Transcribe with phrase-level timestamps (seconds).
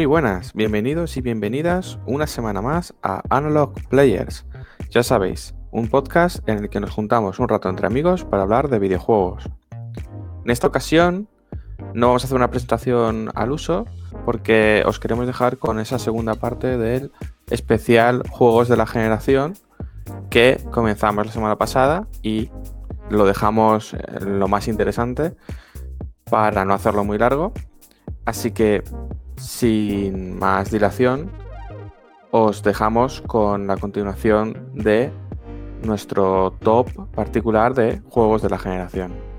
[0.00, 4.46] Muy buenas, bienvenidos y bienvenidas una semana más a Analog Players.
[4.88, 8.70] Ya sabéis, un podcast en el que nos juntamos un rato entre amigos para hablar
[8.70, 9.50] de videojuegos.
[10.42, 11.28] En esta ocasión
[11.92, 13.84] no vamos a hacer una presentación al uso
[14.24, 17.12] porque os queremos dejar con esa segunda parte del
[17.50, 19.52] especial Juegos de la Generación
[20.30, 22.48] que comenzamos la semana pasada y
[23.10, 25.34] lo dejamos en lo más interesante
[26.30, 27.52] para no hacerlo muy largo.
[28.24, 28.82] Así que
[29.40, 31.30] sin más dilación,
[32.30, 35.10] os dejamos con la continuación de
[35.82, 39.29] nuestro top particular de juegos de la generación.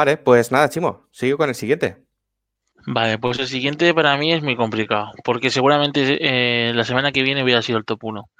[0.00, 2.02] Vale, pues nada, Chimo, sigo con el siguiente.
[2.86, 7.22] Vale, pues el siguiente para mí es muy complicado, porque seguramente eh, la semana que
[7.22, 8.30] viene hubiera sido el top 1.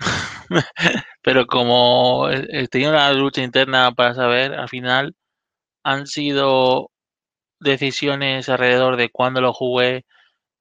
[1.23, 5.15] Pero como he tenido una lucha interna para saber, al final
[5.85, 6.91] han sido
[7.61, 10.07] decisiones alrededor de cuándo lo jugué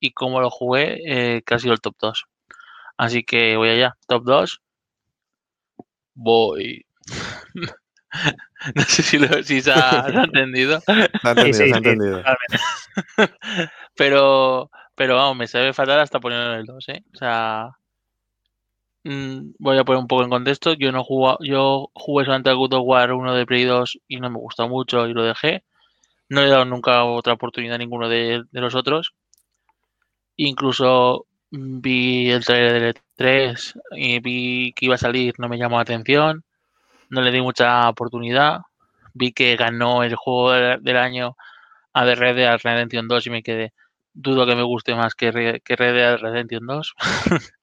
[0.02, 0.98] y cómo lo jugué,
[1.38, 2.26] eh, que ha sido el top 2.
[2.98, 4.62] Así que voy allá, top 2.
[6.14, 6.86] Voy.
[8.76, 10.82] No sé si, lo, si se, ha, entendido.
[10.82, 12.24] Se ha entendido, se ha entendido.
[13.96, 17.04] pero, pero vamos, me sabe fatal hasta ponerlo en el 2, ¿eh?
[17.14, 17.70] O sea,
[19.04, 20.74] mm, voy a poner un poco en contexto.
[20.74, 24.20] Yo no jugué, yo jugué solamente al Good of War 1 de Play 2 y
[24.20, 25.64] no me gustó mucho y lo dejé.
[26.30, 29.14] No he dado nunca otra oportunidad a ninguno de, de los otros.
[30.36, 35.78] Incluso vi el trailer del E3 y vi que iba a salir, no me llamó
[35.78, 36.44] la atención
[37.10, 38.60] no le di mucha oportunidad.
[39.14, 41.36] Vi que ganó el juego del año
[41.94, 43.74] a The Red Dead Redemption 2 y me quedé,
[44.14, 46.94] dudo que me guste más que, Red Dead Redemption 2.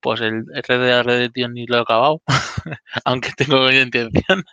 [0.00, 2.22] pues el, Red Dead Redemption ni lo he acabado,
[3.04, 4.44] aunque tengo buena intención.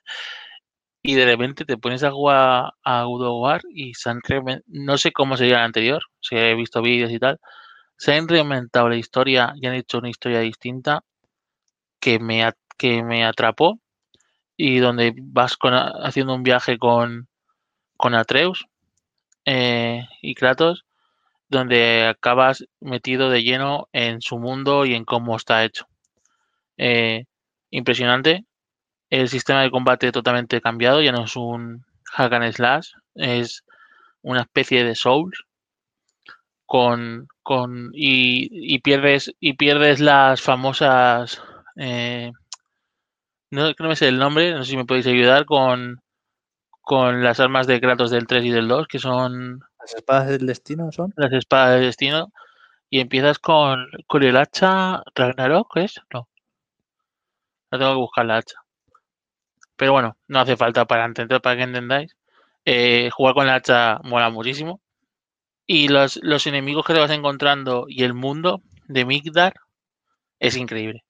[1.02, 4.12] Y de repente te pones a jugar a War y se
[4.68, 7.40] no sé cómo sería el anterior, si he visto vídeos y tal,
[7.98, 11.04] se han reinventado la historia y han hecho una historia distinta
[12.00, 13.80] que me, que me atrapó
[14.58, 15.58] y donde vas
[16.04, 17.28] haciendo un viaje con,
[17.98, 18.68] con Atreus
[19.46, 20.86] eh, y Kratos,
[21.50, 25.88] donde acabas metido de lleno en su mundo y en cómo está hecho.
[26.78, 27.26] Eh,
[27.70, 28.46] impresionante.
[29.10, 33.64] El sistema de combate totalmente cambiado, ya no es un hack and slash, es
[34.22, 35.46] una especie de Souls
[36.66, 41.42] con, con y, pierdes y pierdes las famosas
[41.76, 42.32] eh,
[43.56, 46.02] no, no me sé el nombre, no sé si me podéis ayudar con,
[46.82, 49.62] con las armas de Kratos del 3 y del 2, que son...
[49.80, 51.14] ¿Las espadas del destino son?
[51.18, 52.32] Las espadas del destino.
[52.90, 56.02] Y empiezas con, con el hacha Ragnarok, ¿es?
[56.14, 56.28] No.
[57.72, 58.58] No tengo que buscar la hacha.
[59.76, 62.16] Pero bueno, no hace falta para entender, para que entendáis.
[62.66, 64.82] Eh, jugar con la hacha mola muchísimo.
[65.68, 69.54] Y los, los enemigos que te vas encontrando y el mundo de Migdar
[70.40, 71.05] es increíble.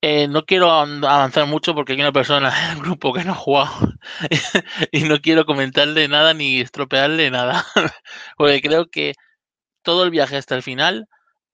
[0.00, 3.34] Eh, no quiero avanzar mucho porque hay una persona en el grupo que no ha
[3.34, 3.72] jugado
[4.92, 7.64] y no quiero comentarle nada ni estropearle nada.
[8.36, 9.14] porque creo que
[9.82, 11.08] todo el viaje hasta el final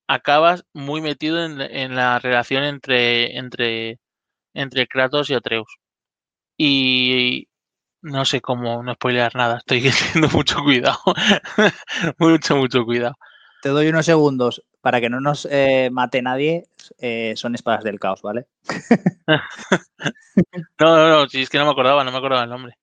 [0.09, 4.01] acabas muy metido en, la relación entre, entre,
[4.55, 5.79] entre Kratos y Atreus.
[6.59, 7.49] Y
[8.03, 10.99] no sé cómo no spoilear nada, estoy teniendo mucho cuidado.
[12.19, 13.15] mucho, mucho cuidado.
[13.63, 16.67] Te doy unos segundos para que no nos eh, mate nadie,
[16.99, 18.49] eh, son espadas del caos, ¿vale?
[20.79, 22.77] no, no, no, si es que no me acordaba, no me acordaba el nombre.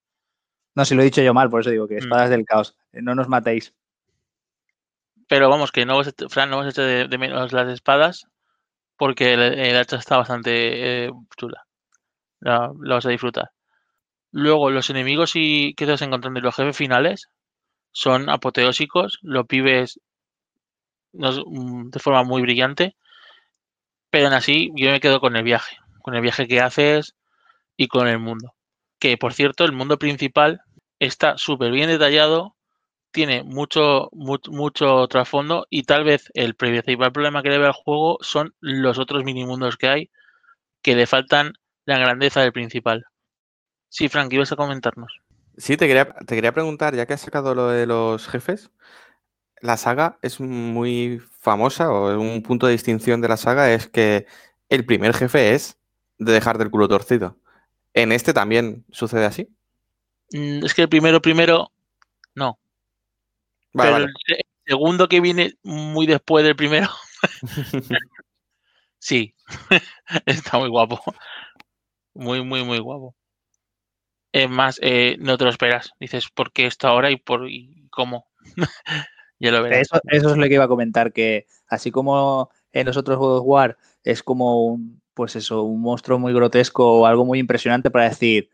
[0.74, 2.00] No, si lo he dicho yo mal, por eso digo que mm.
[2.00, 2.76] espadas del caos.
[2.92, 3.76] Eh, no nos matéis.
[5.28, 8.26] Pero vamos, que no Fran, no echar de, menos las espadas
[8.98, 11.68] porque el, hacha está bastante chula.
[12.40, 13.52] Lo, vas a disfrutar.
[14.32, 17.30] Luego, los enemigos y que te vas encontrando y los jefes finales
[17.92, 19.20] son apoteósicos.
[19.22, 20.00] Los pibes
[21.14, 22.96] de forma muy brillante.
[24.10, 25.78] Pero aún así, yo me quedo con el viaje.
[26.02, 27.16] Con el viaje que haces
[27.78, 28.54] y con el mundo.
[29.00, 30.62] Que, por cierto, el mundo principal
[31.00, 32.56] está súper bien detallado.
[33.12, 35.66] Tiene mucho, mucho, mucho trasfondo.
[35.70, 39.78] Y tal vez el principal problema que le veo al juego son los otros minimundos
[39.78, 40.12] que hay.
[40.82, 41.54] Que le faltan
[41.86, 43.06] la grandeza del principal.
[43.90, 45.22] Sí, Frank, ibas a comentarnos.
[45.58, 48.72] Sí, te quería, te quería preguntar, ya que has sacado lo de los jefes,
[49.62, 54.26] la saga es muy famosa, o un punto de distinción de la saga es que
[54.70, 55.78] el primer jefe es
[56.18, 57.38] de dejar del culo torcido.
[57.94, 59.50] ¿En este también sucede así?
[60.32, 61.72] Mm, Es que el primero, primero,
[62.36, 62.60] no.
[63.74, 64.06] Vale, pero vale.
[64.06, 66.90] el se- segundo que viene muy después del primero,
[69.00, 69.36] sí.
[70.26, 71.02] Está muy guapo.
[72.14, 73.16] Muy, muy, muy guapo.
[74.34, 75.92] Es más, eh, no te lo esperas.
[76.00, 78.28] Dices, ¿por qué esto ahora y por y cómo?
[79.42, 79.82] ya lo verás.
[79.82, 83.40] Eso, eso es lo que iba a comentar, que así como en los otros God
[83.40, 87.92] of War es como un, pues eso, un monstruo muy grotesco o algo muy impresionante
[87.92, 88.50] para decir,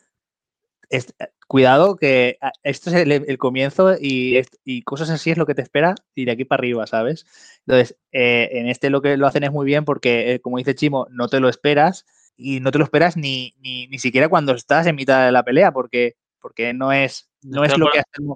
[0.89, 1.13] es-
[1.47, 5.55] cuidado que ah, esto es el, el comienzo y, y cosas así es lo que
[5.55, 7.25] te espera y de aquí para arriba, ¿sabes?
[7.65, 10.75] Entonces, eh, en este lo que lo hacen es muy bien porque, eh, como dice
[10.75, 12.05] Chimo, no te lo esperas
[12.35, 15.43] y no te lo esperas ni, ni, ni siquiera cuando estás en mitad de la
[15.43, 18.27] pelea porque, porque no es, no es, lo, que hasta el,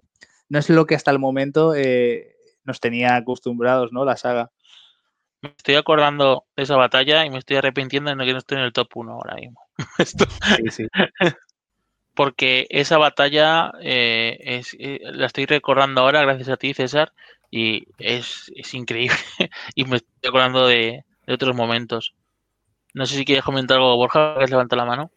[0.49, 2.35] no es lo que hasta el momento eh,
[2.71, 4.05] nos tenía acostumbrados, ¿no?
[4.05, 4.49] La saga.
[5.41, 8.63] Me estoy acordando de esa batalla y me estoy arrepintiendo de que no estoy en
[8.63, 9.59] el top 1 ahora mismo.
[9.97, 10.25] Esto-
[10.57, 10.87] Sí, sí.
[12.13, 17.13] porque esa batalla eh, es, eh, la estoy recordando ahora gracias a ti, César,
[17.49, 19.15] y es, es increíble.
[19.75, 22.13] y me estoy acordando de, de otros momentos.
[22.93, 25.11] No sé si quieres comentar algo, Borja, que has levantado la mano.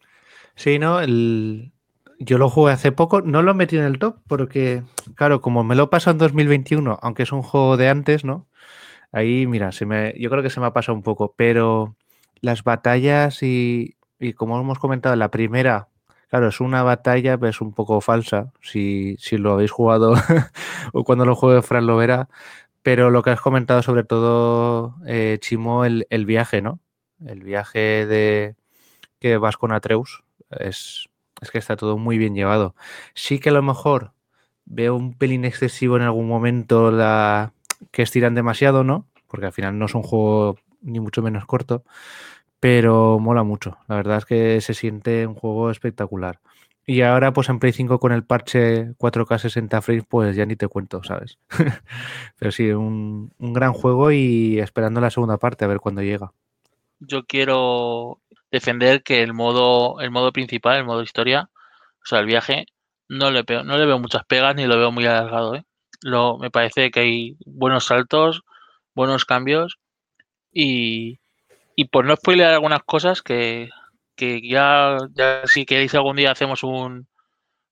[0.55, 0.99] Sí, ¿no?
[0.99, 1.71] El...
[2.19, 4.83] Yo lo jugué hace poco, no lo metí en el top porque,
[5.15, 8.47] claro, como me lo paso en 2021, aunque es un juego de antes, ¿no?
[9.11, 11.95] Ahí, mira, se me, yo creo que se me ha pasado un poco, pero
[12.41, 15.89] las batallas y, y como hemos comentado, la primera,
[16.29, 20.13] claro, es una batalla, pues un poco falsa, si, si lo habéis jugado
[20.93, 22.29] o cuando lo juegue Fran lo verá,
[22.83, 26.79] pero lo que has comentado sobre todo, eh, Chimo, el, el viaje, ¿no?
[27.25, 28.55] El viaje de
[29.19, 31.09] que vas con Atreus, es,
[31.41, 32.75] es que está todo muy bien llevado.
[33.13, 34.13] Sí que a lo mejor
[34.65, 37.53] veo un pelín excesivo en algún momento la
[37.91, 39.05] que estiran demasiado, ¿no?
[39.27, 41.83] Porque al final no es un juego ni mucho menos corto,
[42.59, 43.77] pero mola mucho.
[43.87, 46.39] La verdad es que se siente un juego espectacular.
[46.87, 50.55] Y ahora, pues en Play 5 con el parche 4K 60 frames, pues ya ni
[50.55, 51.39] te cuento, ¿sabes?
[52.37, 56.31] pero sí, un, un gran juego y esperando la segunda parte a ver cuándo llega.
[56.99, 58.19] Yo quiero
[58.51, 61.49] defender que el modo, el modo principal, el modo historia,
[62.03, 62.65] o sea, el viaje,
[63.09, 65.55] no le, no le veo muchas pegas ni lo veo muy alargado.
[65.55, 65.63] ¿eh?
[66.01, 68.43] Lo, me parece que hay buenos saltos,
[68.93, 69.77] buenos cambios
[70.51, 71.19] y,
[71.75, 73.69] y por no spoilear algunas cosas que,
[74.15, 77.07] que ya, ya si queréis algún día hacemos un,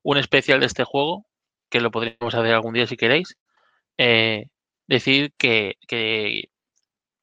[0.04, 1.25] un especial de este juego,
[1.70, 3.38] que lo podríamos hacer algún día si queréis,
[3.98, 4.48] eh,
[4.88, 6.50] decir que, que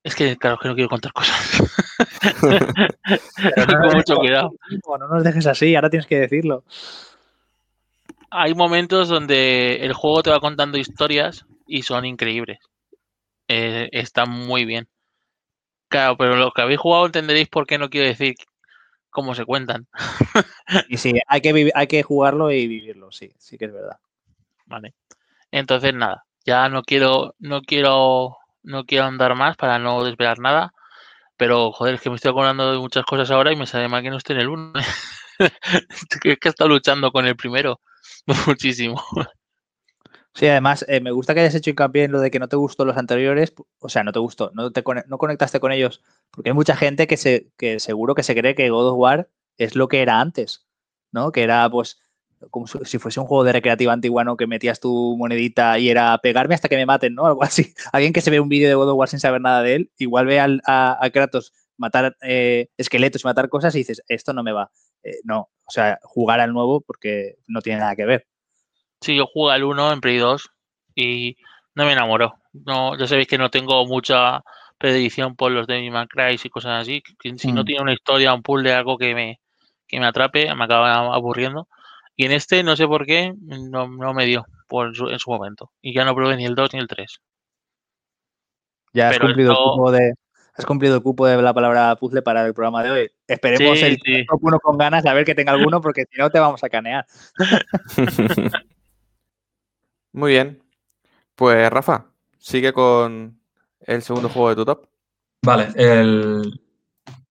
[0.03, 1.37] es que, claro, que no quiero contar cosas.
[2.41, 4.53] Con mucho cuidado.
[4.87, 6.65] No, no nos dejes así, ahora tienes que decirlo.
[8.31, 12.59] Hay momentos donde el juego te va contando historias y son increíbles.
[13.49, 14.89] Eh, están muy bien.
[15.89, 18.37] Claro, pero los que habéis jugado entenderéis por qué no quiero decir
[19.11, 19.87] cómo se cuentan.
[20.89, 23.99] Y sí, hay que, hay que jugarlo y vivirlo, sí, sí que es verdad.
[24.67, 24.95] Vale.
[25.51, 30.73] Entonces, nada, ya no quiero, no quiero, no quiero andar más para no desvelar nada.
[31.41, 34.03] Pero, joder, es que me estoy acordando de muchas cosas ahora y me sale mal
[34.03, 34.73] que no esté en el 1.
[35.39, 37.81] es que estado luchando con el primero
[38.47, 39.03] muchísimo.
[40.35, 42.57] Sí, además, eh, me gusta que hayas hecho hincapié en lo de que no te
[42.57, 46.51] gustó los anteriores, o sea, no te gustó, no, te no conectaste con ellos, porque
[46.51, 49.77] hay mucha gente que, se, que seguro que se cree que God of War es
[49.77, 50.67] lo que era antes,
[51.11, 51.33] ¿no?
[51.33, 52.03] Que era, pues,
[52.51, 54.37] como si fuese un juego de recreativa antigua, ¿no?
[54.37, 57.27] Que metías tu monedita y era pegarme hasta que me maten, ¿no?
[57.27, 57.75] Algo así.
[57.93, 59.91] Alguien que se ve un vídeo de God of War sin saber nada de él,
[59.99, 64.33] igual ve al- a, a Kratos matar eh, esqueletos y matar cosas y dices, esto
[64.33, 64.71] no me va.
[65.03, 68.27] Eh, no, o sea, jugar al nuevo porque no tiene nada que ver.
[69.01, 70.51] Sí, yo jugué al 1 en Play 2
[70.95, 71.37] y
[71.75, 72.35] no me enamoró.
[72.53, 74.43] No, ya sabéis que no tengo mucha
[74.77, 77.03] predicción por los May Cry y cosas así.
[77.39, 77.65] Si no Mm.
[77.65, 79.41] tiene una historia, un puzzle, algo que me,
[79.89, 81.69] que me atrape, me acaba aburriendo.
[82.21, 85.31] Y en este, no sé por qué, no, no me dio por su- en su
[85.31, 85.71] momento.
[85.81, 87.19] Y ya no probé ni el 2 ni el 3.
[88.93, 90.13] Ya has Pero cumplido, esto- el turno de,
[90.53, 93.11] has cumplido el cupo de la palabra puzzle para el programa de hoy.
[93.27, 94.27] Esperemos Sí, el sí.
[94.27, 96.69] top uno con ganas, a ver que tenga alguno, porque si no te vamos a
[96.69, 97.07] canear.
[100.13, 100.63] Muy bien.
[101.37, 102.05] Pues Rafa,
[102.37, 103.41] sigue con
[103.81, 104.87] el segundo juego de tu top.
[105.43, 106.61] Vale, el,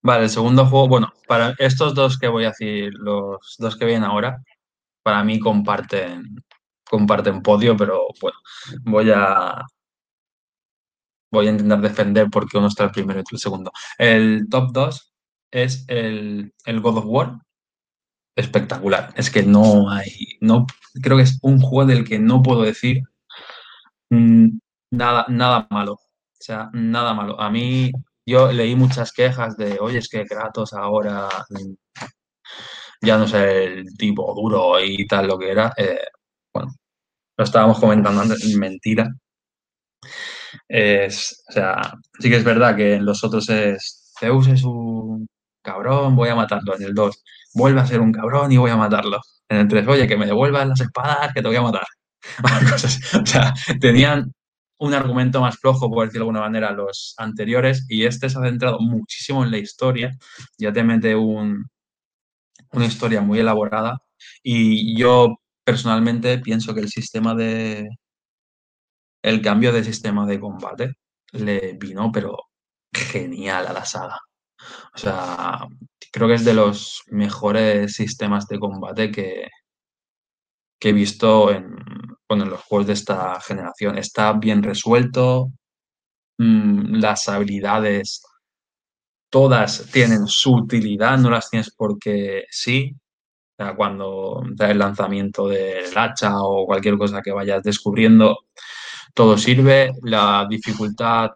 [0.01, 3.85] vale, el segundo juego, bueno, para estos dos que voy a decir, los dos que
[3.85, 4.41] vienen ahora,
[5.09, 6.35] para mí comparten,
[6.87, 8.37] comparten podio, pero bueno,
[8.83, 9.65] voy a,
[11.31, 13.71] voy a intentar defender porque uno está el primero y el segundo.
[13.97, 15.13] El top 2
[15.49, 17.39] es el, el God of War.
[18.35, 19.11] Espectacular.
[19.15, 20.67] Es que no hay, no,
[21.01, 23.01] creo que es un juego del que no puedo decir
[24.11, 24.59] mm,
[24.91, 25.93] nada, nada malo.
[25.93, 27.41] O sea, nada malo.
[27.41, 27.91] A mí,
[28.27, 31.27] yo leí muchas quejas de, oye, es que Kratos ahora
[33.01, 35.73] ya no sé el tipo duro y tal lo que era.
[35.77, 35.99] Eh,
[36.53, 36.73] bueno,
[37.37, 39.09] lo estábamos comentando antes, mentira.
[40.67, 45.27] Es, o sea, sí que es verdad que en los otros es Zeus es un
[45.63, 46.75] cabrón, voy a matarlo.
[46.75, 49.19] En el 2, vuelve a ser un cabrón y voy a matarlo.
[49.49, 51.85] En el 3, oye, que me devuelvan las espadas, que te voy a matar.
[52.71, 54.31] Cosas- o sea, tenían
[54.79, 58.43] un argumento más flojo, por decirlo de alguna manera, los anteriores, y este se ha
[58.43, 60.17] centrado muchísimo en la historia.
[60.57, 61.65] Ya te mete un,
[62.73, 63.99] una historia muy elaborada.
[64.43, 67.89] Y yo personalmente pienso que el sistema de.
[69.21, 70.93] El cambio de sistema de combate
[71.33, 72.37] le vino, pero
[72.93, 74.17] genial a la saga.
[74.93, 75.67] O sea,
[76.11, 79.47] creo que es de los mejores sistemas de combate que,
[80.79, 81.75] que he visto en,
[82.27, 83.97] bueno, en los juegos de esta generación.
[83.97, 85.51] Está bien resuelto,
[86.37, 88.23] mm, las habilidades
[89.29, 92.95] todas tienen su utilidad, no las tienes porque sí.
[93.75, 98.45] Cuando da el lanzamiento del hacha o cualquier cosa que vayas descubriendo,
[99.13, 99.91] todo sirve.
[100.03, 101.31] La dificultad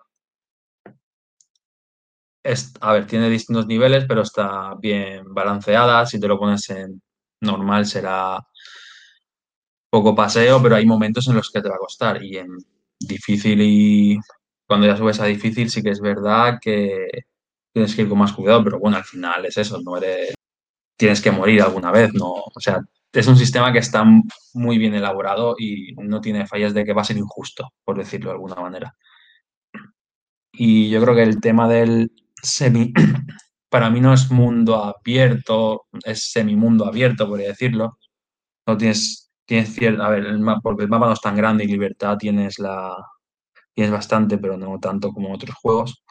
[2.44, 6.06] es, a ver, tiene distintos niveles, pero está bien balanceada.
[6.06, 7.02] Si te lo pones en
[7.42, 8.40] normal será
[9.90, 12.24] poco paseo, pero hay momentos en los que te va a costar.
[12.24, 12.58] Y en
[13.00, 14.18] difícil y
[14.66, 17.08] cuando ya subes a difícil, sí que es verdad que
[17.74, 20.36] tienes que ir con más cuidado, pero bueno, al final es eso, no eres,
[20.98, 22.82] tienes que morir alguna vez, no, o sea,
[23.14, 24.06] es un sistema que está
[24.54, 28.30] muy bien elaborado y no tiene fallas de que va a ser injusto, por decirlo
[28.30, 28.96] de alguna manera.
[30.54, 32.12] Y yo creo que el tema del
[32.42, 32.94] semi,
[33.70, 37.98] para mí no es mundo abierto, es semimundo abierto, por decirlo.
[38.68, 40.26] No tienes, tienes cierto, a ver,
[40.64, 42.96] porque el mapa no es tan grande y libertad tienes la,
[43.74, 46.04] tienes bastante, pero no tanto como otros juegos.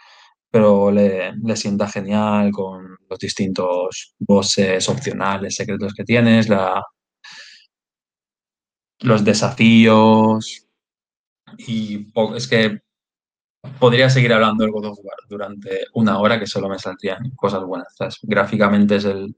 [0.52, 6.80] Pero le, le sienta genial con los distintos bosses opcionales, secretos que tienes, la,
[9.00, 10.66] los desafíos.
[11.58, 12.80] Y es que
[13.78, 17.64] podría seguir hablando del God of War durante una hora que solo me saldrían cosas
[17.64, 17.94] buenas.
[18.22, 19.36] Gráficamente es, el,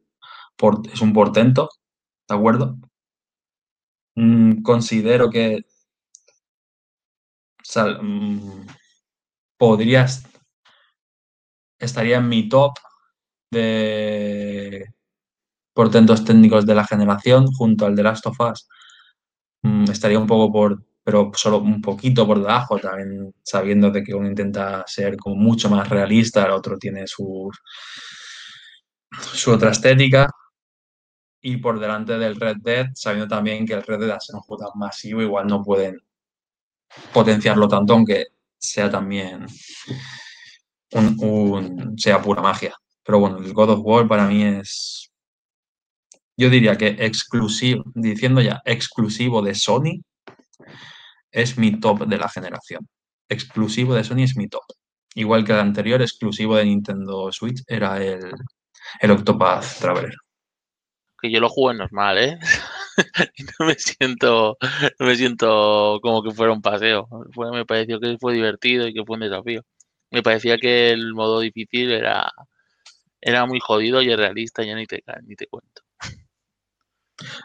[0.93, 1.69] es un portento,
[2.29, 2.77] ¿de acuerdo?
[4.17, 5.65] Mm, considero que
[8.01, 8.67] mm,
[9.57, 10.25] podrías
[11.85, 12.75] estaría en mi top
[13.51, 14.95] de
[15.73, 18.69] portentos técnicos de la generación junto al de Last of Us.
[19.63, 24.15] Mm, estaría un poco por, pero solo un poquito por debajo, también sabiendo de que
[24.15, 27.51] uno intenta ser como mucho más realista, el otro tiene su,
[29.11, 30.29] su otra estética.
[31.43, 34.43] Y por delante del Red Dead, sabiendo también que el Red Dead al ser un
[34.43, 36.01] juego masivo, igual no pueden
[37.13, 39.47] potenciarlo tanto, aunque sea también
[40.93, 42.75] un, sea pura magia.
[43.05, 45.11] Pero bueno, el God of War para mí es,
[46.37, 50.01] yo diría que exclusivo, diciendo ya exclusivo de Sony,
[51.31, 52.87] es mi top de la generación.
[53.29, 54.63] Exclusivo de Sony es mi top.
[55.15, 58.33] Igual que el anterior, exclusivo de Nintendo Switch, era el,
[59.01, 60.15] el Octopath Traveler.
[61.21, 62.39] Que yo lo jugué normal, ¿eh?
[63.59, 64.57] No me siento,
[65.01, 67.09] no me siento como que fuera un paseo.
[67.33, 69.63] Fue- me pareció que fue divertido y que fue un desafío.
[70.15, 72.31] Me parecía que el modo difícil era,
[73.21, 75.83] era muy jodido y realista, ya ni te, ni te cuento.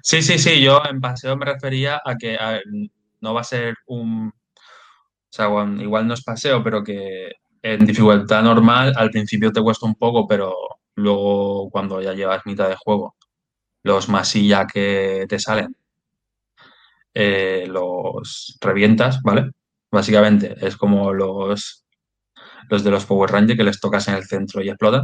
[0.04, 2.38] Sí, sí, sí, yo en paseo me refería a que
[3.22, 4.28] no va a ser un...
[4.30, 5.48] O sea,
[5.80, 7.32] igual no es paseo, pero que
[7.64, 10.56] en dificultad normal al principio te cuesta un poco, pero
[10.94, 13.16] luego cuando ya llevas mitad de juego,
[13.82, 15.76] los masilla que te salen,
[17.16, 19.50] eh, los revientas, ¿vale?
[19.92, 21.84] Básicamente es como los,
[22.70, 25.04] los de los Power Rangers que les tocas en el centro y explotan.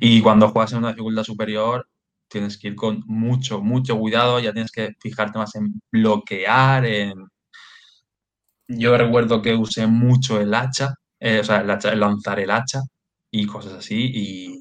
[0.00, 1.88] Y cuando juegas en una dificultad superior,
[2.28, 7.26] tienes que ir con mucho, mucho cuidado, ya tienes que fijarte más en bloquear, en...
[8.68, 12.80] Yo recuerdo que usé mucho el hacha eh, o sea, el hacha- lanzar el hacha
[13.30, 14.10] y cosas así.
[14.14, 14.60] Y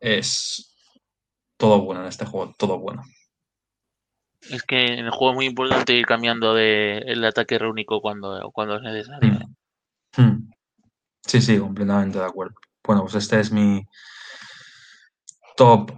[0.00, 0.74] es
[1.56, 3.02] todo bueno en este juego, todo bueno.
[4.50, 8.50] Es que en el juego es muy importante ir cambiando de el ataque rúnico cuando,
[8.52, 9.32] cuando es necesario.
[9.32, 9.54] Mm.
[10.16, 10.50] Mm.
[11.26, 12.54] Sí, sí, completamente de acuerdo.
[12.84, 13.82] Bueno, pues este es mi
[15.56, 15.92] top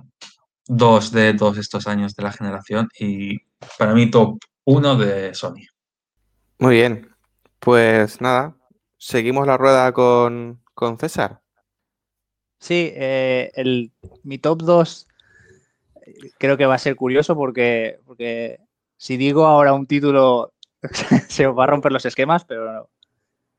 [0.67, 3.39] 2 de todos estos años de la generación y
[3.79, 5.67] para mí top 1 de Sony.
[6.59, 7.09] Muy bien.
[7.59, 8.57] Pues nada,
[8.97, 11.41] seguimos la rueda con, con César.
[12.61, 15.09] Sí, eh, el, mi top 2
[16.39, 18.61] creo que va a ser curioso porque, porque
[18.97, 20.53] si digo ahora un título
[21.29, 22.91] se os va a romper los esquemas, pero no,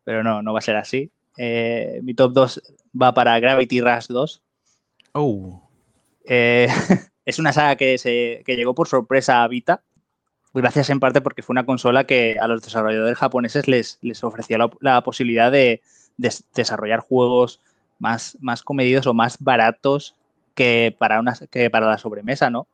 [0.10, 1.12] pero no, no va a ser así.
[1.38, 2.64] Eh, mi top 2
[3.00, 4.42] va para Gravity Rush 2.
[5.12, 5.70] Oh.
[6.26, 6.68] Eh,
[7.26, 9.84] es una saga que, se, que llegó por sorpresa a Vita,
[10.52, 14.58] gracias en parte porque fue una consola que a los desarrolladores japoneses les, les ofrecía
[14.58, 15.84] la, la posibilidad de,
[16.18, 17.62] de desarrollar juegos
[18.00, 20.16] más, más comedidos o más baratos
[20.56, 22.68] que para, una, que para la sobremesa, ¿no?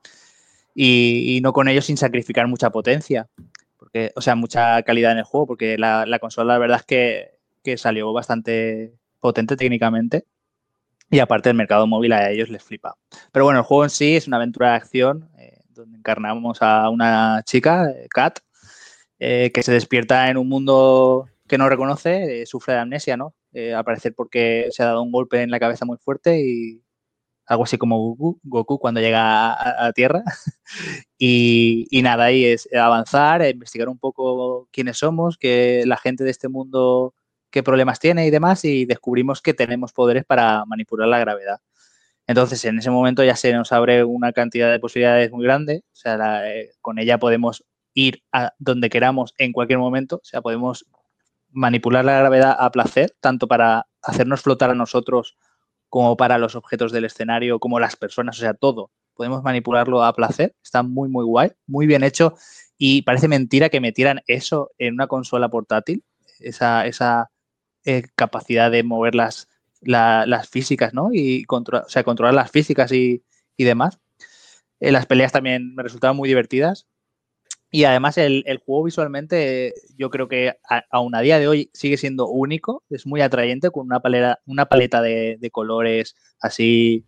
[0.74, 3.28] Y, y, no con ello sin sacrificar mucha potencia,
[3.78, 6.86] porque, o sea, mucha calidad en el juego, porque la, la consola la verdad es
[6.86, 7.32] que,
[7.64, 10.26] que, salió bastante potente técnicamente.
[11.12, 12.96] Y aparte el mercado móvil a ellos les flipa.
[13.32, 16.90] Pero bueno, el juego en sí es una aventura de acción eh, donde encarnamos a
[16.90, 18.40] una chica, eh, Kat,
[19.20, 23.34] eh, que se despierta en un mundo que no reconoce, eh, sufre de amnesia, ¿no?
[23.54, 26.82] Eh, al parecer porque se ha dado un golpe en la cabeza muy fuerte y
[27.46, 30.24] algo así como Goku, Goku cuando llega a, a Tierra.
[31.18, 36.50] y, nada, ahí es avanzar, investigar un poco quiénes somos, que la gente de este
[36.50, 37.14] mundo,
[37.52, 41.60] qué problemas tiene y demás, y descubrimos que tenemos poderes para manipular la gravedad.
[42.28, 45.84] Entonces, en ese momento ya se nos abre una cantidad de posibilidades muy grande.
[45.92, 50.18] O sea, eh, con ella podemos ir a donde queramos en cualquier momento.
[50.18, 50.86] O sea, podemos
[51.52, 55.38] manipular la gravedad a placer, tanto para hacernos flotar a nosotros
[55.96, 58.92] como para los objetos del escenario, como las personas, o sea, todo.
[59.14, 60.54] Podemos manipularlo a placer.
[60.62, 62.36] Está muy, muy guay, muy bien hecho.
[62.78, 66.04] Y parece mentira que metieran eso en una consola portátil,
[66.42, 67.32] esa, esa
[67.86, 69.48] eh, capacidad de mover las,
[69.80, 71.12] la, las físicas, ¿no?
[71.14, 73.24] Y o sea, controlar las físicas y,
[73.56, 73.98] y demás.
[74.82, 76.88] Eh, las peleas también me resultaban muy divertidas.
[77.72, 80.54] Y además el, el juego visualmente yo creo que
[80.90, 84.66] aún a día de hoy sigue siendo único, es muy atrayente con una paleta, una
[84.68, 87.06] paleta de, de colores así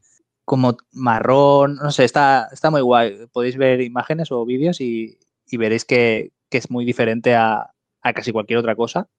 [0.47, 3.27] como marrón, no sé, está, está muy guay.
[3.33, 8.13] Podéis ver imágenes o vídeos y, y veréis que, que, es muy diferente a, a,
[8.13, 9.09] casi cualquier otra cosa.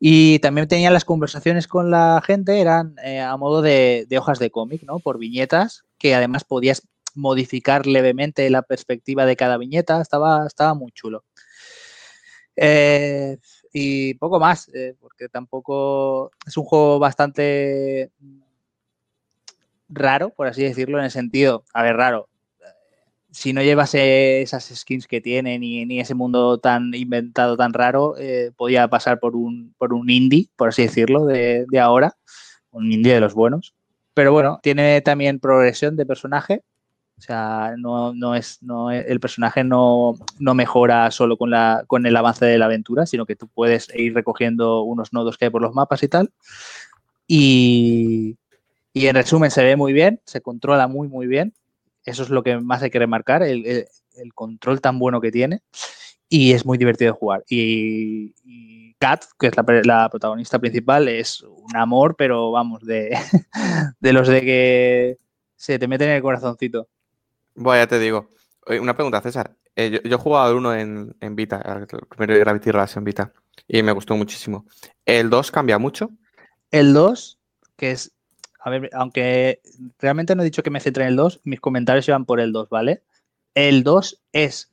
[0.00, 4.38] Y también tenía las conversaciones con la gente, eran eh, a modo de, de hojas
[4.38, 5.00] de cómic, ¿no?
[5.00, 10.92] Por viñetas, que además podías modificar levemente la perspectiva de cada viñeta, estaba, estaba muy
[10.92, 11.24] chulo.
[12.56, 13.36] Eh,
[13.72, 18.12] y poco más, eh, porque tampoco es un juego bastante
[19.88, 22.28] raro, por así decirlo, en el sentido, a ver, raro.
[23.30, 28.14] Si no llevas esas skins que tiene ni, ni ese mundo tan inventado, tan raro,
[28.16, 32.16] eh, podía pasar por un, por un indie, por así decirlo, de, de ahora,
[32.70, 33.74] un indie de los buenos.
[34.14, 36.62] Pero bueno, tiene también progresión de personaje,
[37.16, 38.58] o sea, no, es,
[39.06, 41.54] el personaje no, mejora solo con,
[42.06, 45.50] el avance de la aventura, sino que tú puedes ir recogiendo unos nodos que hay
[45.50, 46.32] por los mapas y tal.
[47.26, 48.36] Y,
[48.94, 51.54] en resumen, se ve muy bien, se controla muy, muy bien.
[52.04, 53.86] Eso es lo que más hay que remarcar, el,
[54.34, 55.62] control tan bueno que tiene.
[56.28, 57.44] Y es muy divertido jugar.
[57.48, 63.16] Y, y Kat, que es la, la, protagonista principal, es un amor, pero vamos, de,
[64.00, 65.18] de los de que
[65.56, 66.88] se te meten en el corazoncito.
[67.54, 68.28] Bueno, ya te digo.
[68.66, 69.56] Una pregunta, César.
[69.76, 73.04] Eh, yo, yo, he jugado el 1 en, en, Vita, el primer Gravity Rush en
[73.04, 73.32] Vita,
[73.66, 74.66] y me gustó muchísimo.
[75.04, 76.10] ¿El 2 cambia mucho?
[76.70, 77.38] El 2,
[77.76, 78.12] que es.
[78.60, 79.60] A ver, aunque
[79.98, 82.52] realmente no he dicho que me centre en el 2, mis comentarios iban por el
[82.52, 83.02] 2, ¿vale?
[83.54, 84.72] El 2 es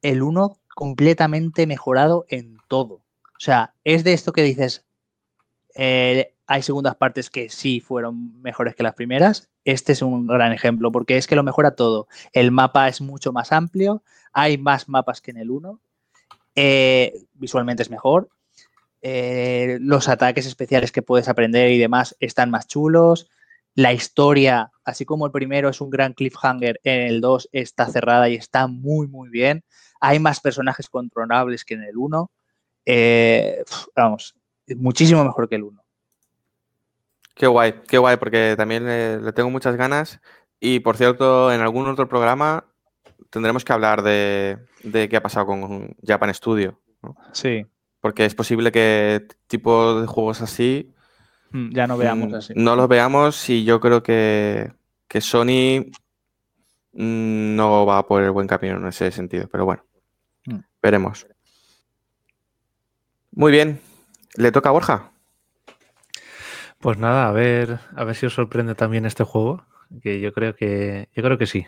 [0.00, 2.94] el 1 completamente mejorado en todo.
[2.94, 4.84] O sea, es de esto que dices.
[5.74, 9.48] Eh, hay segundas partes que sí fueron mejores que las primeras.
[9.64, 12.08] Este es un gran ejemplo porque es que lo mejora todo.
[12.32, 14.02] El mapa es mucho más amplio,
[14.32, 15.80] hay más mapas que en el 1,
[16.56, 18.28] eh, visualmente es mejor,
[19.02, 23.28] eh, los ataques especiales que puedes aprender y demás están más chulos,
[23.74, 28.28] la historia, así como el primero es un gran cliffhanger, en el 2 está cerrada
[28.28, 29.64] y está muy, muy bien.
[30.00, 32.30] Hay más personajes controlables que en el 1.
[32.86, 33.64] Eh,
[33.96, 34.36] vamos,
[34.76, 35.83] muchísimo mejor que el 1.
[37.34, 40.20] Qué guay, qué guay, porque también le, le, tengo muchas ganas.
[40.60, 42.64] Y por cierto, en algún otro programa
[43.30, 46.80] tendremos que hablar de, de qué ha pasado con Japan Studio.
[47.02, 47.16] ¿no?
[47.32, 47.66] Sí.
[48.00, 50.90] Porque es posible que tipo de juegos así
[51.50, 52.52] Mm, Ya no veamos mm, así.
[52.56, 54.72] no los veamos y yo creo que,
[55.06, 55.86] que Sony
[56.92, 59.46] mm, no va por el buen camino en ese sentido.
[59.50, 59.84] Pero bueno,
[60.46, 60.58] Mm.
[60.82, 61.26] veremos.
[63.32, 63.80] Muy bien.
[64.36, 65.12] ¿Le toca a Borja?
[66.84, 69.64] Pues nada, a ver, a ver si os sorprende también este juego.
[70.02, 71.08] Que yo creo que.
[71.16, 71.66] Yo creo que sí.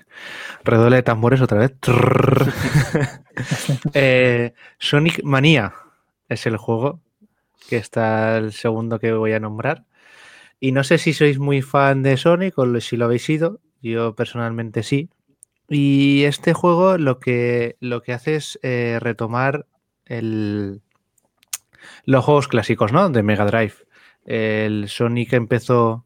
[0.62, 1.72] Redoble de tambores otra vez.
[3.94, 5.72] Eh, Sonic Mania
[6.29, 7.00] es el juego.
[7.66, 9.87] Que está el segundo que voy a nombrar.
[10.61, 13.62] Y no sé si sois muy fan de Sonic o si lo habéis sido.
[13.81, 15.09] Yo personalmente sí.
[15.70, 19.64] Y este juego lo que, lo que hace es eh, retomar
[22.05, 23.09] los juegos clásicos, ¿no?
[23.09, 23.86] De Mega Drive.
[24.27, 26.05] El Sonic empezó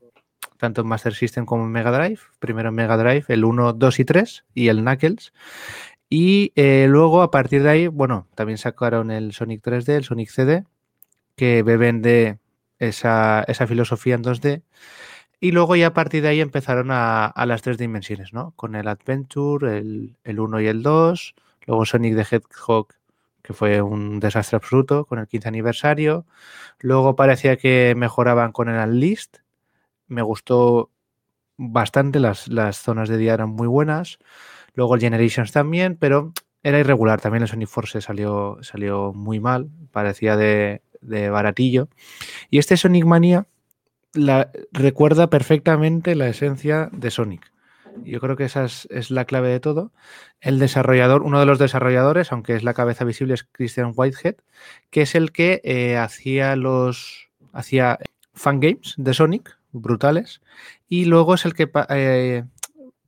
[0.58, 2.20] tanto en Master System como en Mega Drive.
[2.38, 5.32] Primero en Mega Drive, el 1, 2 y 3 y el Knuckles.
[6.10, 10.28] Y eh, luego a partir de ahí, bueno, también sacaron el Sonic 3D, el Sonic
[10.28, 10.64] CD,
[11.36, 12.38] que beben de
[12.78, 14.62] esa, esa filosofía en 2D.
[15.40, 18.52] Y luego ya a partir de ahí empezaron a, las tres dimensiones, ¿no?
[18.56, 21.34] Con el Adventure, el, el 1 y el 2,
[21.66, 22.88] luego Sonic the Hedgehog,
[23.42, 26.26] que fue un desastre absoluto, con el 15 aniversario.
[26.80, 29.40] Luego parecía que mejoraban con el Unleashed.
[30.06, 30.90] Me gustó
[31.56, 34.18] bastante, las, las zonas de día eran muy buenas.
[34.74, 37.20] Luego el Generations también, pero era irregular.
[37.20, 41.88] También el Sonic Force salió, salió muy mal, parecía de, de baratillo.
[42.50, 43.46] Y este Sonic Mania
[44.12, 47.52] la, recuerda perfectamente la esencia de Sonic.
[48.04, 49.92] Yo creo que esa es, la clave de todo.
[50.40, 54.36] El desarrollador, uno de los desarrolladores, aunque es la cabeza visible, es Christian Whitehead,
[54.90, 57.98] que es el que eh, hacía los hacía
[58.34, 60.40] fangames de Sonic, brutales,
[60.88, 62.44] y luego es el que eh,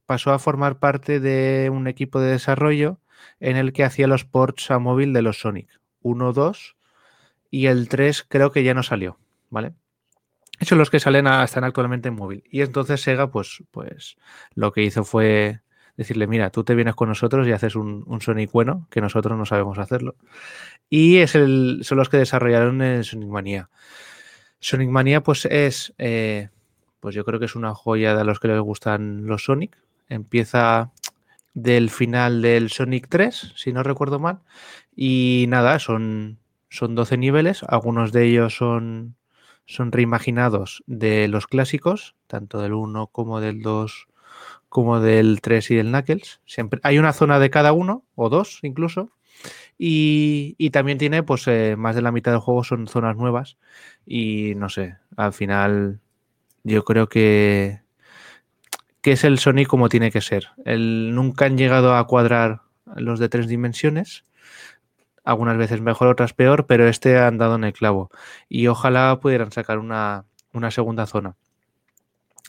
[0.06, 2.98] pasó a formar parte de un equipo de desarrollo
[3.40, 5.68] en el que hacía los ports a móvil de los Sonic
[6.02, 6.76] 1, 2
[7.50, 9.18] y el 3 creo que ya no salió,
[9.50, 9.74] ¿vale?
[10.60, 12.44] Son los que salen a, están actualmente en móvil.
[12.50, 14.16] Y entonces Sega, pues, pues
[14.54, 15.60] lo que hizo fue
[15.96, 19.46] decirle, mira, tú te vienes con nosotros y haces un, Sonic bueno, que nosotros no
[19.46, 20.16] sabemos hacerlo.
[20.88, 23.70] Y es el, son los que desarrollaron el Sonic Mania.
[24.60, 26.50] Sonic Mania, pues es, eh,
[27.00, 29.76] pues yo creo que es una joya de los que les gustan los Sonic.
[30.08, 30.92] Empieza
[31.54, 34.40] del final del Sonic 3, si no recuerdo mal.
[34.94, 36.38] Y nada, son,
[36.70, 37.62] son 12 niveles.
[37.64, 39.16] Algunos de ellos son
[39.66, 44.08] son reimaginados de los clásicos, tanto del 1 como del 2,
[44.68, 46.40] como del 3 y del Knuckles.
[46.46, 49.10] Siempre hay una zona de cada uno, o dos incluso.
[49.78, 53.58] Y, y también tiene, pues, eh, más de la mitad del juego son zonas nuevas.
[54.06, 56.00] Y no sé, al final
[56.64, 57.80] yo creo que,
[59.00, 60.48] que es el Sonic como tiene que ser.
[60.64, 62.62] Nunca han llegado a cuadrar
[62.96, 64.24] los de tres dimensiones
[65.24, 68.10] algunas veces mejor, otras peor, pero este han dado en el clavo.
[68.48, 71.36] Y ojalá pudieran sacar una, una, segunda zona.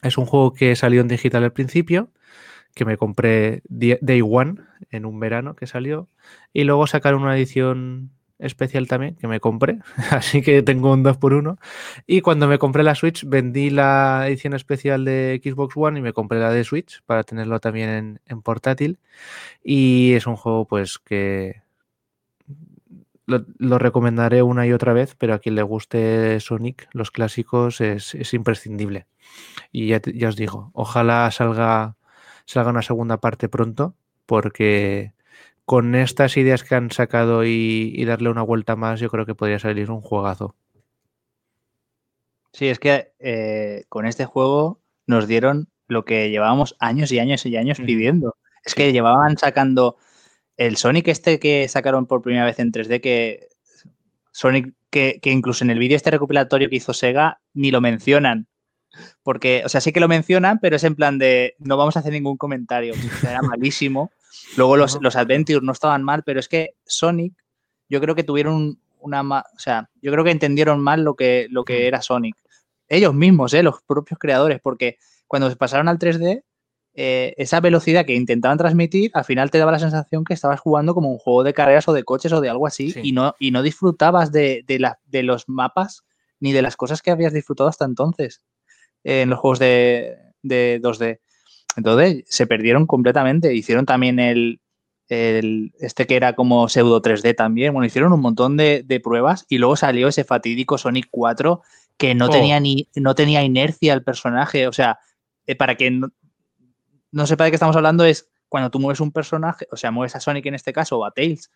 [0.01, 2.09] Es un juego que salió en digital al principio,
[2.75, 4.55] que me compré Day One
[4.91, 6.09] en un verano que salió,
[6.51, 9.79] y luego sacaron una edición especial también que me compré,
[10.11, 11.57] así que tengo un 2 por 1
[12.07, 16.13] y cuando me compré la Switch vendí la edición especial de Xbox One y me
[16.13, 18.99] compré la de Switch para tenerlo también en, en portátil
[19.63, 21.62] y es un juego pues que
[23.25, 27.81] lo, lo, recomendaré una y otra vez, pero a quien le guste Sonic, los clásicos,
[27.81, 29.07] es, es imprescindible.
[29.71, 31.95] Y ya, ya, os digo, ojalá salga,
[32.45, 35.13] salga una segunda parte pronto, porque
[35.65, 39.35] con estas ideas que han sacado y, y, darle una vuelta más, yo creo que
[39.35, 40.55] podría salir un juegazo.
[42.53, 47.45] Sí, es que eh, con este juego nos dieron lo que llevábamos años y años
[47.45, 48.35] y años pidiendo.
[48.63, 49.97] Es que llevaban sacando
[50.57, 53.49] el Sonic este que sacaron por primera vez en 3D, que
[54.31, 58.47] Sonic, que, que incluso en el vídeo este recopilatorio que hizo Sega, ni lo mencionan.
[59.23, 61.99] Porque, o sea, sí que lo mencionan, pero es en plan de no vamos a
[61.99, 62.93] hacer ningún comentario.
[63.23, 64.11] Era malísimo.
[64.55, 67.33] Luego los, los Adventures no estaban mal, pero es que Sonic,
[67.89, 69.21] yo creo que tuvieron una.
[69.21, 72.35] O sea, yo creo que entendieron mal lo que, lo que era Sonic.
[72.87, 73.63] Ellos mismos, ¿eh?
[73.63, 76.43] los propios creadores, porque cuando se pasaron al 3D,
[76.95, 80.93] eh, esa velocidad que intentaban transmitir, al final te daba la sensación que estabas jugando
[80.93, 82.99] como un juego de carreras o de coches o de algo así sí.
[83.03, 86.03] y, no, y no disfrutabas de, de, la, de, los mapas
[86.39, 88.43] ni de las cosas que habías disfrutado hasta entonces
[89.03, 91.19] eh, en los juegos de, de, 2D.
[91.77, 93.55] Entonces se perdieron completamente.
[93.55, 94.61] Hicieron también el,
[95.09, 97.73] el este que era como pseudo 3D también.
[97.73, 101.61] Bueno, hicieron un montón de, de pruebas y luego salió ese fatídico Sonic 4
[101.97, 102.29] que no, oh.
[102.29, 104.67] tenía, ni, no tenía inercia el personaje.
[104.67, 104.99] O sea,
[105.47, 106.11] eh, para que no,
[107.13, 110.15] no sepa de qué estamos hablando, es cuando tú mueves un personaje, o sea, mueves
[110.15, 111.49] a Sonic en este caso o a Tails,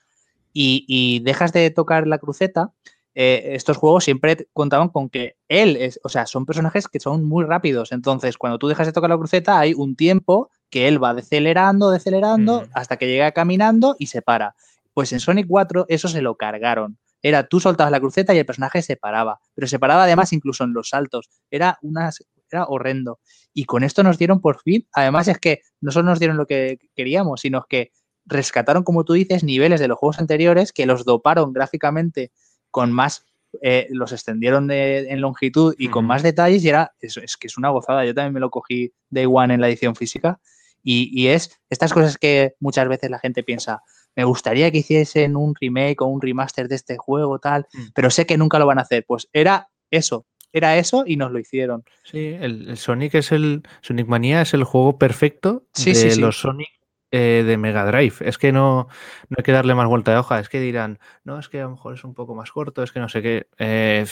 [0.53, 2.71] y, y dejas de tocar la cruceta,
[3.19, 7.25] eh, estos juegos siempre contaban con que él, es, o sea, son personajes que son
[7.25, 7.91] muy rápidos.
[7.91, 11.89] Entonces, cuando tú dejas de tocar la cruceta, hay un tiempo que él va decelerando,
[11.89, 14.53] decelerando, hasta que llega caminando y se para.
[14.93, 16.99] Pues en Sonic 4 eso se lo cargaron.
[17.23, 19.39] Era tú soltabas la cruceta y el personaje se paraba.
[19.55, 21.27] Pero se paraba además incluso en los saltos.
[21.49, 22.11] Era, una,
[22.51, 23.19] era horrendo.
[23.53, 24.87] Y con esto nos dieron por fin.
[24.93, 27.91] Además es que no solo nos dieron lo que queríamos, sino que
[28.25, 32.31] rescataron, como tú dices, niveles de los juegos anteriores que los doparon gráficamente
[32.71, 33.25] con más,
[33.61, 37.47] eh, los extendieron de- en longitud y con más detalles y era, es, es que
[37.47, 38.05] es una gozada.
[38.05, 40.39] Yo también me lo cogí Day One en la edición física
[40.83, 43.81] y, y es estas cosas que muchas veces la gente piensa,
[44.15, 47.83] me gustaría que hiciesen un remake o un remaster de este juego, tal, Mm.
[47.95, 49.05] pero sé que nunca lo van a hacer.
[49.07, 51.83] Pues era eso, era eso y nos lo hicieron.
[52.03, 53.63] Sí, el, el Sonic es el.
[53.81, 56.21] Sonic Mania es el juego perfecto Sí, de sí, sí.
[56.21, 56.69] los Sonic
[57.11, 58.15] eh, de Mega Drive.
[58.21, 58.87] Es que no,
[59.29, 60.39] no hay que darle más vuelta de hoja.
[60.39, 62.91] Es que dirán, no, es que a lo mejor es un poco más corto, es
[62.91, 63.47] que no sé qué.
[63.57, 64.05] Eh,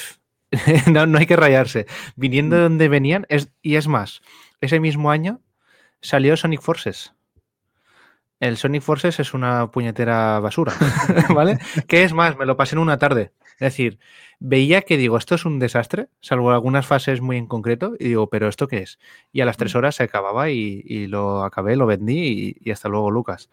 [0.92, 1.86] no, no hay que rayarse.
[2.16, 4.22] Viniendo de donde venían, es, y es más,
[4.62, 5.42] ese mismo año
[6.02, 7.14] salió Sonic Forces.
[8.40, 10.74] El Sonic Forces es una puñetera basura,
[11.34, 11.58] ¿vale?
[11.88, 13.32] Que es más, me lo pasé en una tarde.
[13.56, 14.00] Es decir,
[14.40, 18.30] veía que digo, esto es un desastre, salvo algunas fases muy en concreto, y digo,
[18.30, 19.00] pero ¿esto qué es?
[19.32, 22.72] Y a las tres horas se acababa y, y lo acabé, lo vendí y, y
[22.72, 23.50] hasta luego, Lucas.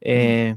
[0.00, 0.56] Eh,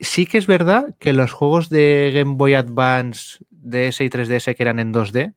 [0.00, 4.62] sí que es verdad que los juegos de Game Boy Advance, DS y 3DS que
[4.62, 5.34] eran en 2D,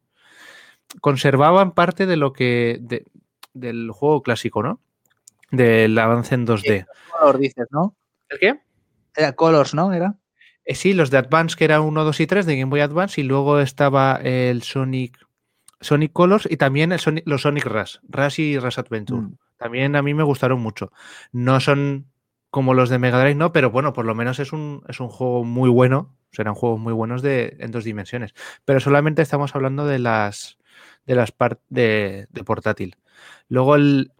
[0.99, 2.77] conservaban parte de lo que.
[2.81, 3.05] de-
[3.53, 4.79] del juego clásico, ¿no?
[5.51, 6.85] Del avance en 2D.
[7.11, 7.95] Color dices, ¿no?
[8.29, 8.59] ¿El qué?
[9.13, 9.91] Era Colors, ¿no?
[9.91, 10.15] Era.
[10.65, 13.19] Eh, sí, los de Advance, que era 1, 2 y 3 de Game Boy Advance,
[13.19, 15.17] y luego estaba el Sonic,
[15.79, 19.21] Sonic Colors y también el Sonic- los Sonic Rush, Rush y Rush Adventure.
[19.21, 19.37] Mm.
[19.57, 20.91] También a mí me gustaron mucho.
[21.31, 22.05] No son
[22.49, 25.07] como los de Mega Drive, no, pero bueno, por lo menos es un, es un
[25.09, 26.15] juego muy bueno.
[26.31, 28.33] Serán juegos muy buenos de, en dos dimensiones.
[28.65, 30.57] Pero solamente estamos hablando de las
[31.05, 32.95] de las partes de, de portátil.
[33.49, 34.11] Luego el,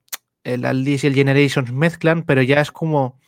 [0.43, 3.19] el Aldis y el Generations mezclan, pero ya es como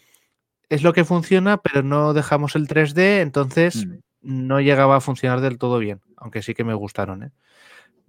[0.70, 4.00] es lo que funciona, pero no dejamos el 3D, entonces Mm.
[4.22, 7.24] no llegaba a funcionar del todo bien, aunque sí que me gustaron.
[7.24, 7.32] ¿eh?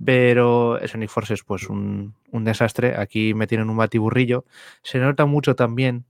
[0.04, 2.96] Pero Sonic Forces, pues un, un desastre.
[2.96, 4.44] Aquí me tienen un batiburrillo.
[4.82, 6.04] Se nota mucho también,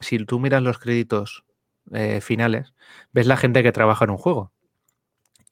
[0.00, 1.44] si tú miras los créditos
[1.92, 2.74] eh, finales,
[3.12, 4.52] ves la gente que trabaja en un juego.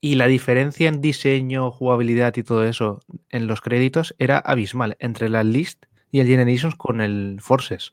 [0.00, 5.28] Y la diferencia en diseño, jugabilidad y todo eso en los créditos era abismal entre
[5.30, 7.90] la List y el Generations con el Forces.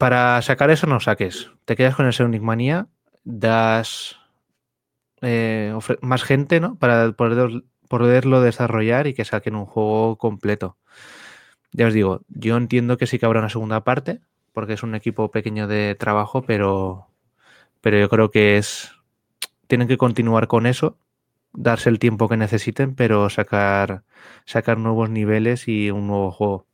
[0.00, 1.50] Para sacar eso no saques.
[1.66, 2.86] Te quedas con el Sonic Mania,
[3.22, 4.16] das
[5.20, 6.76] eh, más gente, ¿no?
[6.76, 10.78] Para poder, poderlo desarrollar y que saquen un juego completo.
[11.72, 14.22] Ya os digo, yo entiendo que sí que habrá una segunda parte,
[14.54, 17.08] porque es un equipo pequeño de trabajo, pero,
[17.82, 18.92] pero yo creo que es.
[19.66, 20.96] Tienen que continuar con eso,
[21.52, 24.04] darse el tiempo que necesiten, pero sacar,
[24.46, 26.69] sacar nuevos niveles y un nuevo juego.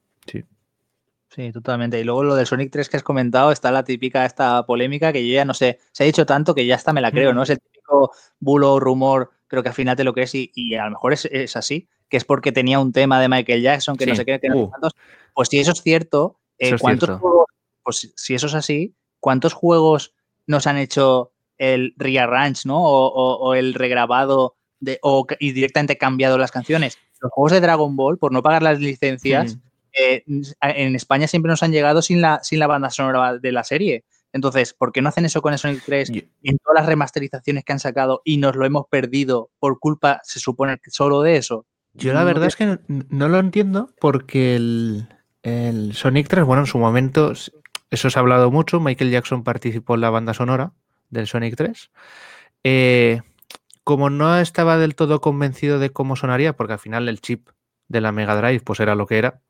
[1.29, 1.53] Sí.
[1.53, 2.01] Totalmente.
[2.01, 5.27] Y luego lo del Sonic 3 que has comentado, está la típica esta polémica que
[5.27, 7.43] yo ya no sé, se ha dicho tanto que ya hasta me la creo, ¿no?
[7.43, 10.85] Es el típico bulo, rumor, creo que al final te lo crees y, y a
[10.85, 14.07] lo mejor es, es así, que es porque tenía un tema de Michael Jackson, que
[14.07, 14.71] no sé qué, que no sé Uh.
[15.35, 17.21] Pues si eso es cierto, eh, Eso es ¿cuántos cierto.
[17.21, 17.47] juegos,
[17.83, 20.15] pues si eso es así, ¿cuántos juegos
[20.47, 22.83] nos han hecho el rearrange, ¿no?
[22.83, 26.97] O, o- o el regrabado de, o, y directamente cambiado las canciones?
[27.21, 29.61] Los juegos de Dragon Ball, por no pagar las licencias, Mm.
[29.99, 33.65] Eh, en España siempre nos han llegado sin la, sin la banda sonora de la
[33.65, 34.05] serie.
[34.33, 37.65] Entonces, ¿por qué no hacen eso con el Sonic 3 Yo- en todas las remasterizaciones
[37.65, 41.65] que han sacado y nos lo hemos perdido por culpa, se supone, solo de eso?
[41.95, 45.09] Yo la verdad es que no, lo entiendo porque el,
[45.43, 47.33] el Sonic 3, bueno, en su momento,
[47.91, 50.73] eso se ha hablado mucho, Michael Jackson participó en la banda sonora
[51.09, 51.91] del Sonic 3.
[52.65, 53.23] Eh,
[53.85, 57.49] como no estaba del todo convencido de cómo sonaría, porque al final el chip
[57.89, 59.41] de la Mega Drive pues era lo que era,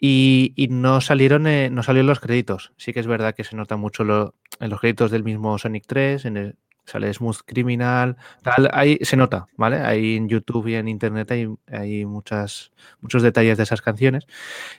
[0.00, 2.72] y, no salieron eh, no salió en los créditos.
[2.76, 6.24] Sí que es verdad que se nota mucho en los créditos del mismo Sonic 3,
[6.24, 9.78] en el, sale Smooth Criminal, tal, ahí se nota, ¿vale?
[9.78, 14.26] Ahí en YouTube y en Internet hay, hay muchas, muchos detalles de esas canciones.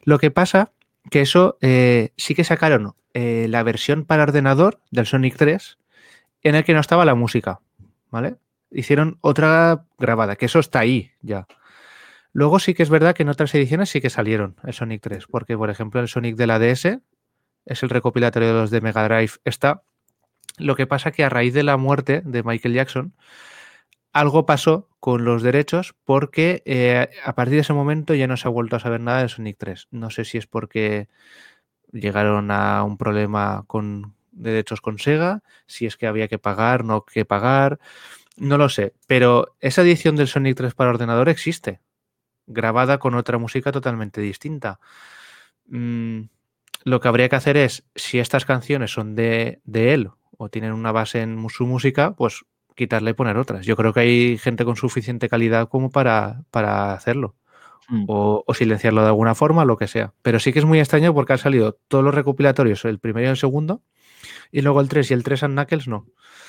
[0.04, 0.72] Lo que pasa
[1.10, 5.78] que eso eh, sí que sacaron eh, la versión para ordenador del Sonic 3
[6.44, 7.60] en el que no estaba la música,
[8.12, 8.36] ¿vale?
[8.72, 11.48] Hicieron otra grabada, que eso está ahí ya.
[12.36, 15.26] Luego sí que es verdad que en otras ediciones sí que salieron el Sonic 3,
[15.28, 17.00] porque por ejemplo el Sonic de la DS
[17.66, 19.84] es el recopilatorio de los de Mega Drive, está.
[20.58, 23.14] Lo que pasa que a raíz de la muerte de Michael Jackson,
[24.12, 28.50] algo pasó con los derechos porque eh, a partir de ese momento ya no se
[28.50, 29.88] ha vuelto a saber nada de Sonic 3.
[29.92, 31.08] No sé si es porque
[31.94, 37.06] llegaron a un problema con derechos con Sega, si es que había que pagar, no
[37.06, 37.80] que pagar.
[38.36, 41.80] No lo sé, pero esa edición del Sonic 3 para ordenador existe,
[42.48, 44.80] grabada con otra música totalmente distinta.
[45.68, 46.22] Mm,
[46.84, 50.74] lo que habría que hacer es, si estas canciones son de, de él o tienen
[50.74, 53.66] una base en su música, pues quitarle y poner otras.
[53.66, 57.36] Yo creo que hay gente con suficiente calidad como para, para hacerlo.
[57.88, 58.06] Mm.
[58.08, 60.14] O, o silenciarlo de alguna forma, lo que sea.
[60.24, 63.30] Pero sí que es muy extraño porque han salido todos los recopilatorios, el primero y
[63.30, 63.82] el segundo,
[64.56, 66.06] y luego el 3 y el 3 and Knuckles no.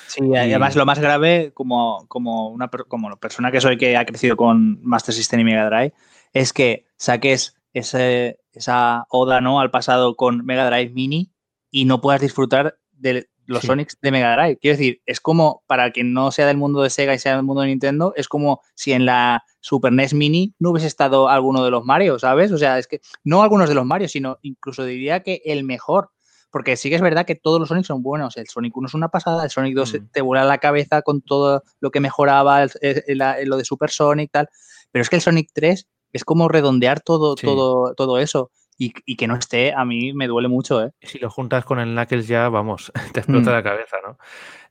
[0.07, 4.05] Sí, y además lo más grave, como, como una como persona que soy que ha
[4.05, 5.93] crecido con Master System y Mega Drive,
[6.31, 9.59] es que saques ese, esa oda ¿no?
[9.59, 11.33] al pasado con Mega Drive Mini
[11.69, 13.67] y no puedas disfrutar de los Sí.
[13.67, 14.57] Sonics de Mega Drive.
[14.61, 17.43] Quiero decir, es como, para quien no sea del mundo de Sega y sea del
[17.43, 21.61] mundo de Nintendo, es como si en la Super NES Mini no hubiese estado alguno
[21.65, 22.53] de los Mario, ¿sabes?
[22.53, 26.11] O sea, es que no algunos de los Mario, sino incluso diría que el mejor.
[26.49, 28.37] Porque sí que es verdad que todos los Sonic son buenos.
[28.37, 30.07] El Sonic 1 es una pasada, el Sonic 2 Mm.
[30.11, 33.89] te vuela la cabeza con todo lo que mejoraba, el- el- el- lo de Super
[33.89, 34.47] Sonic, tal.
[34.91, 37.45] Pero es que el Sonic 3 es como redondear todo, Sí.
[37.45, 38.49] todo, todo eso.
[38.79, 40.91] Y, y que no esté, a mí me duele mucho, ¿eh?
[41.01, 43.53] Si lo juntas con el Knuckles ya, vamos, te explota Mm.
[43.53, 44.17] la cabeza, ¿no?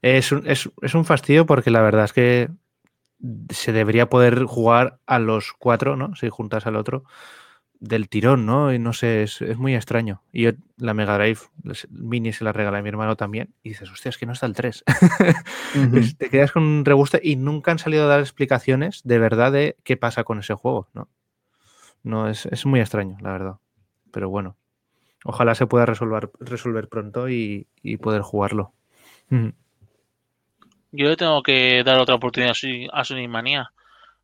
[0.00, 2.48] Es un, es, es un fastidio porque la verdad es que
[3.50, 6.14] se debería poder jugar a los cuatro, ¿no?
[6.14, 7.04] Si juntas al otro,
[7.88, 8.72] del tirón, ¿no?
[8.72, 10.22] Y no sé, es, es muy extraño.
[10.32, 13.70] Y yo la Mega Drive les- Mini se la regalé a mi hermano también y
[13.70, 14.84] dices, hostia, es que no está el 3.
[15.94, 19.52] Es- te quedas con un regusto y nunca han salido a dar explicaciones de verdad
[19.52, 21.08] de qué pasa con ese juego, ¿no?
[22.02, 23.56] No, es, es muy extraño, la verdad.
[24.12, 24.56] Pero bueno,
[25.24, 28.72] ojalá se pueda resolver, resolver pronto y, y poder jugarlo.
[29.30, 29.48] Mm.
[30.92, 33.72] Yo le tengo que dar otra oportunidad a Sonic- a Sonic Manía.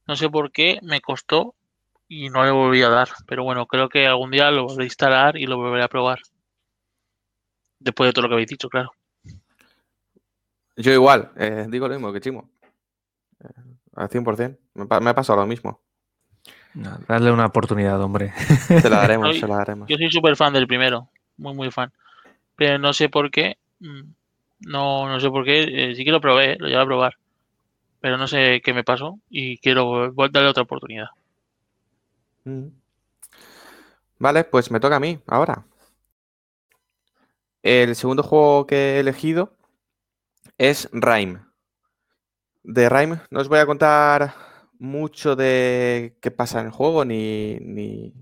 [0.06, 1.54] No sé por qué, me costó
[2.12, 3.08] y no le volví a dar.
[3.26, 6.20] Pero bueno, creo que algún día lo volveré a instalar y lo volveré a probar.
[7.80, 8.92] Después de todo lo que habéis dicho, claro.
[10.76, 12.50] Yo igual, eh, digo lo mismo que Chimo.
[13.40, 13.48] Eh,
[13.96, 14.58] al 100%.
[14.74, 15.80] Me, pa- me ha pasado lo mismo.
[16.74, 18.32] No, darle una oportunidad, hombre.
[18.80, 19.88] Se la daremos, se la daremos.
[19.88, 21.92] Yo soy súper fan del primero, muy muy fan.
[22.56, 24.02] Pero no sé por qué, mm,
[24.60, 27.14] no, no sé por qué, eh, sí que lo probé, lo llevé a probar.
[28.00, 31.08] Pero no sé qué me pasó y quiero darle otra oportunidad.
[34.18, 35.66] Vale, pues me toca a mí ahora.
[37.64, 39.56] El segundo juego que he elegido
[40.56, 41.40] es Rime.
[42.64, 44.34] De Rime no os voy a contar
[44.78, 48.12] mucho de qué pasa en el juego, ni, ni,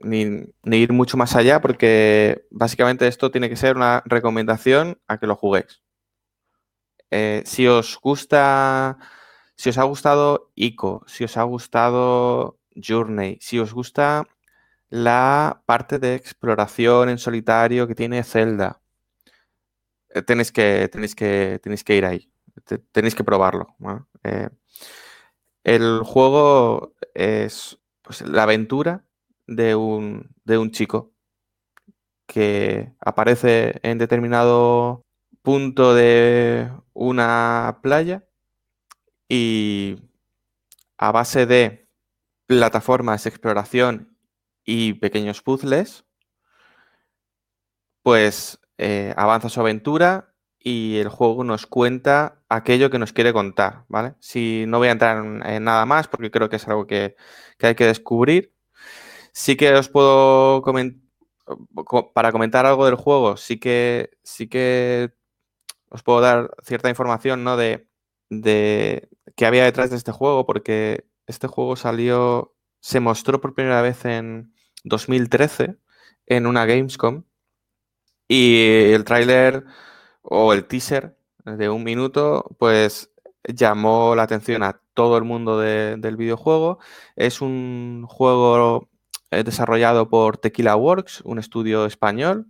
[0.00, 5.18] ni- ni ir mucho más allá, porque básicamente esto tiene que ser una recomendación a
[5.18, 5.82] que lo juguéis.
[7.10, 8.96] Eh, si os gusta,
[9.56, 14.26] si os ha gustado Ico, si os ha gustado Journey, si os gusta
[14.90, 18.80] la parte de exploración en solitario que tiene Zelda,
[20.14, 22.30] eh, tenéis que, tenéis que, tenéis que ir ahí,
[22.64, 23.66] te- tenéis que probarlo.
[24.24, 24.48] Eh,
[25.64, 29.04] el juego es pues, la aventura
[29.46, 31.12] de un, de un chico
[32.26, 35.04] que aparece en determinado
[35.42, 38.24] punto de una playa
[39.28, 39.96] y
[40.98, 41.81] a base de
[42.46, 44.16] plataformas, exploración
[44.64, 46.04] y pequeños puzzles,
[48.02, 53.84] pues eh, avanza su aventura y el juego nos cuenta aquello que nos quiere contar,
[53.88, 54.14] ¿vale?
[54.20, 57.16] Si no voy a entrar en, nada más porque creo que es algo que,
[57.58, 58.54] que hay que descubrir.
[59.32, 61.00] Sí que os puedo comentar,
[62.14, 65.12] para comentar algo del juego, sí que, sí que
[65.90, 67.56] os puedo dar cierta información, ¿no?
[67.56, 67.88] De,
[68.30, 73.82] de qué había detrás de este juego, porque este juego salió, se mostró por primera
[73.82, 74.54] vez en
[74.84, 75.76] 2013
[76.26, 77.24] en una Gamescom
[78.28, 79.64] y el tráiler
[80.22, 83.10] o el teaser de un minuto, pues
[83.44, 86.78] llamó la atención a todo el mundo de- del videojuego.
[87.16, 88.88] Es un juego
[89.30, 92.46] eh, desarrollado por Tequila Works, un estudio español.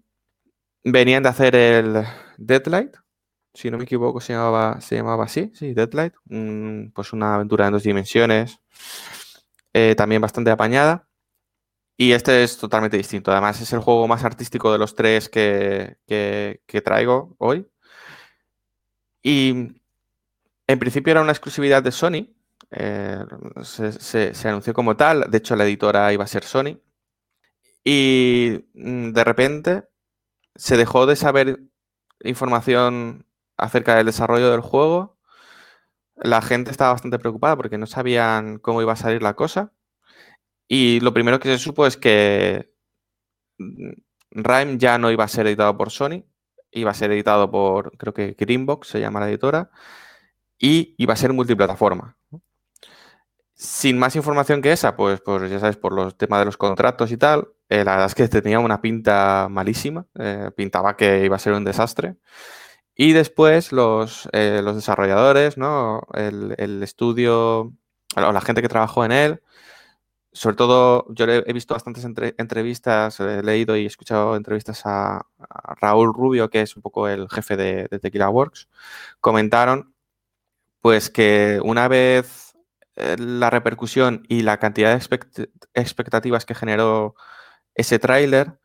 [0.84, 2.04] Venían de hacer el
[2.38, 2.96] Deadlight,
[3.54, 6.14] si no me equivoco, se llamaba, se llamaba así, sí, Deadlight.
[6.94, 8.60] pues una aventura en dos dimensiones,
[9.72, 11.08] eh, también bastante apañada.
[11.96, 13.30] Y este es totalmente distinto.
[13.32, 17.68] Además, es el juego más artístico de los tres que, que- traigo hoy.
[19.22, 19.50] Y
[20.66, 22.28] en principio era una exclusividad de Sony.
[22.70, 23.18] eh,
[23.62, 25.30] se, se- se anunció como tal.
[25.30, 26.78] De hecho, la editora iba a ser Sony.
[27.84, 29.84] Y mm, de repente
[30.56, 31.60] se dejó de saber
[32.24, 33.26] información
[33.62, 35.18] acerca del desarrollo del juego.
[36.16, 39.72] La gente estaba bastante preocupada porque no sabían cómo iba a salir la cosa.
[40.68, 42.72] Y lo primero que se supo es que
[43.58, 43.92] mm,
[44.32, 46.24] Rime ya no iba a ser editado por Sony,
[46.70, 49.70] iba a ser editado por, creo que Greenbox se llama la editora,
[50.58, 52.16] y iba a ser multiplataforma.
[53.54, 57.12] Sin más información que esa, pues, pues ya sabes, por los temas de los contratos
[57.12, 61.36] y tal, eh, la verdad es que tenía una pinta malísima, eh, pintaba que iba
[61.36, 62.16] a ser un desastre.
[62.94, 66.02] Y después los, eh, los desarrolladores, ¿no?
[66.14, 67.72] El, el estudio,
[68.16, 69.42] o la gente que trabajó en él,
[70.32, 75.26] sobre todo, yo he visto bastantes entrevistas, he leído y escuchado entrevistas a,
[75.80, 78.68] Raúl Rubio, que es un poco el jefe de, de, Tequila Works,
[79.20, 79.94] comentaron
[80.80, 82.56] pues que una vez
[82.96, 87.14] eh, la repercusión y la cantidad de expectativas que generó
[87.74, 88.58] ese tráiler,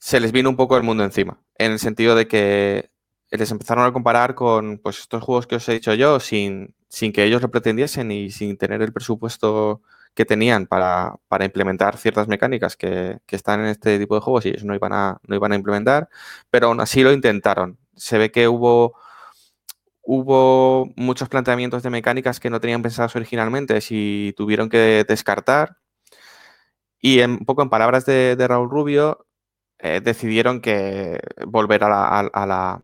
[0.00, 2.91] se les vino un poco el mundo encima, en el sentido de que
[3.38, 7.12] les empezaron a comparar con pues, estos juegos que os he dicho yo, sin, sin
[7.12, 9.82] que ellos lo pretendiesen y sin tener el presupuesto
[10.14, 14.44] que tenían para, para implementar ciertas mecánicas que, que, están en este tipo de juegos
[14.44, 16.08] y ellos no iban, a, no iban a implementar,
[16.50, 17.78] pero aún así lo intentaron.
[17.96, 18.94] Se ve que hubo
[20.02, 25.78] hubo muchos planteamientos de mecánicas que no tenían pensados originalmente, si tuvieron que descartar.
[27.00, 29.26] Y un poco en palabras de, Raúl Rubio,
[29.78, 32.82] eh, decidieron que volver a la,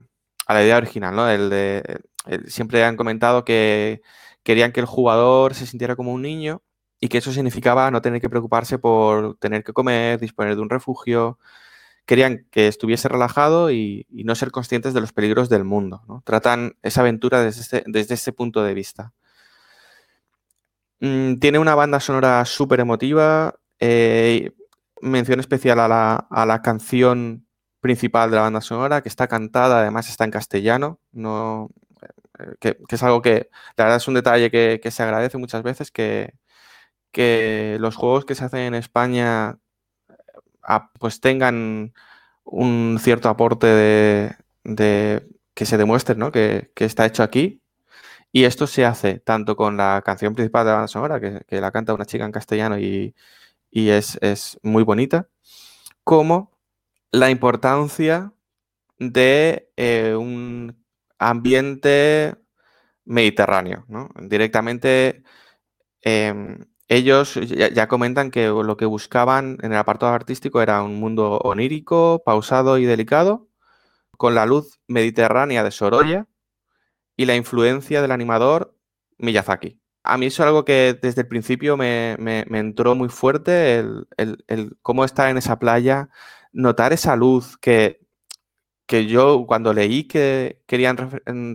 [0.49, 1.28] idea original, ¿no?
[1.28, 2.01] El de,
[2.46, 4.03] siempre han comentado que
[4.42, 6.62] querían que el jugador se sintiera como un niño
[7.01, 10.70] y que eso significaba no tener que preocuparse por tener que comer, disponer de un
[10.70, 11.38] refugio,
[12.07, 16.03] querían que estuviese relajado y, no ser conscientes de los peligros del mundo.
[16.24, 19.12] Tratan esa aventura desde ese, desde punto de vista.
[21.01, 23.55] Mm, tiene una banda sonora súper emotiva.
[23.78, 24.53] Eh,
[25.01, 27.46] mención especial a la, canción
[27.80, 31.70] principal de la banda sonora, que está cantada, además está en castellano, no,
[32.38, 35.90] eh, que, es algo que la verdad es un detalle que, se agradece muchas veces,
[35.90, 36.34] que,
[37.12, 39.58] que los juegos que se hacen en España
[40.98, 41.92] pues tengan
[42.44, 47.62] un cierto aporte de, que se demuestre que, está hecho aquí.
[48.32, 51.72] Y esto se hace tanto con la canción principal de la banda sonora, que, la
[51.72, 53.14] canta una chica en castellano y,
[53.72, 55.28] es, muy bonita,
[56.04, 56.57] como
[57.11, 58.32] la importancia
[58.98, 60.84] de eh, un
[61.18, 62.36] ambiente
[63.04, 63.86] mediterráneo.
[64.20, 65.22] Directamente
[66.02, 71.38] em, ellos ya, comentan que lo que buscaban en el apartado artístico era un mundo
[71.38, 73.48] onírico, pausado y delicado,
[74.16, 76.26] con la luz mediterránea de Sorolla
[77.16, 78.74] y la influencia del animador
[79.18, 79.80] Miyazaki.
[80.02, 82.12] A mí eso es algo que desde el principio me,
[82.52, 83.80] entró muy fuerte,
[84.16, 86.09] el, cómo estar en esa playa,
[86.53, 88.01] notar esa luz que,
[88.86, 90.96] que yo cuando leí que querían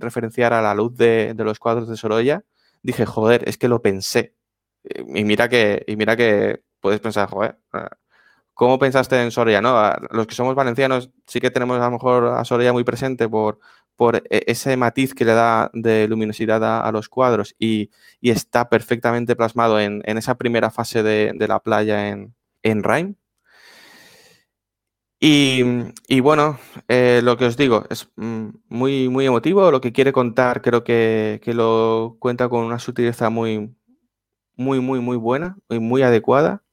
[0.01, 2.43] referenciar a la luz de, de los cuadros de Sorolla,
[2.81, 4.35] dije, joder, es que lo pensé
[4.83, 7.57] y mira que, y mira que puedes pensar, joder,
[8.53, 9.61] ¿cómo pensaste en Soria?
[9.61, 9.73] ¿no?
[10.11, 13.59] Los que somos valencianos sí que tenemos a lo mejor a Soria muy presente por,
[13.95, 17.91] por e, ese matiz que le da de luminosidad a, los cuadros y,
[18.21, 23.17] está perfectamente plasmado en, esa primera fase de, la playa en, en.
[25.25, 26.59] Y, bueno,
[26.89, 29.71] eh, lo que os digo, es mm, muy, muy emotivo.
[29.71, 33.73] Lo que quiere contar creo que, que lo cuenta con una sutileza muy,
[34.57, 36.63] muy, muy, muy buena y muy adecuada.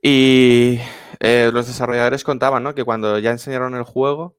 [0.00, 0.78] Y
[1.18, 4.36] eh, los desarrolladores contaban que cuando ya enseñaron el juego,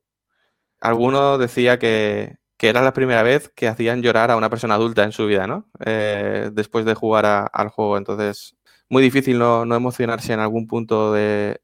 [0.79, 5.11] alguno decía que, era la primera vez que hacían llorar a una persona adulta en
[5.11, 5.69] su vida, ¿no?
[5.85, 7.97] Eh, después de jugar al juego.
[7.97, 8.55] Entonces,
[8.91, 11.61] muy difícil no, emocionarse en algún punto de,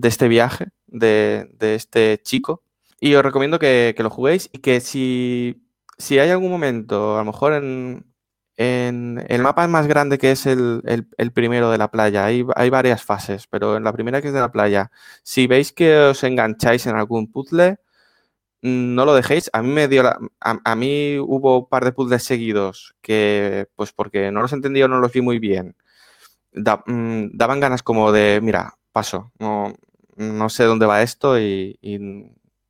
[0.00, 2.62] este viaje, de, este chico.
[3.00, 5.66] Y os recomiendo que, lo juguéis y que si,
[5.98, 8.06] si hay algún momento, a lo mejor en,
[8.56, 10.82] en el mapa más grande que es el,
[11.34, 14.52] primero de la playa, hay, varias fases, pero en la primera que es de la
[14.52, 14.92] playa,
[15.24, 17.78] si veis que os engancháis en algún puzzle,
[18.62, 19.50] no lo dejéis.
[19.52, 20.04] A mí me dio
[20.40, 24.88] a, mí hubo un par de puzzles seguidos que, pues porque no los entendí o
[24.88, 25.76] no los vi muy bien,
[26.54, 29.74] mm, daban ganas como de, mira, paso, no,
[30.16, 31.78] no sé dónde va esto y,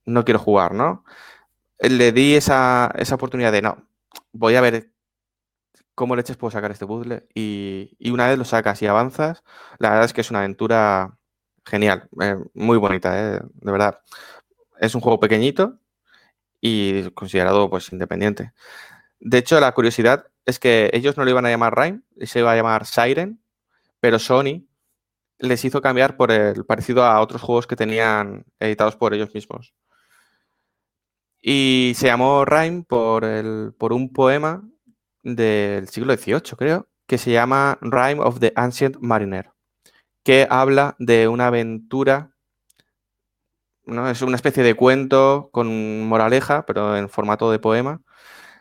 [0.07, 1.05] no quiero jugar, ¿no?
[1.81, 3.89] Le di esa, esa oportunidad de, no,
[4.33, 4.91] voy a ver
[5.95, 7.27] cómo leches puedo sacar este puzzle.
[7.35, 9.43] Y, una vez lo sacas y avanzas,
[9.79, 11.17] la verdad es que es una aventura
[11.65, 14.01] genial, eh, muy bonita, eh, de verdad.
[14.79, 15.79] Es un juego pequeñito
[16.61, 18.53] y considerado pues independiente.
[19.21, 22.53] De hecho, la curiosidad es que ellos no le iban a llamar Rhyme, se iba
[22.53, 23.41] a llamar Siren,
[24.05, 24.69] pero Sony
[25.39, 29.73] les hizo cambiar por el parecido a otros juegos que tenían editados por ellos mismos.
[31.41, 34.63] Y se llamó Rhyme por, el, por un poema
[35.23, 39.53] del siglo XVIII, creo, que se llama Rhyme of the Ancient Mariner,
[40.23, 42.35] que habla de una aventura
[43.87, 44.11] ¿no?
[44.11, 48.03] Es una especie de cuento con moraleja, pero en formato de poema,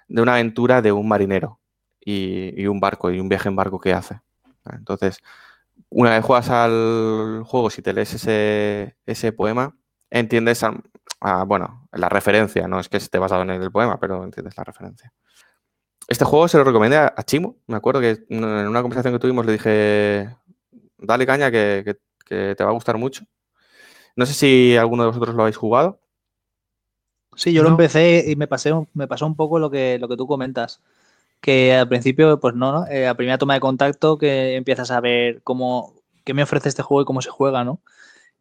[0.07, 1.59] de una aventura de un marinero
[1.99, 4.21] y, y un barco, y un viaje en barco que hace.
[4.71, 5.19] Entonces,
[5.89, 9.75] una vez juegas al juego, si te lees ese, ese poema,
[10.09, 10.73] entiendes, a-
[11.21, 14.63] a, bueno, la referencia, no es que esté basado en el poema, pero entiendes la
[14.63, 15.13] referencia.
[16.07, 19.19] Este juego se lo recomendé a, a Chimo, me acuerdo que en una conversación que
[19.19, 20.29] tuvimos le dije,
[20.97, 23.25] dale caña que, que- que te va a gustar mucho.
[24.15, 25.99] No sé si alguno de vosotros lo habéis jugado.
[27.35, 30.15] Sí, yo lo empecé y me pasé, me pasó un poco lo que, lo que
[30.17, 30.81] tú comentas.
[31.43, 32.87] Que al principio, pues no, ¿no?
[32.87, 36.83] Eh, a primera toma de contacto que empiezas a ver cómo, qué me ofrece este
[36.83, 37.81] juego y cómo se juega, ¿no?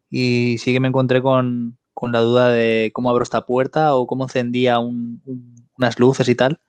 [0.09, 4.07] Y sí que me encontré con, con la duda de cómo abro esta puerta o
[4.07, 6.61] cómo encendía un- un- unas luces y tal.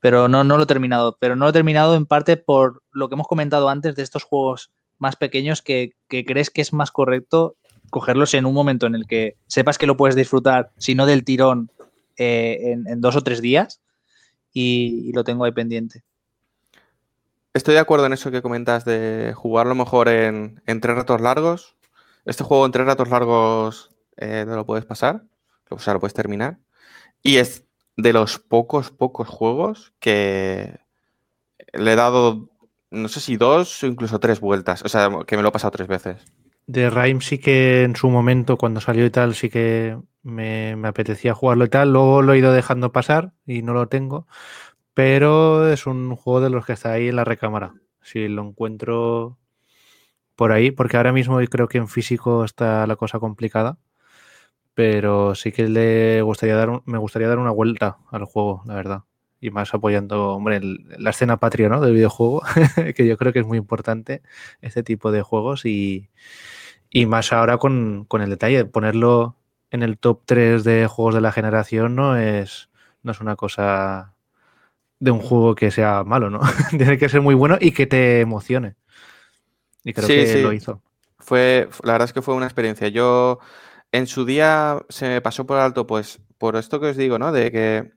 [0.00, 1.16] Pero no, no lo he terminado.
[1.20, 4.24] Pero no lo he terminado en parte por lo que hemos comentado antes de estos
[4.24, 7.56] juegos más pequeños que, que crees que es más correcto
[7.90, 11.24] cogerlos en un momento en el que sepas que lo puedes disfrutar, si no del
[11.24, 11.70] tirón,
[12.18, 13.80] eh, en, en dos o tres días
[14.58, 16.02] y, y lo tengo ahí pendiente.
[17.54, 21.76] Estoy de acuerdo en eso que comentas de jugarlo mejor en, en tres ratos largos.
[22.24, 25.22] Este juego en tres ratos largos eh, no lo puedes pasar,
[25.70, 26.58] o sea, lo puedes terminar.
[27.22, 27.64] Y es
[27.96, 30.78] de los pocos, pocos juegos que
[31.72, 32.50] le he dado,
[32.90, 34.82] no sé si dos o incluso tres vueltas.
[34.84, 36.24] O sea, que me lo he pasado tres veces.
[36.66, 39.96] De Rime sí que en su momento, cuando salió y tal, sí que
[40.28, 41.92] me, apetecía jugarlo y tal.
[41.92, 44.26] Luego lo he ido dejando pasar y no lo tengo.
[44.94, 47.74] Pero es un juego de los que está ahí en la recámara.
[48.02, 49.38] Si lo encuentro
[50.36, 53.78] por ahí, porque ahora mismo creo que en físico está la cosa complicada.
[54.74, 59.04] Pero sí que le gustaría dar me gustaría dar una vuelta al juego, la verdad.
[59.40, 61.80] Y más apoyando, hombre, el- la escena patria, ¿no?
[61.80, 62.42] Del videojuego,
[62.96, 64.22] que yo creo que es muy importante
[64.62, 66.10] este tipo de juegos y,
[67.06, 69.38] más ahora con el detalle de ponerlo
[69.70, 72.70] en el top 3 de juegos de la generación no es,
[73.02, 74.14] no es una cosa
[75.00, 76.40] de un juego que sea malo, ¿no?
[76.70, 78.76] Tiene que ser muy bueno y que te emocione.
[79.84, 80.42] Y creo Sí, que sí.
[80.42, 80.82] lo hizo.
[81.18, 82.88] Fue, la verdad es que fue una experiencia.
[82.88, 83.38] Yo
[83.92, 87.32] en su día se me pasó por alto, pues, por esto que os digo, ¿no?
[87.32, 87.92] De que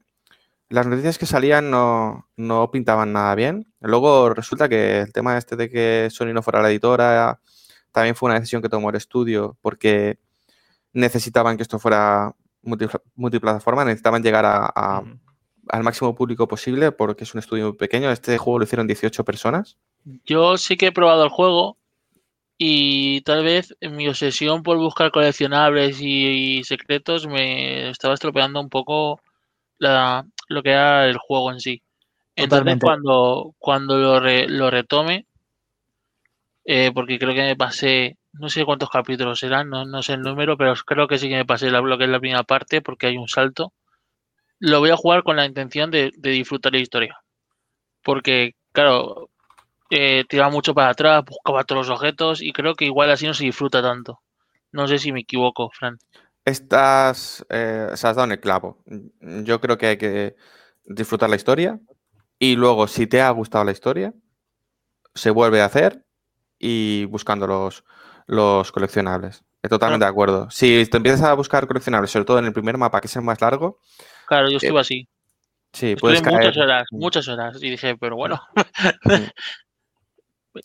[0.70, 3.68] las noticias que salían no, no pintaban nada bien.
[3.82, 7.40] Luego resulta que el tema este de que Sony no fuera la editora
[7.92, 10.18] también fue una decisión que tomó el estudio porque
[10.94, 12.34] necesitaban que esto fuera
[12.64, 15.04] multi- multiplataforma, necesitaban llegar a-
[15.70, 18.12] al máximo público posible porque es un estudio muy pequeño.
[18.12, 19.78] Este juego lo hicieron 18 personas.
[20.26, 21.78] Yo sí que he probado el juego
[22.58, 28.60] y tal vez en mi obsesión por buscar coleccionables y, y secretos me estaba estropeando
[28.60, 29.22] un poco
[29.78, 31.82] la- lo que era el juego en sí.
[32.36, 32.86] Entonces Totalmente.
[32.86, 35.26] cuando, cuando lo, re- lo retome,
[36.66, 40.22] eh, porque creo que me pasé, no sé cuántos capítulos eran, no, no sé el
[40.22, 42.82] número, pero creo que sí que me pasé la, lo que es la primera parte
[42.82, 43.74] porque hay un salto.
[44.60, 47.18] Lo voy a jugar con la intención de, de disfrutar la historia.
[48.04, 49.30] Porque, claro,
[49.90, 53.34] eh, tiraba mucho para atrás, buscaba todos los objetos y creo que igual así no
[53.34, 54.22] se disfruta tanto.
[54.72, 55.98] No sé si me equivoco, Fran.
[56.46, 58.84] Estás, eh, se has dado en el clavo.
[59.20, 60.36] Yo creo que hay que
[60.86, 61.80] disfrutar la historia
[62.40, 64.14] y luego, si te ha gustado la historia,
[65.14, 66.06] se vuelve a hacer
[66.58, 67.84] y buscando los,
[68.32, 69.44] los coleccionables.
[69.62, 70.50] Estoy totalmente de acuerdo.
[70.50, 73.22] Si te empiezas a buscar coleccionables, sobre todo en el primer mapa, que es el
[73.24, 73.80] más largo,
[74.26, 75.08] Claro, yo estuve así.
[75.74, 76.60] sí, Estuve puedes muchas caer.
[76.60, 76.98] horas, Mm.
[76.98, 77.58] muchas horas.
[77.62, 78.62] Y dije, pero bueno, Mm.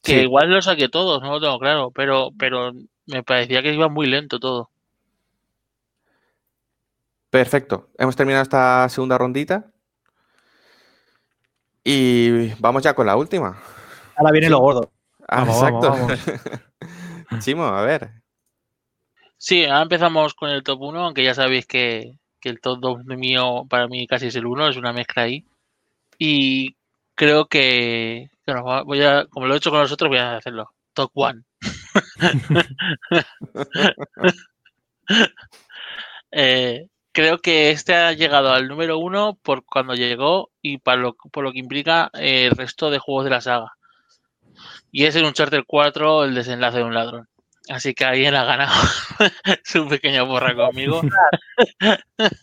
[0.02, 0.20] que Sí.
[0.20, 2.72] igual lo saqué todos, no lo tengo claro, pero, pero
[3.06, 4.70] me parecía que iba muy lento todo.
[7.30, 7.88] Perfecto.
[7.98, 9.66] Hemos terminado esta segunda rondita.
[11.84, 13.60] Y vamos ya con la última.
[14.16, 14.50] Ahora viene Sí.
[14.52, 14.90] lo gordo.
[15.28, 16.62] Ah, Vamos, vamos, exacto.
[17.40, 18.10] Chimo, a ver.
[19.38, 23.04] Sí, ahora empezamos con el top 1, aunque ya sabéis que, que el top 2
[23.04, 25.44] mío para mí casi es el 1, es una mezcla ahí.
[26.18, 26.76] Y
[27.14, 28.30] creo que,
[28.84, 30.70] voy a, como lo he hecho con los otros, voy a hacerlo.
[30.94, 31.42] Top 1.
[36.32, 41.14] Eh, creo que este ha llegado al número 1 por cuando llegó y para lo,
[41.14, 43.75] por lo que implica el resto de juegos de la saga.
[44.96, 47.28] Y es en Uncharted 4 el desenlace de un ladrón.
[47.68, 48.72] Así que alguien ha ganado
[49.62, 51.02] su pequeña porra conmigo.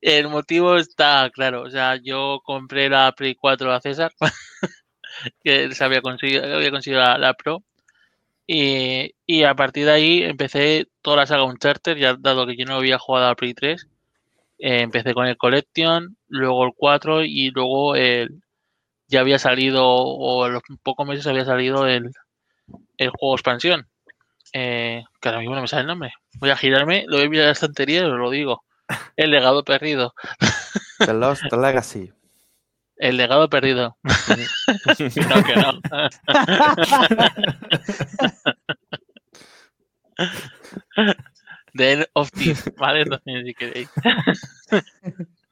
[0.00, 1.62] El motivo está claro.
[1.62, 4.12] O sea, yo compré la Play 4 a César,
[5.42, 7.64] que se había conseguido, había conseguido la, Pro.
[8.46, 12.66] Y, y a partir de ahí empecé toda la saga Uncharted, ya dado que yo
[12.66, 13.88] no había jugado a la Play 3.
[14.60, 18.43] eh, empecé con el Collection, luego el 4 y luego el,
[19.14, 22.10] ya había salido, o a los pocos meses había salido el,
[22.98, 23.88] el juego expansión
[24.54, 26.12] eh, que ahora mismo no me sale el nombre.
[26.38, 28.64] Voy a girarme, lo voy a mirar en la estantería y os lo digo.
[29.16, 30.14] El legado perdido.
[30.98, 32.12] The Lost Legacy.
[32.96, 33.96] El legado perdido.
[34.04, 35.80] no, que no.
[41.74, 43.00] The End of Thief, ¿vale?
[43.00, 43.90] Entonces, si queréis.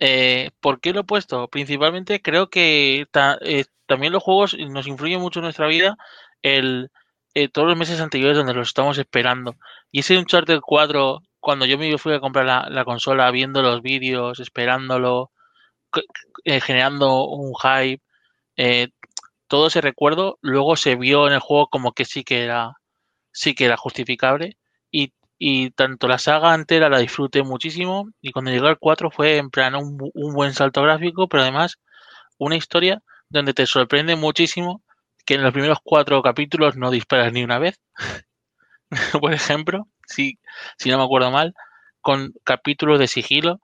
[0.00, 1.48] Eh, ¿Por qué lo he puesto?
[1.48, 3.06] Principalmente creo que
[3.42, 5.96] eh, también los juegos nos influyen mucho en nuestra vida
[6.42, 9.56] eh, todos los meses anteriores donde los estamos esperando.
[9.92, 13.82] Y ese Uncharted 4, cuando yo me fui a comprar la, la consola, viendo los
[13.82, 15.30] vídeos, esperándolo,
[16.44, 18.02] eh, generando un hype,
[19.48, 22.74] todo ese recuerdo luego se vio en el juego como que sí que era,
[23.32, 24.56] sí que era justificable.
[24.90, 28.10] Y, y tanto la saga entera la disfruté muchísimo.
[28.22, 31.78] Y cuando llegó al 4 fue en plan un, un buen salto gráfico, pero además
[32.38, 34.82] una historia donde te sorprende muchísimo
[35.26, 37.80] que en los primeros cuatro capítulos no disparas ni una vez.
[39.20, 40.38] Por ejemplo, si,
[40.78, 41.54] si no me acuerdo mal,
[42.00, 43.60] con capítulos de sigilo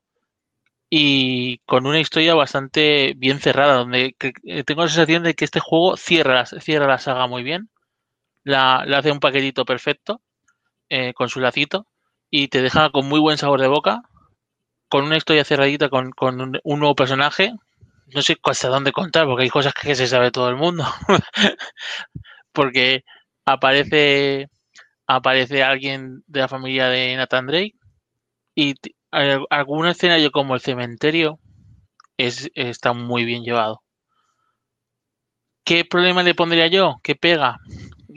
[0.90, 5.44] y con una historia bastante bien cerrada, donde que- eh, tengo la sensación de que
[5.46, 7.70] este juego cierra, cierra la saga muy bien,
[8.44, 10.22] la, hace un paquetito perfecto
[10.88, 11.86] eh, con su lacito
[12.30, 14.02] y te deja con muy buen sabor de boca,
[14.88, 17.54] con una historia cerradita, con, con un, nuevo personaje.
[18.14, 20.84] No sé hasta dónde contar, porque hay cosas que se sabe todo el mundo.
[22.52, 23.04] porque
[23.44, 24.48] aparece
[25.06, 27.74] aparece alguien de la familia de Nathan Drake
[28.56, 28.74] y
[29.12, 31.40] al- algún escenario como el cementerio
[32.18, 33.82] es, está muy bien llevado.
[35.66, 36.96] ¿Qué problema le pondría yo?
[37.02, 37.58] ¿Qué pega?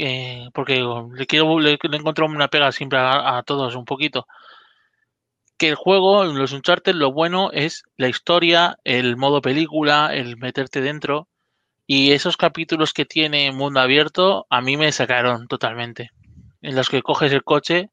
[0.02, 0.82] Eh, porque
[1.14, 4.26] le quiero le, le encuentro una pega siempre a, a todos un poquito.
[5.58, 10.80] Que el juego, los Uncharted, lo bueno es la historia, el modo película, el meterte
[10.80, 11.28] dentro.
[11.86, 16.12] Y esos capítulos que tiene mundo abierto, a mí me sacaron totalmente.
[16.62, 17.90] En los que coges el coche,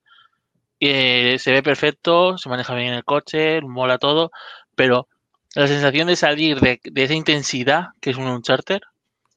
[0.78, 4.30] eh, se ve perfecto, se maneja bien el coche, mola todo,
[4.76, 5.08] pero
[5.56, 8.80] la sensación de salir de, de esa intensidad que es un Uncharted,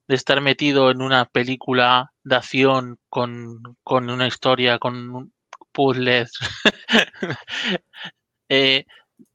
[0.09, 5.31] de estar metido en una película de acción con, con una historia, con
[5.71, 6.31] puzzles,
[8.49, 8.85] eh,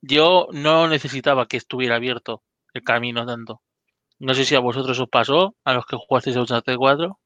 [0.00, 3.62] yo no necesitaba que estuviera abierto el camino tanto.
[4.18, 7.20] No sé si a vosotros os pasó, a los que jugasteis a Uncharted 4.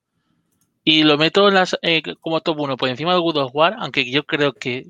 [0.84, 1.48] Y lo meto
[1.80, 4.84] eh, como top 1 por encima de God of War, aunque yo creo que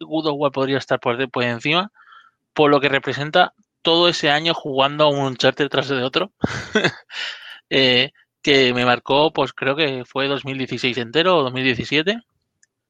[0.00, 1.90] God of War podría estar por encima,
[2.52, 6.30] por lo que representa todo ese año jugando a un Uncharted tras de otro,
[7.70, 8.10] eh,
[8.42, 12.20] que me marcó, pues creo que fue 2016 entero o 2017,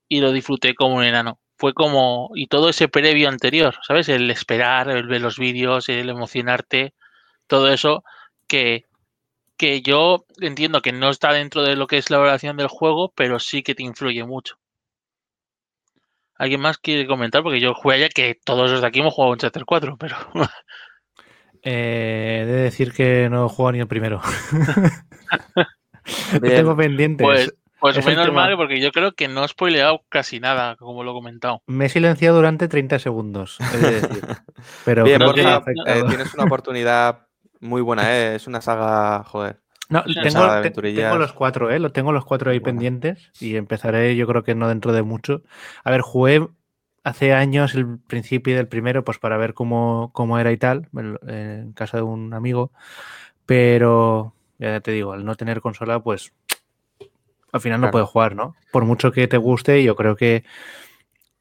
[0.09, 1.39] y lo disfruté como un enano.
[1.59, 4.09] Fue como, y todo ese previo anterior, ¿sabes?
[4.09, 6.95] El esperar, el ver los vídeos, el emocionarte,
[7.47, 8.05] todo eso
[8.47, 8.85] que,
[9.57, 13.13] que yo entiendo que no está dentro de lo que es la valoración del juego,
[13.17, 14.59] pero sí que te influye mucho.
[16.39, 17.43] ¿Alguien más quiere comentar?
[17.43, 20.17] Porque yo jugué ya que todos los de aquí hemos jugado Uncharted 4, pero
[21.69, 24.23] Eh, he de decir que no he jugado ni el primero.
[26.33, 27.27] Lo tengo pendientes.
[27.27, 31.11] pues, pues menos mal, porque yo creo que no he spoileado casi nada, como lo
[31.11, 31.63] he comentado.
[31.67, 34.25] Me he silenciado durante 30 segundos, he de decir.
[34.85, 37.27] Pero Bien, creo Borja, eh, tienes una oportunidad
[37.59, 38.37] muy buena, ¿eh?
[38.37, 39.61] Es una saga, joder.
[39.89, 41.81] No, tengo, te- los cuatro, ¿eh?
[41.81, 45.43] Lo tengo los cuatro ahí pendientes y empezaré, yo creo que no dentro de mucho.
[45.83, 46.47] A ver, jugué
[47.07, 51.19] hace años el principio del primero, pues para ver cómo, cómo era y tal, en
[51.31, 52.73] en casa de un amigo,
[53.47, 56.33] pero ya te digo, al no tener consola, pues
[57.53, 57.93] al final no Claro.
[57.93, 58.57] puedes jugar, ¿no?
[58.73, 60.45] Por mucho que te guste, yo creo que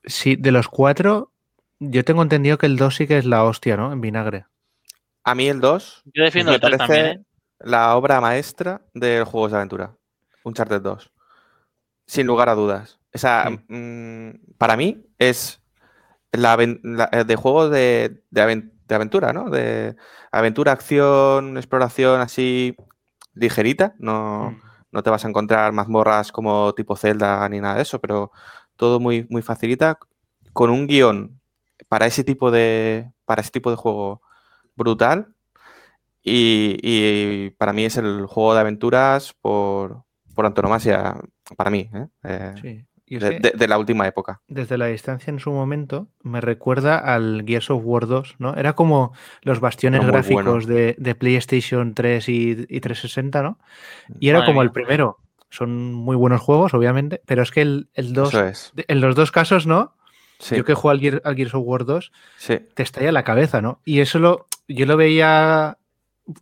[0.06, 1.32] sí, de los cuatro,
[1.80, 3.92] yo tengo entendido que el 2 sí que es la hostia, ¿no?
[3.92, 4.46] En vinagre.
[5.24, 7.26] A mí el 2 Yo defiendo me el 3 parece también, ¿eh?
[7.60, 9.96] la obra maestra de los juegos de aventura.
[10.44, 11.12] Uncharted 2.
[12.06, 13.00] Sin lugar a dudas.
[13.16, 13.74] O sea, Sí.
[13.74, 15.62] mm, para mí es
[16.32, 19.50] la, la- eh, de juegos de, de aven- de aventura, ¿no?
[19.50, 19.96] De
[20.32, 22.76] aventura, acción, exploración así
[23.34, 23.96] ligerita.
[24.00, 24.62] No, Mm.
[24.92, 28.32] no te vas a encontrar mazmorras como tipo Zelda ni nada de eso, pero
[28.76, 29.98] todo muy, muy facilita.
[30.54, 31.40] Con un guion
[31.88, 34.22] para ese tipo de, para ese tipo de juego
[34.76, 35.34] brutal.
[36.28, 40.04] Y, y para mí es el juego de aventuras por,
[40.34, 41.16] por antonomasia,
[41.56, 42.08] para mí, ¿eh?
[42.24, 42.86] Eh, Sí.
[43.08, 44.42] De, que- de- de la última época.
[44.48, 48.56] desde la distancia en su momento me recuerda al Gears of War 2, ¿no?
[48.56, 50.66] Era como los bastiones No, gráficos bueno.
[50.74, 53.60] de, de PlayStation 3 y, y 360, ¿no?
[54.20, 55.18] Y era como el primero.
[55.52, 58.74] Son muy buenos juegos, obviamente, pero es que el, el 2, Eso es.
[58.76, 59.94] en los dos casos, ¿no?
[60.40, 62.58] Sí, Yo que juego al, Gear- al Gears of War 2, sí.
[62.74, 63.80] te estalla la cabeza, ¿no?
[63.86, 65.78] Y eso lo, yo lo veía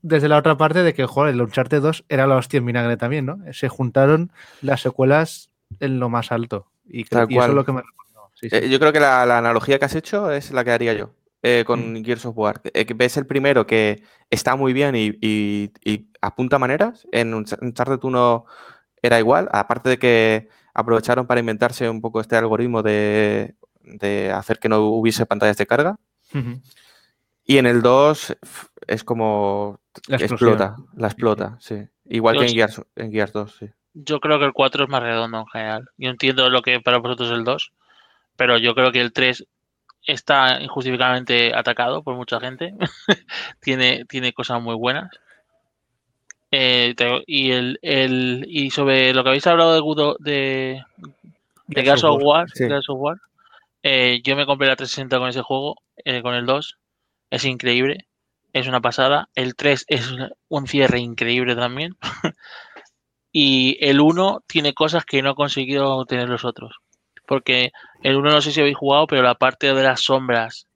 [0.02, 2.98] desde la otra parte de que, joder, el Uncharted 2 era la hostia en vinagre
[2.98, 3.38] también, ¿no?
[3.52, 5.50] Se juntaron las secuelas
[5.80, 6.72] en lo más alto.
[6.86, 7.56] Y, Tal creo, y eso es cual.
[7.56, 7.82] lo que me.
[8.36, 8.56] Sí, sí.
[8.56, 11.12] Eh, yo creo que la, la analogía que has hecho es la que haría yo
[11.44, 12.04] eh, con Mm.
[12.06, 12.62] Gears of War.
[12.74, 17.06] Eh, ves el primero que está muy bien y, y- y apunta maneras.
[17.12, 18.46] En Unch- Uncharted 1
[19.02, 24.58] era igual, aparte de que aprovecharon para inventarse un poco este algoritmo de, de hacer
[24.60, 25.98] que no hubiese pantallas de carga.
[27.46, 31.76] Y en el 2 f- es como La explota, la explota, sí.
[32.06, 32.56] Igual que en sí.
[32.56, 33.70] Gears, en Gears 2, sí.
[33.94, 35.90] Yo creo que el 4 es más redondo en general.
[35.98, 37.72] Yo entiendo lo que para vosotros es el 2,
[38.36, 39.46] pero yo creo que el 3
[40.06, 42.74] está injustificadamente atacado por mucha gente.
[43.62, 45.10] tiene, tiene cosas muy buenas.
[46.52, 50.84] Eh, te- y el, el y sobre lo que habéis hablado de Gudo- de,
[51.68, 52.66] de Gears of War, sí.
[52.68, 53.18] Gears of War,
[53.82, 56.78] eh, yo me compré la 360 con ese juego, eh, con el 2.
[57.32, 58.06] Es increíble,
[58.54, 59.30] es una pasada.
[59.34, 60.14] El 3 es
[60.48, 61.96] un cierre increíble también.
[63.34, 66.78] y el 1 tiene cosas que no ha conseguido tener los otros.
[67.26, 67.72] Porque
[68.04, 70.68] el 1 no sé si habéis jugado, pero la parte de las sombras,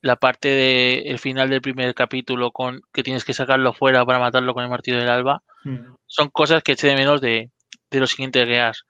[0.00, 4.54] la parte del final del primer capítulo con que tienes que sacarlo fuera para matarlo
[4.54, 5.96] con el martillo del alba, Mm.
[6.06, 7.50] son cosas que eché de menos de,
[7.90, 8.84] de los siguientes Gears.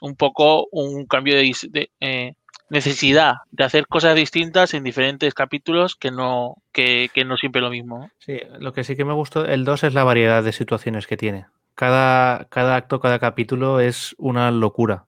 [0.00, 2.34] Un poco un cambio de, de, eh,
[2.70, 7.70] necesidad de hacer cosas distintas en diferentes capítulos que no, que, que no siempre lo
[7.70, 8.10] mismo.
[8.18, 11.16] Sí, lo que sí que me gustó, el 2 es la variedad de situaciones que
[11.16, 11.46] tiene.
[11.78, 15.06] Cada, cada acto, cada capítulo es una locura,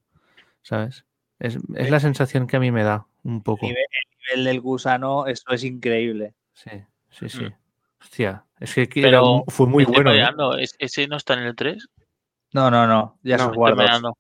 [0.63, 1.05] ¿sabes?
[1.41, 3.67] Es, es la sensación que a mí me da un poco.
[3.67, 6.35] El nivel, el nivel del gusano, eso es increíble.
[6.53, 6.71] Sí,
[7.11, 7.43] sí, sí.
[7.47, 7.55] Mm.
[8.01, 10.11] Hostia, es que Pero era un- fue muy Me bueno.
[10.13, 10.15] ¿eh?
[10.15, 10.57] mareando.
[10.59, 11.89] ¿Es- ¿Ese no está en el 3?
[12.53, 13.19] No, no, no.
[13.25, 13.77] Ya No, Me guardos.
[13.79, 14.17] mareando.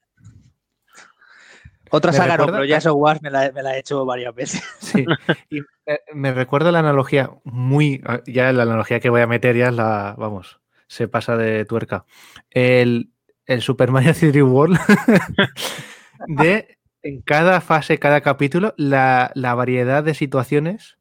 [1.92, 4.62] Otra Me saga no, pero ya Wars me la, me la he hecho varias veces.
[4.80, 5.04] Sí.
[5.50, 8.02] Y eh, me recuerda la analogía muy.
[8.26, 10.14] Ya la analogía que voy a meter ya es la.
[10.18, 10.59] Vamos,
[10.90, 12.04] se pasa de tuerca.
[12.50, 13.10] El,
[13.46, 14.76] el Super Mario 3D World.
[16.26, 20.98] de en cada fase, cada capítulo, la, la variedad de situaciones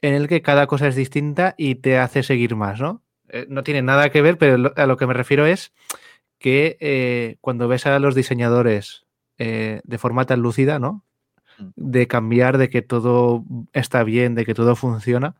[0.00, 3.02] en el que cada cosa es distinta y te hace seguir más, ¿no?
[3.28, 5.72] Eh, no tiene nada que ver, pero lo- a lo que me refiero es
[6.38, 9.06] que eh, cuando ves a los diseñadores
[9.38, 11.04] eh, de forma tan lúcida, ¿no?
[11.76, 15.36] De cambiar, de que todo está bien, de que todo funciona.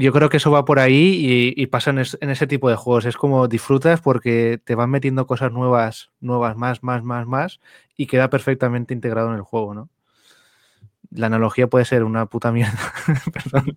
[0.00, 2.68] Yo creo que eso va por ahí y, y pasa en, es- en ese tipo
[2.70, 3.04] de juegos.
[3.04, 7.60] Es como disfrutas porque te van metiendo cosas nuevas, nuevas, más, más, más, más,
[7.96, 9.88] y queda perfectamente integrado en el juego, ¿no?
[11.10, 12.78] La analogía puede ser una puta mierda,
[13.32, 13.74] perdón,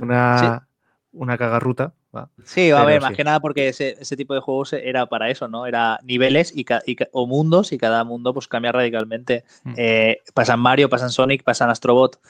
[0.00, 0.68] una,
[1.12, 1.92] una cagarruta.
[2.14, 2.30] va.
[2.44, 5.28] Sí, a Pero ver, más que nada porque ese, ese tipo de juegos era para
[5.28, 5.66] eso, ¿no?
[5.66, 6.64] Era niveles y,
[7.12, 9.44] o mundos y cada mundo pues cambia radicalmente.
[9.64, 9.74] Mm.
[9.76, 12.20] Eh, pasan Mario, pasan Sonic, pasan Astrobot.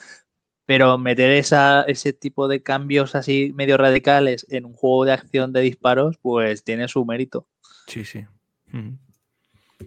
[0.69, 5.51] Pero meter esa, ese tipo de cambios así medio radicales en un juego de acción
[5.55, 7.47] de disparos, pues tiene su mérito.
[7.87, 8.27] Sí, sí.
[8.71, 8.91] Mm.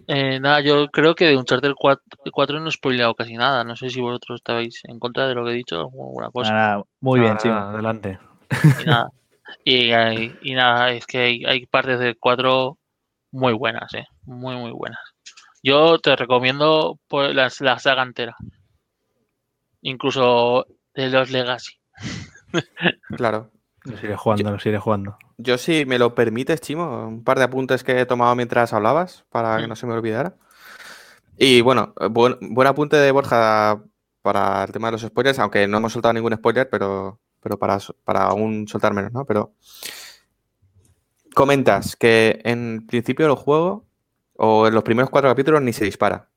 [0.08, 2.02] Eh, nada, yo creo que de Uncharted 4,
[2.32, 3.62] 4 no he spoileado casi nada.
[3.62, 6.52] No sé si vosotros estabais en contra de lo que he dicho o alguna cosa.
[6.52, 7.48] Nada, muy bien, Nada, sí.
[7.48, 8.18] adelante.
[8.80, 9.08] Y nada,
[9.64, 12.78] y, hay- y nada, es que hay, hay partes del 4
[13.30, 14.98] muy buenas, eh, muy, muy buenas.
[15.62, 18.34] Yo te recomiendo pues, la, la saga entera,
[19.82, 21.74] incluso de los Legacy.
[23.16, 23.50] Claro.
[23.84, 25.16] Los iré jugando, los iré jugando.
[25.38, 29.24] Yo, si me lo permites, Chimo, un par de apuntes que he tomado mientras hablabas
[29.30, 29.68] para que Mm.
[29.68, 30.36] no se me olvidara.
[31.36, 33.82] Y bueno, buen, buen apunte de Borja
[34.20, 37.78] para el tema de los spoilers, aunque no hemos soltado ningún spoiler, pero, pero para,
[38.04, 39.24] para aún soltar menos, ¿no?
[39.24, 39.54] Pero
[41.34, 43.84] comentas que en principio del juego,
[44.36, 46.28] o en los primeros cuatro capítulos, ni se dispara.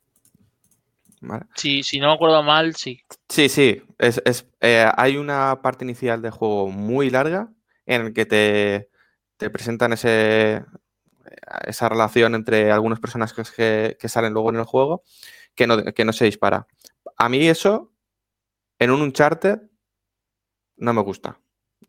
[1.28, 1.46] ¿Vale?
[1.56, 3.02] Si, si no me acuerdo mal, sí.
[3.30, 3.82] Sí, sí.
[3.98, 7.50] Es, es, eh, hay una parte inicial del juego muy larga
[7.86, 8.90] en el que te,
[9.38, 10.64] te presentan ese,
[11.66, 15.04] esa relación entre algunos personajes que, que salen luego en el juego
[15.56, 16.68] que no, que no se dispara.
[17.18, 17.92] A mí eso,
[18.78, 19.60] en un Uncharted,
[20.78, 21.40] no me gusta.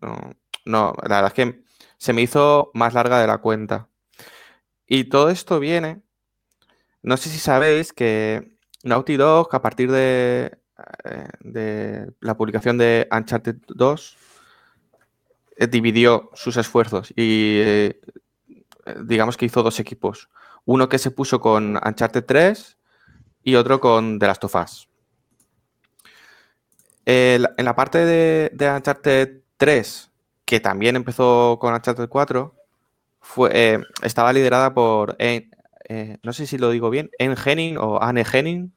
[0.01, 0.17] No,
[0.65, 1.65] no, la verdad es que
[1.99, 3.89] se me hizo más larga de la cuenta.
[4.87, 6.03] Y todo esto viene,
[7.03, 8.56] no sé si sabéis que
[8.87, 10.57] Naughty Dog, a partir de,
[11.05, 14.17] eh, la publicación de Uncharted 2,
[15.57, 18.01] eh, dividió sus esfuerzos y eh,
[19.03, 20.29] digamos que hizo dos equipos.
[20.65, 22.77] Uno que se puso con Uncharted 3
[23.43, 24.89] y otro con The Last of Us.
[27.05, 30.11] En la parte de, de Uncharted 3,
[30.45, 32.55] que también empezó con Uncharted 4,
[33.21, 35.17] fue, eh, estaba liderada por,
[36.23, 38.76] no sé si lo digo bien, En Henning o Anne Henning.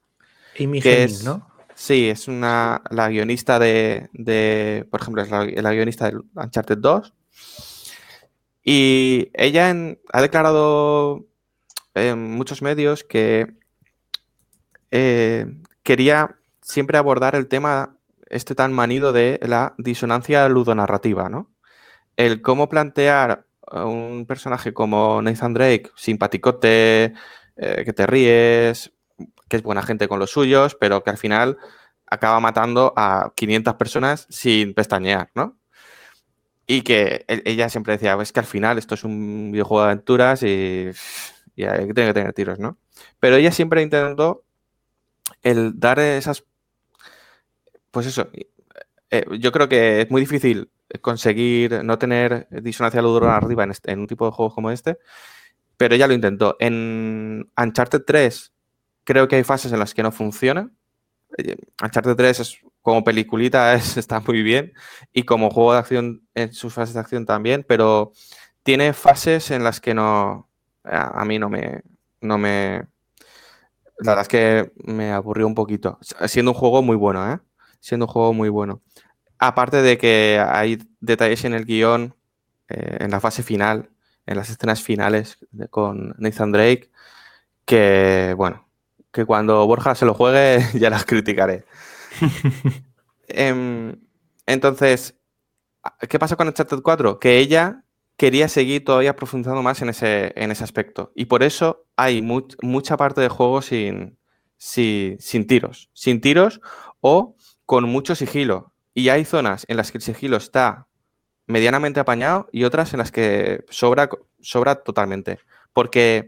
[0.60, 1.48] Amy que Hennig, es- ¿no?
[1.76, 6.78] Sí, es una, la guionista de, de, por ejemplo, es la, la guionista de Uncharted
[6.78, 7.14] 2.
[8.64, 11.26] Y ella en- ha declarado
[11.96, 13.48] en muchos medios que
[14.92, 15.46] eh,
[15.84, 17.96] quería siempre abordar el tema
[18.30, 21.50] este tan manido de la disonancia ludonarrativa, ¿no?
[22.16, 27.14] El cómo plantear a un personaje como Nathan Drake, simpaticote,
[27.56, 28.92] eh, que te ríes,
[29.50, 31.58] que es buena gente con los suyos, pero que al final
[32.08, 35.58] acaba matando a 500 personas sin pestañear, ¿no?
[36.68, 39.92] Y que e-, ella siempre decía, es que al final esto es un videojuego de
[39.92, 40.92] aventuras y,
[41.56, 42.78] y hay que tener tiros, ¿no?
[43.20, 44.44] Pero ella siempre intentó
[45.44, 46.44] el dar esas
[47.92, 48.30] pues eso,
[49.10, 50.70] eh, yo creo que es muy difícil
[51.02, 55.00] conseguir no tener disonancia ludonarrativa en, este, en un tipo de juegos como este,
[55.78, 56.56] pero ella lo intentó.
[56.60, 58.54] En Uncharted 3
[59.10, 60.70] creo que hay fases en las que no funciona.
[61.40, 64.72] Eh, Uncharted 3 es como peliculita es, está muy bien
[65.12, 68.12] y como juego de acción en sus fases de acción también, pero
[68.62, 70.48] tiene fases en las que no
[70.84, 71.82] a, mí no me
[72.22, 72.84] no me
[73.98, 75.98] la verdad es que me aburrió un poquito,
[76.28, 77.40] siendo un juego muy bueno, ¿eh?
[77.80, 78.82] siendo un juego muy bueno.
[79.40, 82.16] Aparte de que hay detalles en el guion,
[82.70, 83.90] eh, en la fase final,
[84.28, 85.40] en las escenas finales
[85.72, 86.92] con Nathan Drake,
[87.66, 88.69] que bueno,
[89.12, 91.66] que cuando Borja se lo juegue ya las criticaré.
[93.28, 93.96] eh,
[94.46, 95.16] entonces,
[96.08, 97.20] ¿qué pasa con Uncharted 4?
[97.20, 97.84] Que ella
[98.18, 101.12] quería seguir todavía profundizando más en ese, en ese aspecto.
[101.16, 104.18] Y por eso hay much, mucha parte del juego sin,
[104.58, 105.90] sin, sin tiros.
[105.94, 106.60] Sin tiros
[107.00, 107.36] o
[107.66, 108.74] con mucho sigilo.
[108.94, 110.88] Y hay zonas en las que el sigilo está
[111.48, 114.10] medianamente apañado y otras en las que sobra,
[114.42, 115.40] sobra totalmente.
[115.72, 116.28] Porque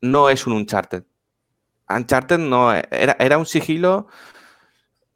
[0.00, 1.02] no es un Uncharted.
[1.94, 4.06] Uncharted no era, era un sigilo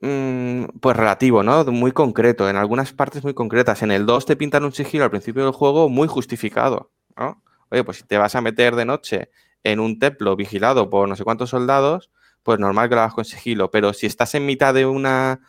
[0.01, 1.64] mmm, pues relativo, ¿no?
[1.64, 3.83] Muy concreto, en algunas partes muy concretas.
[3.83, 7.43] En el 2 te pintan un sigilo al principio del juego muy justificado, ¿no?
[7.70, 9.31] Oye, pues si te vas a meter de noche
[9.62, 12.11] en un templo vigilado por no sé cuántos soldados,
[12.43, 13.70] pues normal que lo hagas con sigilo.
[13.70, 15.41] Pero si estás en mitad de una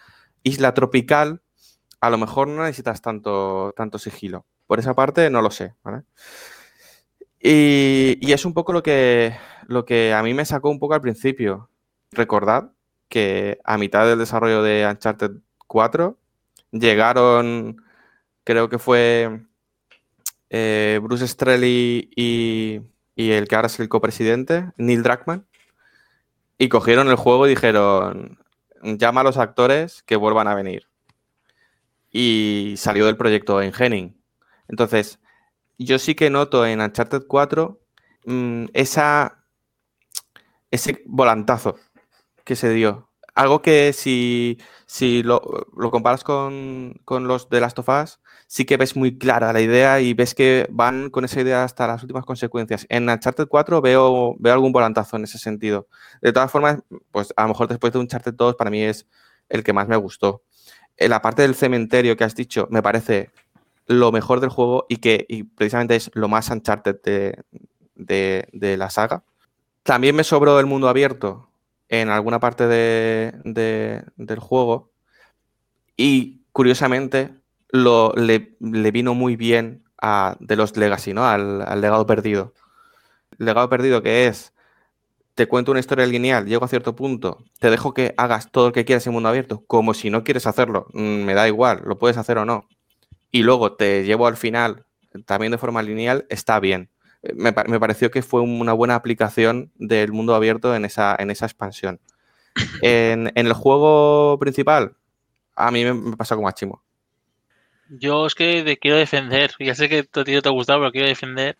[0.44, 1.42] isla tropical,
[2.00, 4.46] a lo mejor no necesitas tanto, tanto sigilo.
[4.68, 5.76] Por esa parte no lo sé.
[5.84, 6.04] ¿vale?
[7.40, 9.36] Y, y, es un poco lo que,
[9.68, 11.70] lo que a mí me sacó un poco al principio.
[12.12, 12.72] Recordad
[13.10, 15.32] que a mitad del desarrollo de Uncharted
[15.68, 16.18] 4
[16.72, 17.82] llegaron,
[18.44, 19.42] creo que fue
[20.50, 22.82] eh, Bruce Strelly y,
[23.16, 25.46] el que ahora es el copresidente, Neil Druckmann,
[26.58, 28.40] y cogieron el juego y dijeron,
[28.82, 30.88] llama a los actores que vuelvan a venir.
[32.12, 34.16] Y salió del proyecto en Henning.
[34.70, 35.20] Entonces,
[35.78, 37.80] yo sí que noto en Uncharted 4
[38.26, 39.45] mmm, esa,
[40.76, 41.76] ese volantazo
[42.46, 43.10] que se dio.
[43.36, 45.42] Algo que si, si lo,
[45.76, 49.62] lo, comparas con, con los de Last of Us, sí que ves muy clara la
[49.62, 52.86] idea y ves que van con esa idea hasta las últimas consecuencias.
[52.90, 55.88] En Uncharted 4 veo, veo algún volantazo en ese sentido.
[56.22, 56.80] De todas formas,
[57.12, 59.08] pues a lo mejor después de Uncharted 2 para mí es
[59.50, 60.44] el que más me gustó.
[60.98, 63.32] En la parte del cementerio que has dicho me parece
[63.88, 67.44] lo mejor del juego y que y precisamente es lo más Uncharted de,
[67.96, 69.24] de, de la saga.
[69.86, 71.48] También me sobró el mundo abierto
[71.90, 74.92] en alguna parte de, de, del juego
[75.96, 77.36] y curiosamente
[77.72, 81.28] le, vino muy bien a The Lost Legacy, ¿no?
[81.28, 82.56] Al, al, legado perdido.
[83.38, 84.56] Legado perdido que es,
[85.36, 88.74] te cuento una historia lineal, llego a cierto punto, te dejo que hagas todo lo
[88.74, 92.00] que quieras en mundo abierto, como si no quieres hacerlo, mm, me da igual, lo
[92.00, 92.68] puedes hacer o no.
[93.30, 94.88] Y luego te llevo al final,
[95.28, 96.90] también de forma lineal, está bien.
[97.34, 101.46] Me, me pareció que fue una buena aplicación del mundo abierto en esa, en esa
[101.46, 102.00] expansión.
[102.82, 104.96] En, en el juego principal,
[105.56, 106.82] a mí me, me pasa como a Chimo.
[107.90, 110.80] Yo es que te quiero defender, ya sé que a ti no te ha gustado,
[110.80, 111.58] pero quiero defender.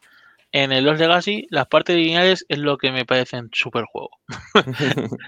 [0.52, 4.12] En el Lost Legacy, las partes lineales es lo que me parecen súper juego.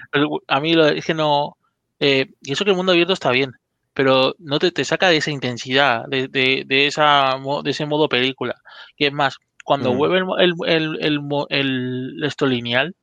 [0.48, 1.56] a mí lo, es que no.
[2.00, 3.52] Eh, y eso que el mundo abierto está bien,
[3.92, 8.08] pero no te, te saca de esa intensidad, de, de, de, esa, de ese modo
[8.08, 8.54] película.
[8.96, 12.96] Y es más, cuando vuelve el, el, el, el, esto lineal,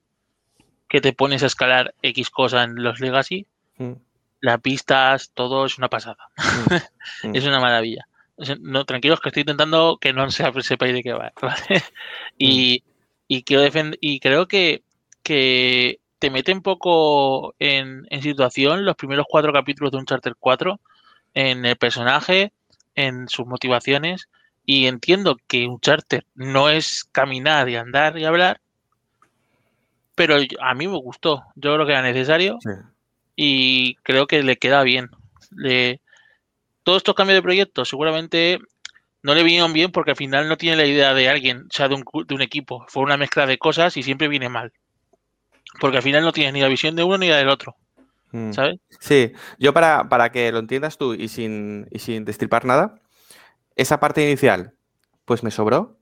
[0.90, 3.46] que te pones a escalar X cosa en los Legacy,
[4.42, 6.18] las pistas, todo es una pasada.
[7.22, 8.08] Es una maravilla.
[8.62, 11.32] No, tranquilos que estoy intentando que no se sepáis de qué va.
[11.40, 11.84] ¿vale?
[12.40, 12.84] Y,
[13.28, 14.82] y, quiero defender, y creo que,
[15.22, 20.34] que te mete un poco en, en, situación los primeros cuatro capítulos de un Charter
[20.40, 20.80] 4
[21.36, 22.54] en el personaje,
[22.96, 24.30] en sus motivaciones.
[24.66, 28.62] Y entiendo que un charter no es caminar y andar y hablar,
[30.16, 31.44] pero a mí me gustó.
[31.56, 32.58] Yo creo que era necesario.
[32.62, 32.72] Sí
[33.36, 35.10] y creo que le queda bien.
[35.52, 36.02] Le...
[36.84, 38.60] Todos estos cambios de proyectos seguramente
[39.24, 41.88] no le vinieron bien porque al final no tiene la idea de alguien, o sea,
[41.88, 42.86] de un, de un, equipo.
[42.88, 44.72] Fue una mezcla de cosas y siempre viene mal.
[45.80, 47.76] Porque al final no tienes ni la visión de uno ni la del otro,
[48.36, 48.52] Mm.
[48.52, 48.80] ¿sabes?
[49.00, 52.96] Sí, yo para, para que lo entiendas tú y sin, y sin destripar nada,
[53.76, 54.76] esa parte inicial,
[55.26, 56.00] pues me sobró.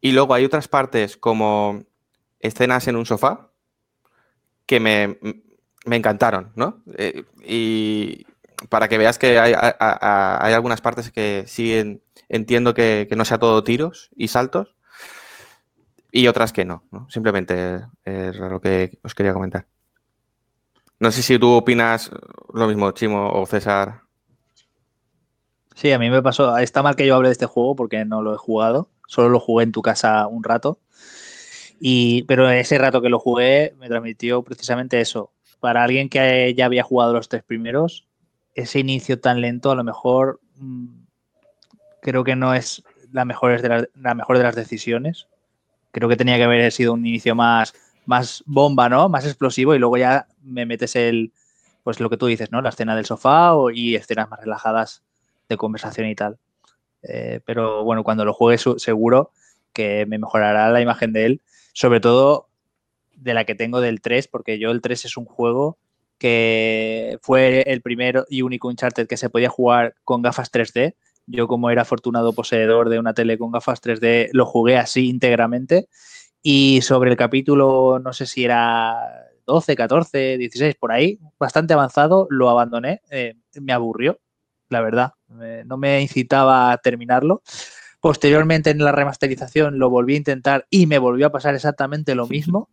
[0.00, 1.84] Y luego hay otras partes como
[2.40, 3.50] escenas en un sofá
[4.66, 5.18] que me,
[5.86, 6.82] me encantaron, ¿no?
[6.96, 8.26] Eh, y
[8.68, 13.24] para que veas que hay, hay- algunas partes que sí en- entiendo que, que no
[13.24, 14.74] sea todo tiros y saltos
[16.12, 17.08] y otras que no, ¿no?
[17.10, 19.66] Simplemente es lo que os quería comentar.
[20.98, 22.10] No sé si tú opinas
[22.52, 24.02] lo mismo, Chimo o César.
[25.74, 26.56] Sí, a mí me pasó.
[26.58, 28.88] Está mal que yo hable de este juego porque no lo he jugado.
[29.06, 30.78] Solo lo jugué en tu casa un rato.
[31.80, 35.32] Y, pero ese rato que lo jugué me transmitió precisamente eso.
[35.60, 38.06] Para alguien que ya había jugado los tres primeros,
[38.54, 40.86] ese inicio tan lento a lo mejor mm,
[42.00, 45.28] creo que no es la mejor de las, la mejor de las decisiones.
[45.92, 47.74] Creo que tenía que haber sido un inicio más,
[48.06, 49.08] más bomba, ¿no?
[49.08, 51.32] Más explosivo y luego ya me metes el,
[51.84, 52.62] pues lo que tú dices, ¿no?
[52.62, 55.02] La escena del sofá o- y escenas más relajadas
[55.48, 56.38] de conversación y tal.
[57.02, 59.30] Eh, pero bueno, cuando lo juegue seguro
[59.72, 61.42] que me mejorará la imagen de él,
[61.72, 62.48] sobre todo
[63.16, 65.78] de la que tengo del 3, porque yo el 3 es un juego
[66.18, 70.94] que fue el primero y único Uncharted que se podía jugar con gafas 3D.
[71.26, 75.88] Yo como era afortunado poseedor de una tele con gafas 3D, lo jugué así íntegramente.
[76.42, 78.96] Y sobre el capítulo, no sé si era
[79.46, 84.18] 12, 14, 16, por ahí, bastante avanzado, lo abandoné, eh, me aburrió,
[84.68, 85.12] la verdad,
[85.66, 87.42] no me incitaba a terminarlo.
[88.00, 92.26] Posteriormente en la remasterización lo volví a intentar y me volvió a pasar exactamente lo
[92.28, 92.68] mismo.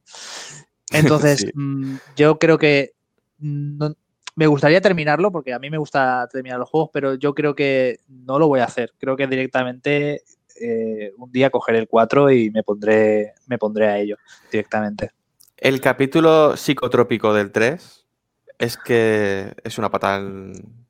[0.92, 1.52] Entonces, Sí.
[1.54, 2.92] mm, yo creo que
[3.40, 3.96] no-
[4.36, 8.00] me gustaría terminarlo porque a mí me gusta terminar los juegos, pero yo creo que
[8.08, 8.94] no lo voy a hacer.
[8.98, 10.24] Creo que directamente
[10.60, 14.18] eh, un día cogeré el 4 y me pondré, me pondré a ello
[14.52, 15.12] directamente.
[15.58, 18.06] El capítulo psicotrópico del 3
[18.60, 20.18] es que es una patada.
[20.20, 20.81] en-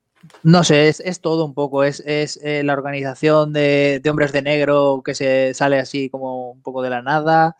[0.43, 1.83] No sé, es, es todo un poco.
[1.83, 6.51] Es, es eh, la organización de, de hombres de negro que se sale así como
[6.51, 7.55] un poco de la nada.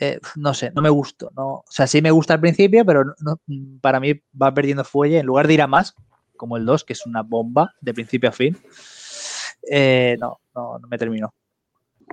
[0.00, 1.26] Eh, no sé, no me gusta.
[1.36, 3.40] No, o sea, sí me gusta al principio, pero no- no,
[3.80, 5.18] para mí va perdiendo fuelle.
[5.18, 5.94] En lugar de ir a más,
[6.36, 8.56] como el 2, que es una bomba de principio a fin,
[9.70, 11.34] eh, no, no, no me terminó.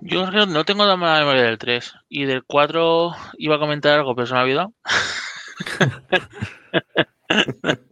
[0.01, 1.93] Yo creo no tengo la mala memoria del 3.
[2.09, 4.73] Y del 4 iba a comentar algo, pero se me ha olvidado.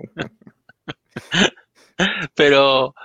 [2.36, 2.96] pero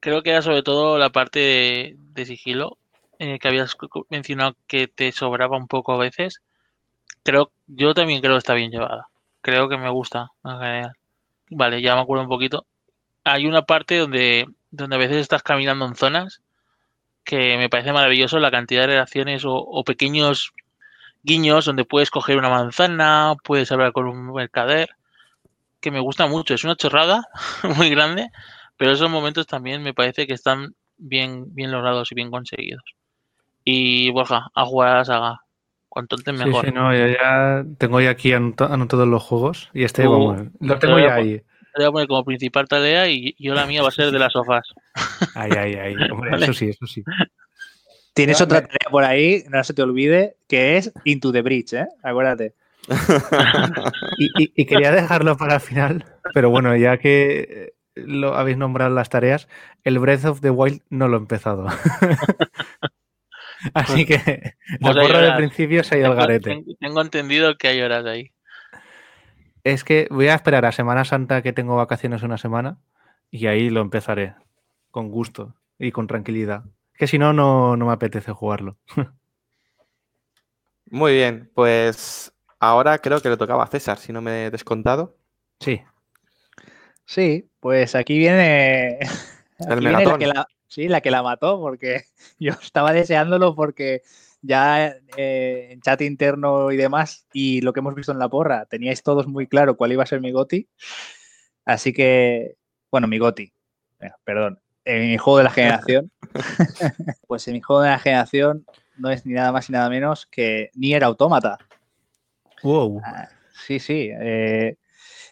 [0.00, 2.78] creo que era sobre todo la parte de, sigilo
[3.18, 3.76] que habías
[4.10, 6.42] mencionado que te sobraba un poco a veces.
[7.22, 9.08] Creo, yo también creo que está bien llevada.
[9.40, 10.28] Creo que me gusta.
[11.50, 12.66] Vale, ya me acuerdo un poquito.
[13.24, 16.42] Hay una parte donde, donde a veces estás caminando en zonas
[17.24, 20.52] que me parece maravilloso la cantidad de relaciones o, o pequeños
[21.22, 24.90] guiños donde puedes coger una manzana, puedes hablar con un mercader,
[25.86, 26.52] que me gusta mucho.
[26.54, 27.22] Es una chorrada
[27.76, 28.30] muy grande,
[28.76, 32.82] pero esos momentos también me parece que están bien, bien logrados y bien conseguidos.
[33.62, 35.40] Y Borja, a jugar a la saga.
[35.88, 36.66] Cuanto antes Sí, mejor.
[36.66, 40.42] sí, no, yo ya tengo ya aquí anota- anotados los juegos y este, Uh, vamos,
[40.60, 41.38] lo te tengo ya ahí.
[41.38, 44.18] Te voy a poner como principal tarea y yo la mía va a ser de
[44.18, 44.66] las sofás.
[45.36, 45.94] Ahí.
[46.10, 46.44] Hombre, Vale.
[46.46, 47.04] eso sí, eso sí.
[48.12, 51.86] Tienes otra tarea por ahí, no se te olvide, que es Into the Bridge, ¿eh?
[52.02, 52.54] Acuérdate.
[54.18, 58.56] Y, y- y quería dejarlo para el final, pero bueno, ya que eh, lo habéis
[58.56, 59.46] nombrado las tareas,
[59.84, 61.66] el Breath of the Wild no lo he empezado.
[63.74, 66.50] Así que la Pues a porra del principio se ha ido al Tengo, garete.
[66.50, 68.32] ten- tengo entendido que hay horas ahí.
[69.64, 72.78] Es que voy a esperar a Semana Santa que tengo vacaciones una semana
[73.30, 74.34] y ahí lo empezaré
[74.90, 76.64] con gusto y con tranquilidad.
[76.94, 78.76] Que si no, no, no me apetece jugarlo.
[80.90, 85.16] Muy bien, pues ahora creo que le tocaba a César, si no me he descontado.
[85.60, 85.80] Sí,
[87.06, 88.98] Sí, pues aquí viene,
[89.60, 92.04] aquí viene la que la, sí, la que la mató, porque
[92.38, 94.02] yo estaba deseándolo porque
[94.42, 98.66] ya eh, en chat interno y demás, y lo que hemos visto en la porra,
[98.66, 100.68] teníais todos muy claro cuál iba a ser mi goti.
[101.64, 102.56] Así que,
[102.90, 103.52] bueno, mi goti,
[104.24, 106.10] perdón, en mi juego de la generación,
[107.26, 108.66] pues en mi juego de la generación
[108.98, 111.58] no es ni nada más ni nada menos que Nier Automata.
[112.62, 113.00] Wow.
[113.04, 113.28] Ah,
[113.66, 114.10] Sí, sí.
[114.12, 114.76] eh,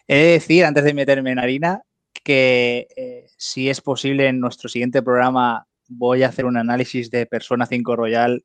[0.07, 1.83] he de decir, antes de meterme en harina,
[2.23, 7.27] que eh, si es posible en nuestro siguiente programa voy a hacer un análisis de
[7.27, 8.43] Persona 5 Royal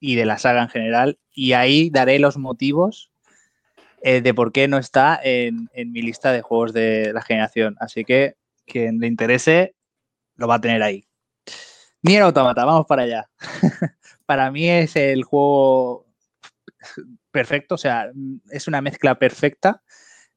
[0.00, 3.10] y de la saga en general y ahí daré los motivos
[4.02, 7.76] eh, de por qué no está en, mi lista de juegos de la generación.
[7.80, 9.74] Así que quien le interese
[10.36, 11.04] lo va a tener ahí.
[12.02, 13.28] Nier Automata, vamos para allá.
[14.26, 16.06] para mí es el juego
[17.30, 18.10] perfecto, o sea,
[18.50, 19.82] es una mezcla perfecta.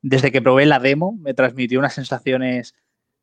[0.02, 2.76] Desde que probé la demo me transmitió unas sensaciones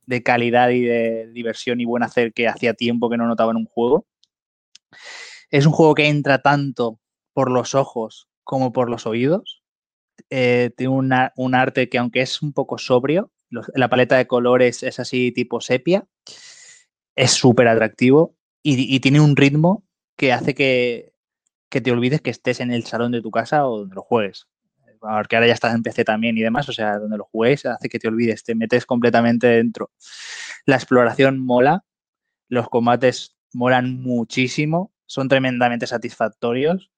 [0.07, 3.59] de calidad y de diversión y buen hacer que hacía tiempo que no notaba en
[3.59, 4.07] un juego.
[5.51, 7.01] Es un juego que entra tanto
[7.33, 9.62] por los ojos como por los oídos.
[10.31, 10.95] Eh, tiene
[11.37, 15.61] un arte que aunque es un poco sobrio, la paleta de colores es así tipo
[15.61, 16.07] sepia,
[17.14, 19.85] es súper atractivo y, tiene un ritmo
[20.16, 21.12] que hace que,
[21.69, 24.47] que, te olvides que estés en el salón de tu casa o donde lo juegues.
[25.01, 27.89] Porque ahora ya estás en PC también y demás, o sea, donde lo juegues hace
[27.89, 29.93] que te olvides, te metes completamente dentro.
[30.66, 31.85] La exploración mola,
[32.49, 36.91] los combates molan muchísimo, son tremendamente satisfactorios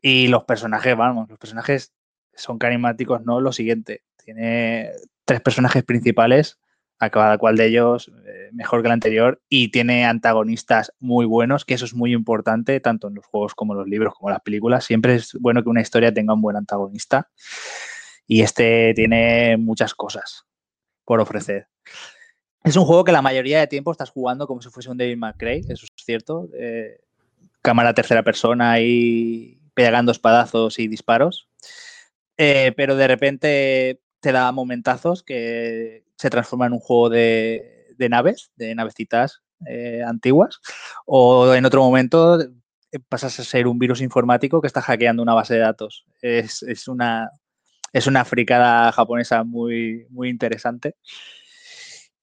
[0.00, 1.92] y los personajes, vamos, los personajes
[2.34, 3.40] son carismáticos, ¿no?
[3.40, 4.90] Lo siguiente, tiene
[5.24, 6.58] tres personajes principales,
[7.02, 11.64] a cada cual de ellos eh, mejor que el anterior, y tiene antagonistas muy buenos,
[11.64, 14.34] que eso es muy importante, tanto en los juegos como en los libros, como en
[14.34, 14.84] las películas.
[14.84, 17.28] Siempre es bueno que una historia tenga un buen antagonista.
[18.28, 20.46] Y este tiene muchas cosas
[21.04, 21.66] por ofrecer.
[22.62, 25.16] Es un juego que la mayoría de tiempo estás jugando como si fuese un David
[25.16, 26.50] McRae, eso es cierto.
[26.56, 27.00] Eh,
[27.62, 31.48] cámara tercera persona y pegando espadazos y disparos.
[32.36, 38.52] Eh, pero de repente te da momentazos que se transforma en un juego de, naves,
[38.54, 40.60] de navecitas eh, antiguas,
[41.04, 42.48] o en otro momento eh,
[43.08, 46.06] pasas a ser un virus informático que está hackeando una base de datos.
[46.20, 47.28] Es, una,
[47.92, 50.94] es una fricada japonesa muy, muy interesante.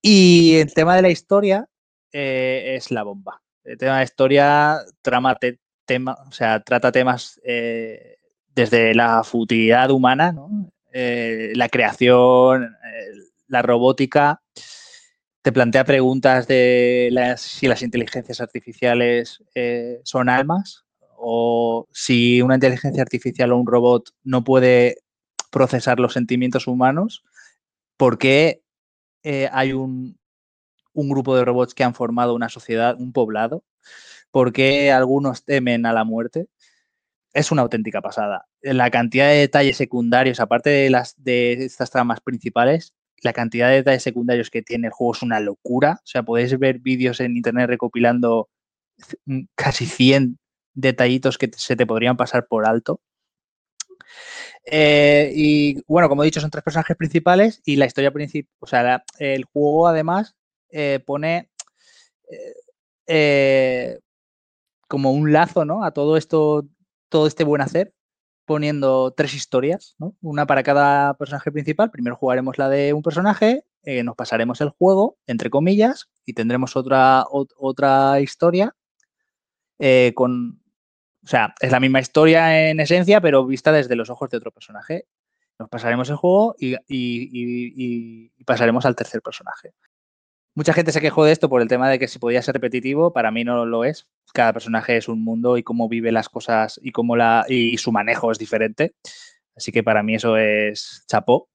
[0.01, 1.67] Y el tema de la historia
[2.11, 3.41] es la bomba.
[3.65, 5.37] El tema de la historia trama
[5.85, 7.39] tema, o sea, trata temas
[8.55, 10.33] desde la futilidad humana,
[10.91, 13.13] eh, la creación, eh,
[13.49, 14.41] la robótica,
[15.41, 20.85] te plantea preguntas de si las inteligencias artificiales eh, son almas
[21.17, 24.99] o si una inteligencia artificial o un robot no puede
[25.51, 27.23] procesar los sentimientos humanos,
[27.97, 28.61] ¿por qué
[29.51, 30.17] hay un,
[30.93, 33.63] un grupo de robots que han formado una sociedad, un poblado?
[34.31, 36.47] ¿Por qué algunos temen a la muerte?
[37.33, 38.47] es una auténtica pasada.
[38.61, 43.75] La cantidad de detalles secundarios, aparte de, las, de estas tramas principales, la cantidad de
[43.75, 45.99] detalles secundarios que tiene el juego es una locura.
[46.03, 48.49] O sea, podéis ver vídeos en internet recopilando
[49.55, 50.37] casi 100
[50.73, 53.01] detallitos que se te podrían pasar por alto.
[54.65, 58.67] Eh, y bueno, como he dicho, son tres personajes principales y la historia principal, o
[58.67, 60.35] sea, el juego además
[60.71, 61.49] eh, pone
[63.07, 63.99] eh,
[64.87, 65.83] como un lazo, ¿no?
[65.83, 66.67] A todo esto
[67.09, 67.93] todo este buen hacer
[68.49, 70.15] poniendo tres historias, ¿no?
[70.21, 71.91] Una para cada personaje principal.
[71.91, 76.75] Primero jugaremos la de un personaje, eh, nos pasaremos el juego, entre comillas, y tendremos
[76.75, 78.75] otra, otra historia
[79.77, 80.63] eh, con...
[81.23, 84.49] O sea, es la misma historia en esencia, pero vista desde los ojos de otro
[84.49, 85.05] personaje.
[85.59, 89.75] Nos pasaremos el juego y pasaremos al tercer personaje.
[90.55, 93.13] Mucha gente se quejó de esto por el tema de que si podía ser repetitivo,
[93.13, 94.07] para mí no lo es.
[94.33, 97.91] Cada personaje es un mundo y cómo vive las cosas y cómo la y su
[97.91, 98.93] manejo es diferente.
[99.55, 101.49] Así que para mí eso es chapó.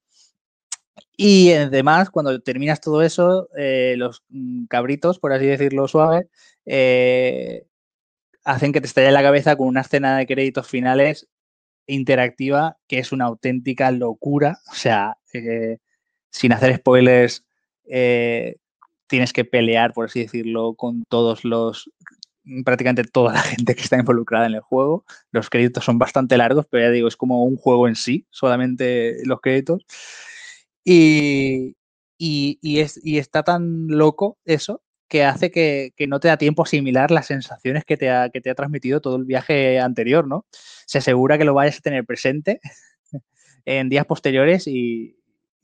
[1.17, 6.27] Y además, cuando terminas todo eso, eh, los mm, cabritos, por así decirlo suave,
[6.65, 7.65] eh,
[8.43, 11.27] hacen que te estalle la cabeza con una escena de créditos finales
[11.87, 14.59] interactiva que es una auténtica locura.
[14.71, 15.79] O sea, eh,
[16.29, 17.45] sin hacer spoilers,
[19.07, 21.89] tienes que pelear, por así decirlo, con todos los
[22.63, 25.05] prácticamente toda la gente que está involucrada en el juego.
[25.31, 29.17] Los créditos son bastante largos, pero ya digo, es como un juego en sí, solamente
[29.25, 29.85] los créditos.
[30.83, 31.75] Y,
[32.17, 36.63] y, es, y está tan loco eso que hace que, que, no te da tiempo
[36.63, 40.27] a asimilar las sensaciones que te, ha, que te ha transmitido todo el viaje anterior,
[40.27, 40.45] ¿no?
[40.51, 42.59] Se asegura que lo vayas a tener presente
[43.65, 45.17] en días posteriores y,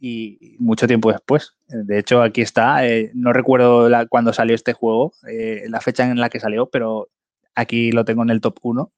[0.04, 1.54] y mucho tiempo después.
[1.68, 2.88] De hecho, aquí está.
[2.88, 7.10] Eh, no recuerdo cuándo salió este juego, eh, la fecha en la que salió, pero
[7.54, 8.92] aquí lo tengo en el top 1.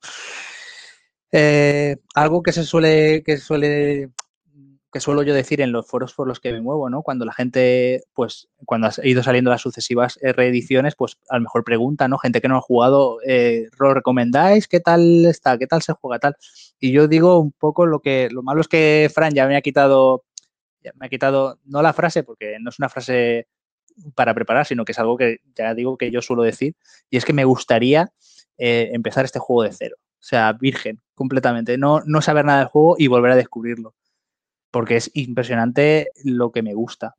[1.34, 4.12] Eh, algo que se suele, que suele,
[4.94, 7.02] que suelo yo decir en los foros por los que me muevo, ¿no?
[7.02, 11.66] Cuando la gente, pues, cuando ha ido saliendo las sucesivas reediciones, pues a lo mejor
[11.66, 12.18] pregunta, ¿no?
[12.18, 13.18] Gente que no ha jugado,
[13.78, 14.70] ¿lo recomendáis?
[14.70, 15.58] ¿Qué tal está?
[15.58, 16.38] ¿Qué tal se juega tal?
[16.80, 19.62] Y yo digo un poco lo que, lo malo es que Fran ya me ha
[19.62, 20.24] quitado
[20.96, 23.48] me ha quitado, no la frase, porque no es una frase
[24.16, 26.76] para preparar, sino que es algo que ya digo que yo suelo decir,
[27.10, 28.12] y es que me gustaría
[28.58, 32.68] eh, empezar este juego de cero, o sea, virgen, completamente, no, no saber nada del
[32.68, 33.96] juego y volver a descubrirlo,
[34.72, 37.16] porque es impresionante lo que me gusta.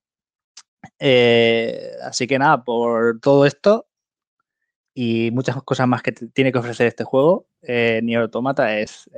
[0.99, 3.87] Eh, así que nada, por todo esto
[4.93, 9.11] y muchas cosas más que tiene que ofrecer este juego, eh, Nier Automata es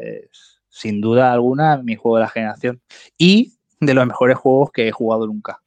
[0.77, 2.83] sin duda alguna, mi juego de la generación.
[3.17, 5.61] Y de los mejores juegos que he jugado nunca.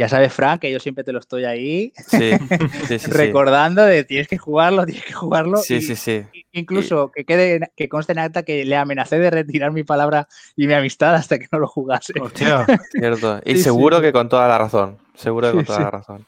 [0.00, 2.38] Ya sabes, Frank, que yo siempre te lo estoy ahí Sí, sí,
[2.86, 3.08] sí, sí.
[3.10, 5.56] recordando de tienes que jugarlo, tienes que jugarlo.
[5.58, 6.24] Sí, y- sí, sí.
[6.52, 10.66] Incluso que quede que conste en acta que le amenacé de retirar mi palabra y
[10.68, 12.12] mi amistad hasta que no lo jugase.
[12.20, 13.40] Hostia, Cierto.
[13.44, 14.02] Y seguro sí.
[14.02, 14.98] que con toda la razón.
[15.14, 15.84] Seguro que con Sí, toda sí.
[15.84, 16.26] la razón.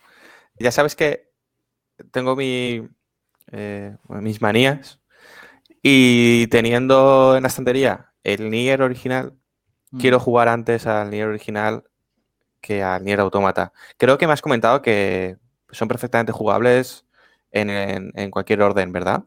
[0.58, 1.30] Ya sabes que
[2.10, 2.88] tengo mi,
[3.52, 5.00] eh, mis manías.
[5.82, 9.34] Y teniendo en la estantería el Nier original,
[9.98, 10.20] quiero Mm.
[10.22, 11.84] jugar antes al Nier original
[12.60, 13.72] que al Nier Automata.
[13.96, 15.36] Creo que me has comentado que
[15.70, 17.04] son perfectamente jugables
[17.52, 19.24] en, en- en cualquier orden, ¿verdad?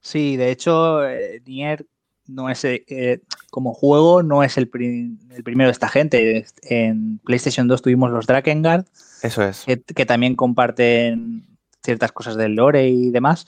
[0.00, 1.86] Sí, de hecho, eh, Nier
[2.26, 3.20] no es eh, eh,
[3.50, 6.44] como juego, no es el, pri- el primero de esta gente.
[6.62, 8.84] En PlayStation 2 tuvimos los Drakengard,
[9.22, 9.64] Eso es.
[9.64, 11.46] que, que también comparten
[11.84, 13.44] ciertas cosas del lore y demás.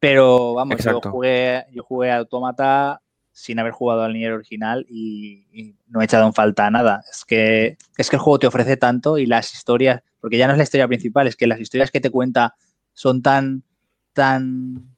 [0.00, 3.01] Pero vamos, yo jugué, yo jugué a Automata
[3.32, 7.02] sin haber jugado al Nier original y, y no he echado en falta nada.
[7.10, 10.52] Es que, es que el juego te ofrece tanto y las historias, porque ya no
[10.52, 12.54] es la historia principal, es que las historias que te cuenta
[12.92, 13.62] son tan,
[14.12, 14.94] tan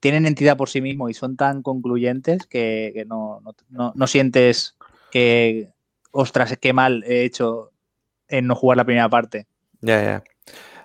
[0.00, 4.06] tienen entidad por sí mismo y son tan concluyentes que, que no, no, no- no
[4.06, 4.76] sientes
[5.10, 5.70] que,
[6.10, 7.70] ostras, qué mal he hecho
[8.28, 9.46] en no jugar la primera parte.
[9.80, 10.24] Ya, ya.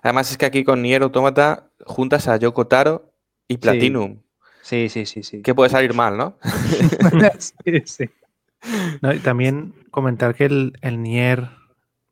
[0.04, 3.12] Además es que aquí con Nier Automata juntas a Yoko Taro
[3.48, 4.16] y Platinum.
[4.18, 4.20] Sí,
[4.90, 5.42] sí, sí, sí.
[5.42, 6.38] Que puede salir mal, ¿no?
[7.38, 8.10] sí, sí.
[9.02, 11.50] No, y también comentar que el, el Nier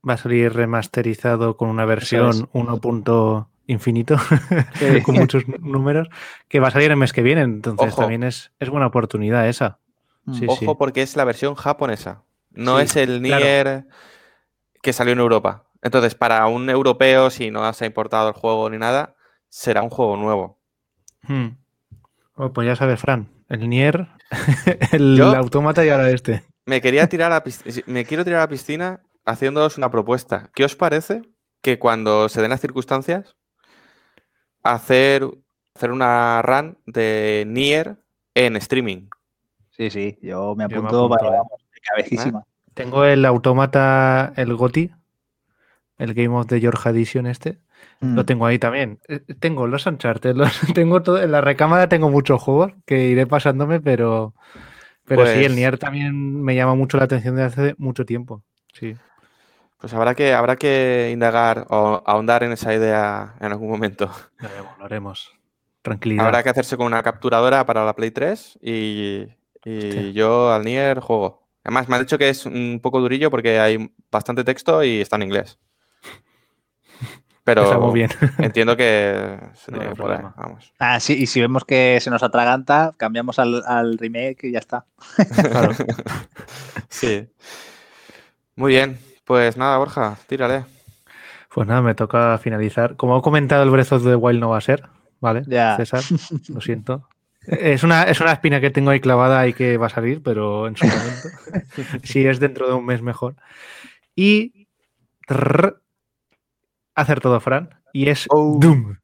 [0.07, 2.43] va a salir remasterizado con una versión es.
[2.53, 2.77] 1.
[2.81, 4.17] punto infinito,
[4.75, 5.01] Sí.
[5.03, 6.07] con muchos nú- números,
[6.47, 7.41] que va a salir el mes que viene.
[7.41, 8.01] Entonces Ojo.
[8.01, 9.79] también es, es buena oportunidad esa.
[10.33, 10.67] Sí, Ojo sí.
[10.77, 12.23] porque es la versión japonesa.
[12.51, 13.43] No Sí, es el claro.
[13.43, 13.85] Nier
[14.81, 15.65] que salió en Europa.
[15.81, 19.15] Entonces, para un europeo, si no se ha importado el juego ni nada,
[19.49, 20.59] será un juego nuevo.
[21.23, 21.49] Hmm.
[22.35, 24.07] Oh, pues ya sabes, Fran, el Nier,
[24.91, 26.43] el Yo- autómata y ahora este.
[26.65, 27.43] Me quería tirar a
[27.85, 30.49] me quiero tirar a la piscina haciéndoos una propuesta.
[30.55, 31.21] ¿Qué os parece
[31.61, 33.35] que cuando se den las circunstancias
[34.63, 35.27] hacer,
[35.75, 37.97] hacer una run de Nier
[38.33, 39.07] en streaming?
[39.71, 42.43] Sí, sí, yo me Yo me apunto apunto, para de cabecísima.
[42.73, 44.91] Tengo el autómata, el GOTI,
[45.97, 47.59] el Game of the Georgia Edition este.
[48.01, 48.15] Mm.
[48.15, 48.99] Lo tengo ahí también.
[49.07, 53.25] Eh, Tengo los Uncharted, los, tengo todo, en la recámara tengo muchos juegos que iré
[53.25, 54.33] pasándome, pero,
[55.05, 58.43] pero sí, Pues- el Nier también me llama mucho la atención desde hace mucho tiempo.
[58.73, 58.95] Sí.
[59.79, 64.09] Pues habrá que, habrá que indagar o ahondar en esa idea en algún momento.
[64.39, 65.31] Lo haremos, lo haremos.
[65.81, 66.25] Tranquilidad.
[66.25, 69.27] Habrá que hacerse con una capturadora para la Play 3 y,
[69.63, 71.43] y yo al Nier juego.
[71.63, 75.15] Además, me han dicho que es un poco durillo porque hay bastante texto y está
[75.17, 75.59] en inglés.
[77.45, 78.09] Pero Está muy bien.
[78.39, 80.73] entiendo que se No vamos.
[80.79, 84.59] Ah, sí, y si vemos que se nos atraganta, cambiamos al, al remake y ya
[84.59, 84.85] está.
[85.51, 85.71] Claro.
[86.89, 87.27] Sí.
[88.55, 88.97] Muy bien.
[89.25, 90.65] Pues nada, Borja, tírale.
[91.53, 92.95] Pues nada, me toca finalizar.
[92.95, 94.83] Como he comentado, el Breath of the Wild no va a ser,
[95.21, 95.43] ¿vale?
[95.47, 95.77] Ya.
[95.77, 96.01] César,
[96.49, 97.07] lo siento.
[97.47, 100.67] Es una, es una espina que tengo ahí clavada y que va a salir, pero
[100.67, 101.29] en su momento.
[102.03, 103.35] si es dentro de un mes, mejor.
[104.15, 104.67] Y.
[105.27, 105.81] trrr,
[106.95, 107.69] hacer todo, Fran.
[107.93, 108.57] Y es Oh.
[108.59, 108.97] Doom.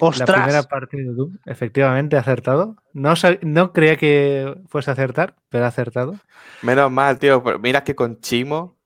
[0.00, 0.30] La ¡Ostras!
[0.30, 1.38] primera parte de Doom.
[1.44, 2.76] Efectivamente, ha acertado.
[2.92, 6.14] No, no creía que fuese a acertar, pero ha acertado.
[6.62, 7.42] Menos mal, tío.
[7.60, 8.77] Mira que con Chimo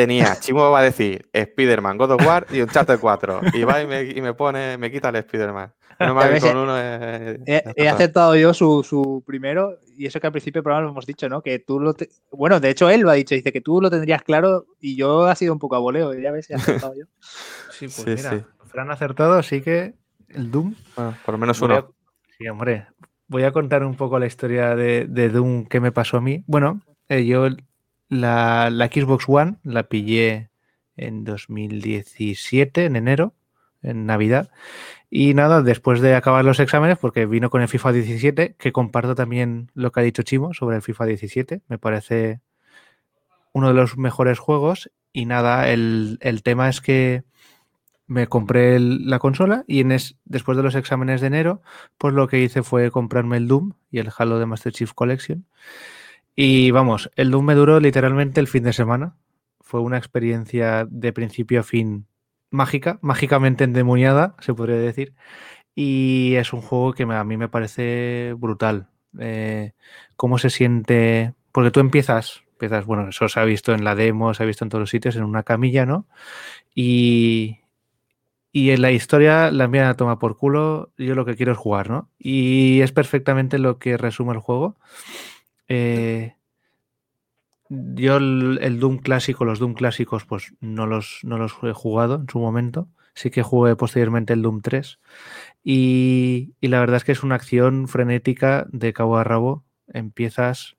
[0.00, 0.36] tenía.
[0.38, 3.40] Chimo va a decir Spider-Man, God of War y Uncharted 4.
[3.54, 5.72] Y va y me, y me pone, me quita el Spider-Man.
[5.98, 10.26] Que ves, con uno eh, He, he aceptado yo su, su primero, y eso que
[10.26, 11.40] al principio del programa lo hemos dicho, ¿no?
[11.40, 11.94] Que tú lo.
[11.94, 14.94] te- Bueno, de hecho, él lo ha dicho, dice que tú lo tendrías claro, y
[14.94, 17.06] yo ha sido un poco a voleo, ya ves, he aceptado yo.
[17.72, 18.42] Sí, pues Sí, mira, sí.
[18.66, 19.94] Fran ha acertado, así que
[20.28, 21.92] el Doom Bueno, por lo menos a- uno.
[22.38, 22.86] Sí, hombre.
[23.28, 26.44] Voy a contar un poco la historia de, de Doom que me pasó a mí.
[26.46, 27.48] Bueno, eh, yo
[28.08, 30.50] la, la Xbox One la pillé
[30.96, 33.34] en 2017, en enero,
[33.82, 34.50] en Navidad.
[35.10, 39.14] Y nada, después de acabar los exámenes, porque vino con el FIFA 17, que comparto
[39.14, 42.40] también lo que ha dicho Chimo sobre el FIFA 17, me parece
[43.52, 44.90] uno de los mejores juegos.
[45.12, 47.24] Y nada, el, el tema es que
[48.06, 49.82] me compré la consola y
[50.24, 51.62] después de los exámenes de enero,
[51.98, 55.46] pues lo que hice fue comprarme el Doom y el Halo de Master Chief Collection.
[56.38, 59.16] Y vamos, el Doom me duró literalmente el fin de semana.
[59.60, 62.06] Fue una experiencia de principio a fin
[62.50, 65.14] mágica, mágicamente endemoniada, se podría decir.
[65.74, 68.88] Y es un juego que a mí me parece brutal.
[69.18, 69.72] Eh,
[70.16, 74.34] cómo se siente, porque tú empiezas, empiezas, bueno, eso se ha visto en la demo,
[74.34, 76.06] se ha visto en todos los sitios, en una camilla, ¿no?
[76.74, 77.60] Y,
[78.52, 80.92] y en la historia la envían a tomar por culo.
[80.98, 82.10] Yo lo que quiero es jugar, ¿no?
[82.18, 84.76] Y es perfectamente lo que resume el juego.
[85.68, 86.36] Eh,
[87.68, 92.28] yo el, Doom clásico, los Doom clásicos, pues no los, no los he jugado en
[92.28, 92.88] su momento.
[93.14, 95.00] Sí que jugué posteriormente el Doom 3.
[95.64, 99.64] Y, y la verdad es que es una acción frenética de cabo a rabo.
[99.92, 100.76] Empiezas,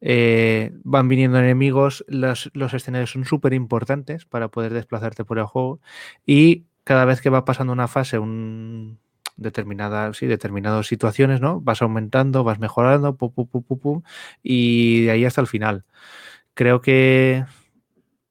[0.00, 5.80] eh, van viniendo enemigos, los escenarios son súper importantes para poder desplazarte por el juego.
[6.26, 8.98] Y cada vez que va pasando una fase, un
[9.40, 11.60] determinada, sí, determinadas situaciones, ¿no?
[11.60, 13.16] Vas aumentando, vas mejorando,
[14.42, 15.84] y de ahí hasta el final.
[16.54, 17.44] Creo que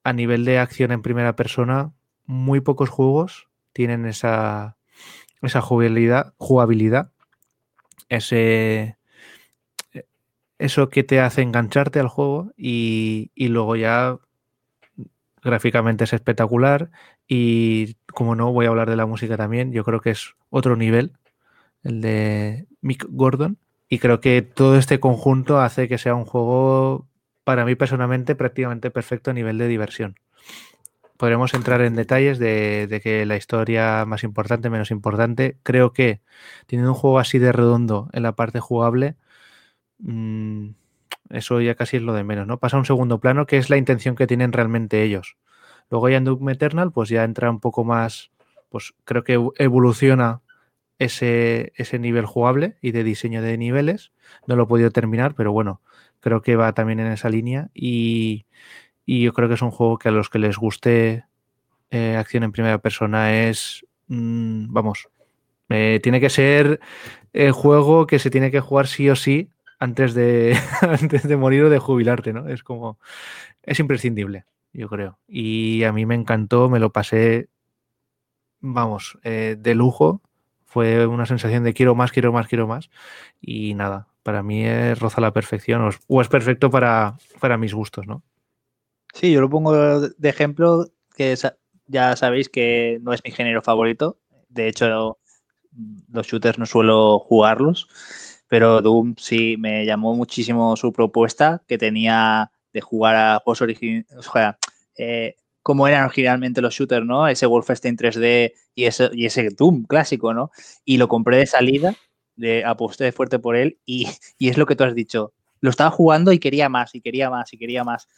[0.04, 1.92] a nivel de acción en primera persona,
[2.24, 4.76] muy pocos juegos tienen esa,
[5.42, 7.10] esa jugabilidad, jugabilidad
[8.10, 8.98] ese,
[10.58, 14.18] eso que te hace engancharte al juego y, y luego ya
[15.42, 16.90] gráficamente es espectacular
[17.26, 20.76] y como no voy a hablar de la música también, yo creo que es otro
[20.76, 21.12] nivel,
[21.82, 23.58] el de Mick Gordon
[23.88, 27.08] y creo que todo este conjunto hace que sea un juego
[27.44, 30.16] para mí personalmente prácticamente perfecto a nivel de diversión.
[31.16, 36.20] Podremos entrar en detalles de, que la historia más importante, menos importante, creo que
[36.66, 39.16] teniendo un juego así de redondo en la parte jugable,
[39.98, 40.70] mmm,
[41.30, 42.58] eso ya casi es lo de menos, ¿no?
[42.58, 45.36] Pasa a un segundo plano, que es la intención que tienen realmente ellos.
[45.90, 48.30] Luego ya en Doom Eternal, pues ya entra un poco más,
[48.68, 50.40] pues creo que evoluciona
[50.98, 54.12] ese, ese nivel jugable y de diseño de niveles.
[54.46, 55.80] No lo he podido terminar, pero bueno,
[56.20, 58.46] creo que va también en esa línea y,
[59.04, 61.24] y yo creo que es un juego que a los que les guste
[61.90, 65.08] eh, acción en primera persona es, mmm, vamos,
[65.70, 66.80] eh, tiene que ser
[67.32, 69.50] el juego que se tiene que jugar sí o sí
[69.80, 72.48] antes de, antes de morir o de jubilarte, ¿no?
[72.48, 73.00] Es como,
[73.62, 75.18] es imprescindible, yo creo.
[75.26, 77.48] Y a mí me encantó, me lo pasé,
[78.60, 80.20] vamos, eh, de lujo.
[80.66, 82.90] Fue una sensación de quiero más, quiero más, quiero más.
[83.40, 87.58] Y nada, para mí es roza la perfección o es, o es perfecto para, para,
[87.58, 88.22] mis gustos, ¿no?
[89.12, 90.86] Sí, yo lo pongo de ejemplo,
[91.16, 91.34] que
[91.86, 94.20] ya sabéis que no es mi género favorito.
[94.48, 95.18] De hecho,
[96.12, 97.88] los shooters no suelo jugarlos
[98.50, 104.06] pero Doom sí me llamó muchísimo su propuesta que tenía de jugar a juegos originales,
[104.16, 104.58] o sea,
[104.98, 107.28] eh, como eran originalmente los shooters, ¿no?
[107.28, 110.50] Ese Wolfenstein 3D y ese, y ese Doom clásico, ¿no?
[110.84, 111.94] Y lo compré de salida,
[112.34, 114.08] de, aposté fuerte por él y,
[114.40, 115.32] es lo que tú has dicho.
[115.60, 118.08] Lo estaba jugando y quería más, y quería más, y quería más.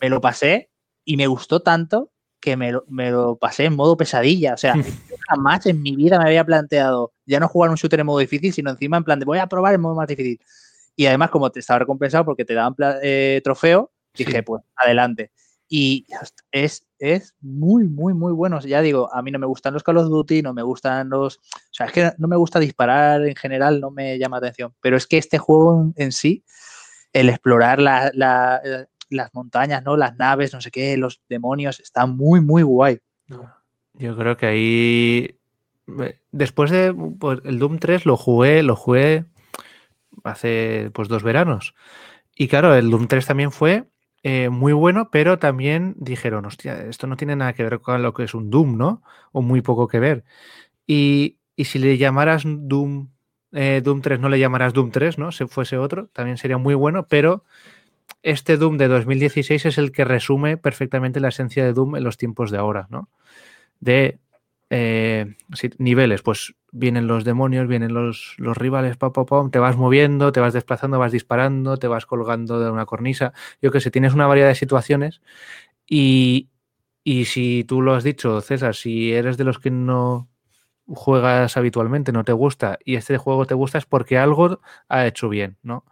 [0.00, 0.68] Me lo pasé
[1.04, 2.10] y me gustó tanto
[2.40, 4.54] que me lo, pasé en modo pesadilla.
[4.54, 4.74] O sea,
[5.28, 8.52] jamás en mi vida me había planteado ya no jugar un shooter en modo difícil,
[8.52, 10.40] sino encima en plan de voy a probar en modo más difícil.
[10.94, 14.42] Y además, como te estaba recompensado porque te daban eh, trofeo, dije, sí.
[14.42, 15.30] pues adelante.
[15.68, 16.06] Y
[16.52, 18.60] es, es muy, muy, muy bueno.
[18.60, 21.38] Ya digo, a mí no me gustan los Call of Duty, no me gustan los.
[21.38, 21.40] O
[21.72, 24.74] sea, es que no me gusta disparar en general, no me llama atención.
[24.80, 26.44] Pero es que este juego en, sí,
[27.12, 28.62] el explorar la, la,
[29.10, 29.96] las montañas, ¿no?
[29.96, 33.00] Las naves, no sé qué, los demonios, está muy, muy guay.
[33.98, 35.38] Yo creo que ahí.
[36.32, 39.26] Después de pues, el Doom 3 lo jugué, lo jugué
[40.24, 41.74] hace pues dos veranos.
[42.34, 43.84] Y claro, el Doom 3 también fue
[44.22, 48.12] eh, muy bueno, pero también dijeron, hostia, esto no tiene nada que ver con lo
[48.12, 49.02] que es un Doom, ¿no?
[49.32, 50.24] O muy poco que ver.
[50.86, 53.08] Y, y si le llamaras Doom,
[53.52, 55.32] eh, Doom 3, no le llamarás Doom 3, ¿no?
[55.32, 57.44] Si fuese otro, también sería muy bueno, pero
[58.22, 62.16] este Doom de 2016 es el que resume perfectamente la esencia de Doom en los
[62.16, 63.08] tiempos de ahora, ¿no?
[63.80, 64.18] De
[64.70, 65.36] eh,
[65.78, 70.32] niveles, pues vienen los demonios, vienen los, los rivales, pa, pa, pa, te vas moviendo,
[70.32, 73.32] te vas desplazando, vas disparando, te vas colgando de una cornisa.
[73.62, 75.22] Yo que sé, tienes una variedad de situaciones
[75.86, 76.50] y,
[77.04, 80.28] y si tú lo has dicho, César, si eres de los que no
[80.86, 85.28] juegas habitualmente, no te gusta y este juego te gusta es porque algo ha hecho
[85.28, 85.84] bien, ¿no?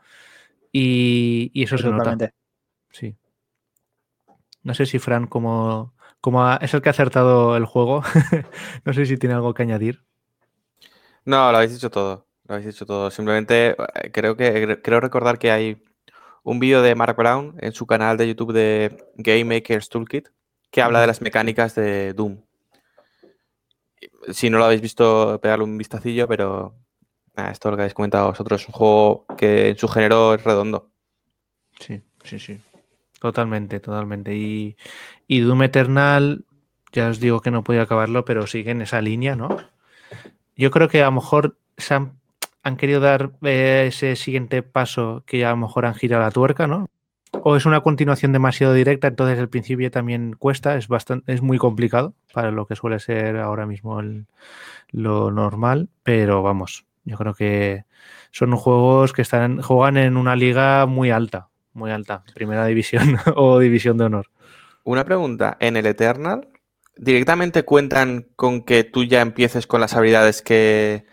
[0.71, 2.17] Y, y eso se nota.
[2.91, 3.17] Sí.
[4.63, 5.94] No sé si Fran, como,
[6.25, 8.03] como es el que ha acertado el juego,
[8.87, 10.03] no sé si tiene algo que añadir.
[11.27, 12.27] No, lo habéis dicho todo.
[12.49, 13.11] Lo habéis dicho todo.
[13.11, 13.77] Simplemente
[14.11, 15.85] creo que creo recordar que hay
[16.43, 20.29] un vídeo de Mark Brown en su canal de YouTube de Game Makers Toolkit
[20.71, 22.41] que habla de las mecánicas de Doom.
[24.33, 26.75] Si no lo habéis visto, pegarle un vistacillo, pero
[27.37, 30.91] esto lo que habéis comentado vosotros es un juego que en su género es redondo.
[31.79, 32.63] Sí, sí, sí.
[33.25, 34.37] Totalmente, totalmente.
[34.37, 34.77] Y,
[35.41, 36.45] Doom Eternal,
[36.93, 39.49] ya os digo que no podía acabarlo, pero sigue en esa línea, ¿no?
[40.57, 42.21] Yo creo que a lo mejor se han,
[42.63, 46.33] han querido dar eh, ese siguiente paso que ya a lo mejor han girado la
[46.33, 46.91] tuerca, ¿no?
[47.43, 51.57] o es una continuación demasiado directa, entonces el principio también cuesta, es bastante, es muy
[51.59, 54.27] complicado para lo que suele ser ahora mismo el,
[54.91, 57.85] lo normal, pero vamos, yo creo que
[58.33, 63.59] son juegos que están, juegan en una liga muy alta, muy alta, primera división o
[63.59, 64.27] división de honor.
[64.85, 66.49] Una pregunta, en el Eternal,
[66.97, 71.07] ¿directamente cuentan con que tú ya empieces con las habilidades que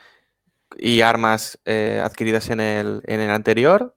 [0.77, 3.95] y armas eh, adquiridas en el, en el anterior?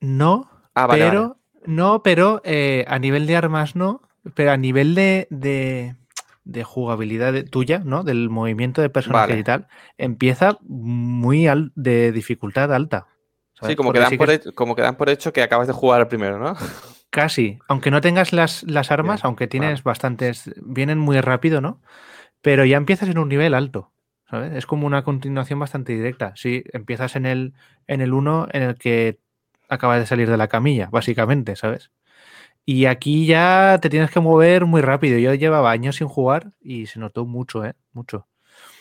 [0.00, 1.34] No, Ah, vale, pero vale.
[1.66, 4.02] no, pero eh, a nivel de armas no,
[4.34, 5.96] pero a nivel de, de,
[6.44, 8.04] de jugabilidad de- tuya, ¿no?
[8.04, 9.38] Del movimiento de personaje Vale.
[9.38, 9.66] y tal,
[9.98, 13.06] empieza muy al- de dificultad alta.
[13.54, 13.72] ¿Sabes?
[13.72, 15.66] Sí, como que, dan sí por que hecho, como que dan por hecho que acabas
[15.66, 16.54] de jugar primero, ¿no?
[17.10, 21.80] Casi, aunque no tengas las, las armas, Bien, aunque tienes bastantes, vienen muy rápido, ¿no?
[22.42, 23.92] Pero ya empiezas en un nivel alto,
[24.28, 24.52] ¿sabes?
[24.54, 26.32] Es como una continuación bastante directa.
[26.34, 27.54] Sí, empiezas en el,
[27.86, 29.20] en el 1 en el que
[29.68, 31.92] acabas de salir de la camilla, básicamente, ¿sabes?
[32.66, 35.18] Y aquí ya te tienes que mover muy rápido.
[35.18, 37.74] Yo llevaba años sin jugar y se notó mucho, ¿eh?
[37.92, 38.26] Mucho.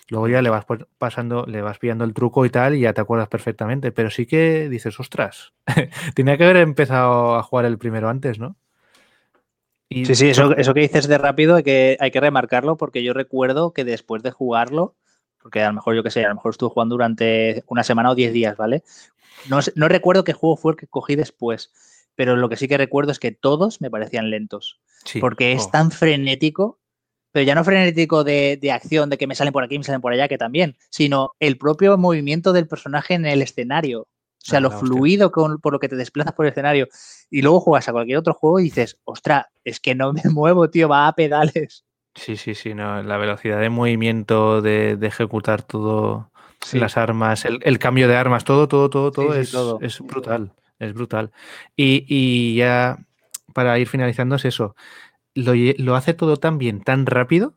[0.09, 0.65] Luego ya le vas
[0.97, 3.91] pasando, le vas pillando el truco y tal, y ya te acuerdas perfectamente.
[3.91, 5.53] Pero sí que dices, ostras,
[6.15, 8.55] tenía que haber empezado a jugar el primero antes, ¿no?
[9.89, 13.03] Y Sí, sí, eso, eso que dices de rápido hay que, hay que remarcarlo porque
[13.03, 14.95] yo recuerdo que después de jugarlo,
[15.41, 18.11] porque a lo mejor yo qué sé, a lo mejor estuve jugando durante una semana
[18.11, 18.83] o 10 días, ¿vale?
[19.49, 21.71] No, no recuerdo qué juego fue el que cogí después,
[22.15, 25.19] pero lo que sí que recuerdo es que todos me parecían lentos, sí.
[25.19, 26.79] porque es Oh, tan frenético,
[27.33, 29.99] pero ya no frenético de, de acción, de que me salen por aquí, me salen
[29.99, 34.01] por allá, que también, sino el propio movimiento del personaje en el escenario.
[34.03, 36.87] O sea, Ah, lo fluido con, por lo que te desplazas por el escenario.
[37.29, 40.69] Y luego juegas a cualquier otro juego y dices, ostra, es que no me muevo,
[40.69, 41.83] tío, va a pedales.
[42.15, 46.29] Sí, sí, sí, no, la velocidad de movimiento, de, de ejecutar todo,
[46.61, 46.79] Sí.
[46.79, 49.79] las armas, el, el cambio de armas, todo, todo, todo, todo, sí, es, todo.
[49.81, 51.31] es brutal, es brutal.
[51.75, 52.99] Y, y ya
[53.53, 54.75] para ir finalizando es eso,
[55.35, 57.55] lo, hace todo tan bien, tan rápido,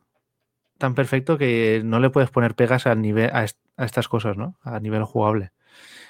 [0.79, 4.37] tan perfecto que no le puedes poner pegas al nivel, a, est- a estas cosas,
[4.37, 4.57] ¿no?
[4.63, 5.51] A nivel jugable.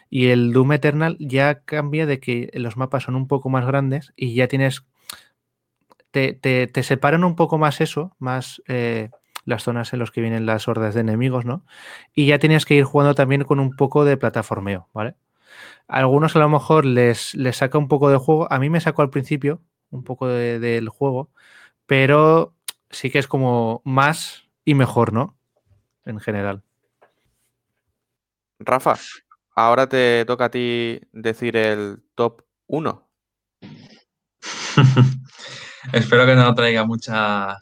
[0.10, 4.14] Y el Doom Eternal ya cambia de que los mapas son un poco más grandes
[4.18, 4.86] y ya tienes.
[6.12, 9.10] Te, te- separan un poco más eso, más eh,
[9.46, 11.64] las zonas en las que vienen las hordas de enemigos, ¿no?
[12.16, 15.16] Y ya tienes que ir jugando también con un poco de plataformeo, ¿vale?
[15.88, 18.52] A algunos a lo mejor les, les saca un poco de juego.
[18.52, 19.62] A mí me sacó al principio
[19.92, 21.32] un poco de- del juego,
[21.88, 22.54] pero
[22.92, 25.36] sí que es como más y mejor, ¿no?
[26.06, 26.62] En general.
[28.60, 28.98] Rafa,
[29.56, 33.10] ahora te toca a ti decir el top 1.
[35.94, 37.58] Espero que no traiga mucha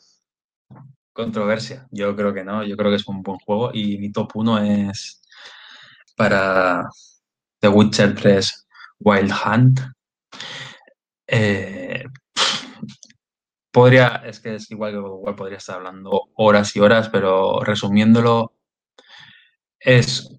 [1.13, 1.87] controversia.
[1.91, 4.59] Yo creo que no, yo creo que es un buen juego y mi top 1
[4.89, 5.21] es
[6.15, 6.89] para
[7.59, 8.67] The Witcher 3
[8.99, 9.79] Wild Hunt.
[11.27, 12.03] Eh,
[13.75, 18.53] podría, es que es igual que War, podría estar hablando horas y horas, pero resumiéndolo,
[19.81, 20.29] es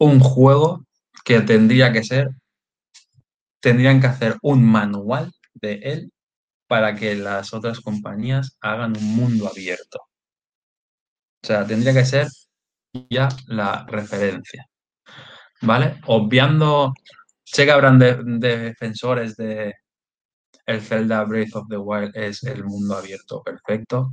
[0.00, 0.84] un juego
[1.24, 2.30] que tendría que ser,
[3.60, 6.12] tendrían que hacer un manual de él
[6.66, 10.00] para que las otras compañías hagan un mundo abierto.
[11.44, 12.26] O sea, tendría que ser
[13.08, 14.66] ya la referencia.
[15.62, 16.00] ¿Vale?
[16.06, 16.92] Obviando,
[17.44, 19.72] sé que habrán de- defensores de
[20.66, 24.12] el Zelda Breath of the Wild es el mundo abierto perfecto.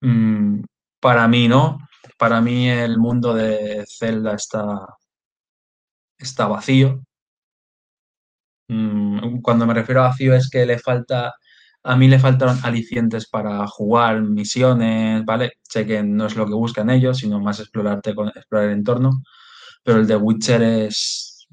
[0.00, 0.62] Mm,
[1.00, 1.78] para mí no.
[2.18, 4.86] Para mí el mundo de Zelda está,
[6.18, 7.02] está vacío.
[8.68, 11.34] Mm, Cuando me refiero a vacío es que le falta,
[11.82, 15.54] a mí le faltaron alicientes para jugar misiones, ¿vale?
[15.62, 19.22] Sé que no es lo que buscan ellos, sino más explorarte con, explorar el entorno,
[19.84, 21.48] pero el de Witcher es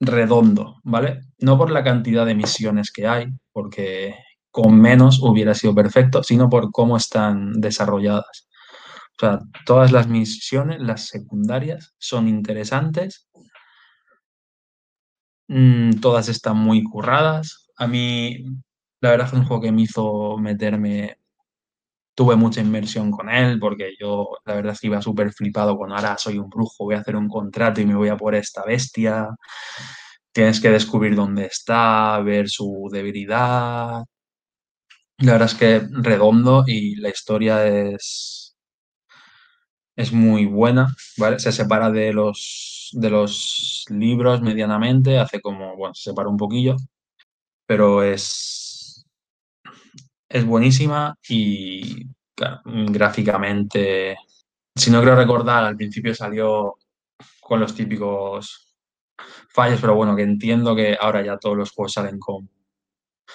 [0.00, 1.22] redondo, ¿vale?
[1.40, 4.14] No por la cantidad de misiones que hay, porque
[4.50, 8.48] con menos hubiera sido perfecto, sino por cómo están desarrolladas.
[9.16, 13.28] O sea, todas las misiones, las secundarias, son interesantes
[15.48, 17.68] Mm, todas están muy curradas.
[17.76, 18.44] A mí,
[19.00, 21.18] la verdad, es un juego que me hizo meterme.
[22.14, 25.92] Tuve mucha inmersión con él porque yo, la verdad, es que iba súper flipado con
[25.92, 28.64] ahora soy un brujo, voy a hacer un contrato y me voy a por esta
[28.64, 29.28] bestia.
[30.32, 34.04] Tienes que descubrir dónde está, ver su debilidad.
[35.18, 38.56] La verdad es que redondo y la historia es,
[39.96, 41.38] es muy buena, ¿vale?
[41.38, 46.76] Se separa de los, de los libros medianamente, hace como, bueno, se separa un poquillo,
[47.66, 49.04] pero es,
[50.28, 52.06] es buenísima y
[52.64, 54.16] gráficamente,
[54.74, 56.76] si no creo recordar, al principio salió
[57.40, 58.69] con los típicos
[59.48, 62.48] fallos, pero bueno, que entiendo que ahora ya todos los juegos salen con,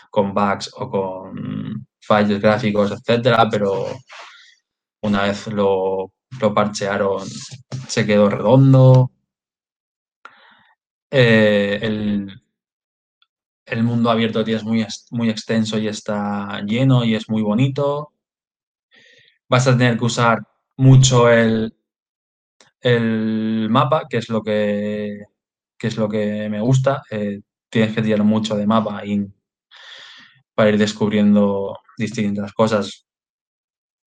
[0.10, 3.88] con bugs o con fallos gráficos, etcétera, pero
[5.02, 7.28] una vez lo, lo parchearon
[7.88, 9.12] se quedó redondo.
[11.12, 12.42] Eh, el,
[13.66, 18.14] el mundo abierto es muy, muy extenso y está lleno y es muy bonito.
[19.48, 20.40] Vas a tener que usar
[20.78, 21.76] mucho el,
[22.82, 25.24] el mapa, que es lo que,
[25.78, 27.04] que es lo que me gusta.
[27.10, 29.26] Eh, tienes que tirar mucho de mapa y,
[30.54, 33.06] para ir descubriendo distintas cosas.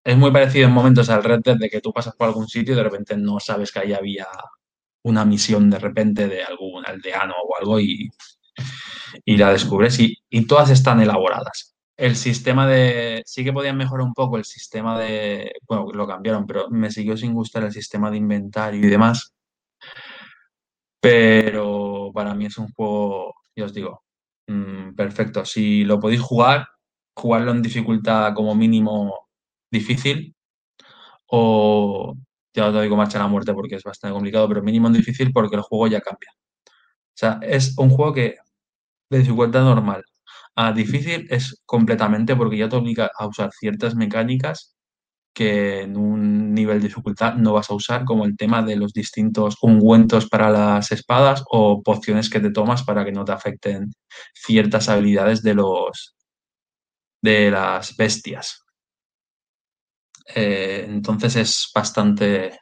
[0.05, 2.73] Es muy parecido en momentos al Red Dead de que tú pasas por algún sitio
[2.73, 4.27] y de repente no sabes que ahí había
[5.03, 8.11] una misión de repente de algún aldeano o algo y,
[9.25, 11.77] y la descubres y, y, todas están elaboradas.
[11.97, 13.23] El sistema de...
[13.27, 15.53] Sí que podían mejorar un poco el sistema de...
[15.67, 19.35] Bueno, lo cambiaron, pero me siguió sin gustar el sistema de inventario y demás.
[21.03, 24.03] Pero para mí es un juego, ya os digo,
[24.49, 25.45] mmm, perfecto.
[25.45, 26.67] Si lo podéis jugar,
[27.15, 29.15] jugarlo en dificultad como mínimo
[29.71, 30.35] difícil
[31.29, 32.15] o
[32.55, 35.33] ya os digo marcha a la muerte porque es bastante complicado, pero mínimo en difícil
[35.33, 36.31] porque el juego ya cambia.
[36.93, 38.37] O sea, es un juego que
[39.11, 40.05] de dificultad normal
[40.57, 44.77] a difícil es completamente porque ya te obliga a usar ciertas mecánicas
[45.35, 48.93] que en un nivel de dificultad no vas a usar, como el tema de los
[48.93, 53.93] distintos ungüentos para las espadas o pociones que te tomas para que no te afecten
[54.35, 56.15] ciertas habilidades de los
[57.23, 58.65] de las bestias.
[60.35, 62.59] Eh, entonces es bastante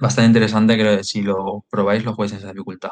[0.00, 2.90] bastante interesante que si lo probáis lo juegues en esa dificultad.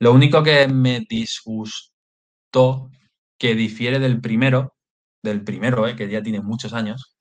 [0.00, 2.90] Lo único que me disgustó
[3.38, 4.74] que difiere del primero,
[5.22, 7.15] del primero, eh, que ya tiene muchos años,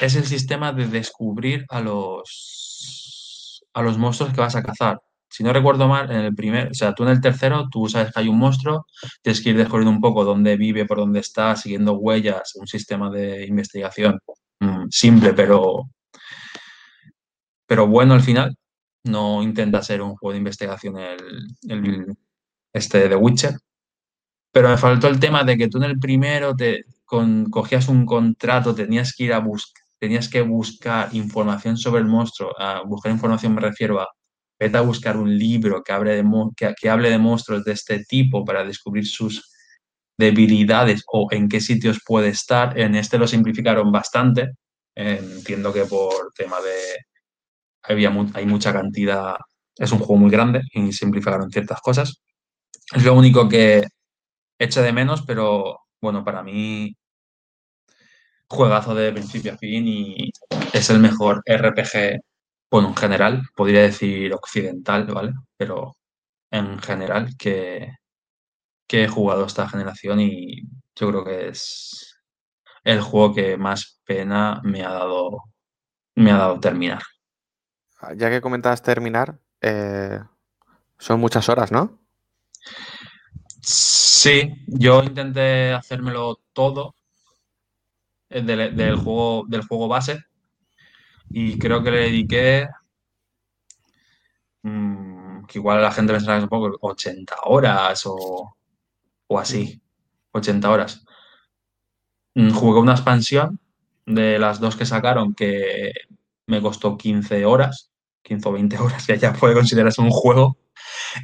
[0.00, 5.00] es el sistema de descubrir a los, a los monstruos que vas a cazar.
[5.28, 8.12] Si no recuerdo mal, en el primer, o sea, tú en el tercero, tú sabes
[8.12, 8.86] que hay un monstruo,
[9.22, 13.10] tienes que ir descubriendo un poco dónde vive, por dónde está, siguiendo huellas, un sistema
[13.10, 14.18] de investigación
[14.58, 15.88] mm, simple, pero,
[17.66, 18.56] pero bueno al final.
[19.04, 22.14] No intenta ser un juego de investigación el, el
[22.72, 23.56] este de Witcher.
[24.52, 28.74] Pero me faltó el tema de que tú en el primero te cogías un contrato,
[28.74, 33.54] tenías que ir a buscar tenías que buscar información sobre el monstruo, a buscar información
[33.54, 34.08] me refiero a,
[34.58, 36.24] vete a buscar un libro que hable, de,
[36.56, 39.52] que, hable de monstruos de este tipo para descubrir sus
[40.18, 42.78] debilidades o en qué sitios puede estar.
[42.78, 44.52] En este lo simplificaron bastante.
[44.94, 47.04] entiendo que por tema de...
[47.82, 49.36] Había hay mucha cantidad,
[49.76, 52.22] es un juego muy grande y simplificaron ciertas cosas.
[52.94, 53.86] Es lo único que
[54.58, 56.94] echo de menos, pero bueno, para mí
[58.50, 60.32] juegazo de principio a fin y
[60.72, 62.20] es el mejor RPG,
[62.70, 65.32] bueno, en general, podría decir occidental, ¿vale?
[65.56, 65.96] Pero
[66.50, 67.92] en general que,
[68.88, 70.62] que he jugado esta generación y
[70.96, 72.16] yo creo que es
[72.82, 75.44] el juego que más pena me ha dado,
[76.16, 77.02] me ha dado terminar.
[78.16, 80.18] Ya que comentabas terminar, eh,
[80.98, 82.00] son muchas horas, ¿no?
[83.62, 86.94] Sí, yo intenté hacérmelo todo
[88.30, 90.24] eh, del, juego, del juego base.
[91.30, 92.68] Y creo que le dediqué.
[94.62, 98.56] Mm, que igual la gente que es un poco 80 horas o,
[99.26, 99.80] o así.
[100.32, 101.04] 80 horas.
[102.34, 103.58] Mm, jugué una expansión
[104.06, 105.92] de las dos que sacaron que
[106.46, 107.90] me costó 15 horas,
[108.22, 110.56] 15 o 20 horas, que ya puede considerarse un juego.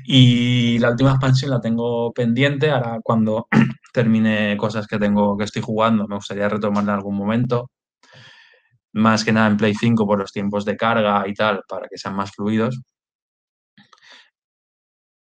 [0.05, 2.71] Y la última expansión la tengo pendiente.
[2.71, 3.49] Ahora, cuando
[3.93, 7.71] termine cosas que tengo que estoy jugando, me gustaría retomarla en algún momento.
[8.95, 11.99] Más que nada en Play 5 por los tiempos de carga y tal, para que
[11.99, 12.81] sean más fluidos.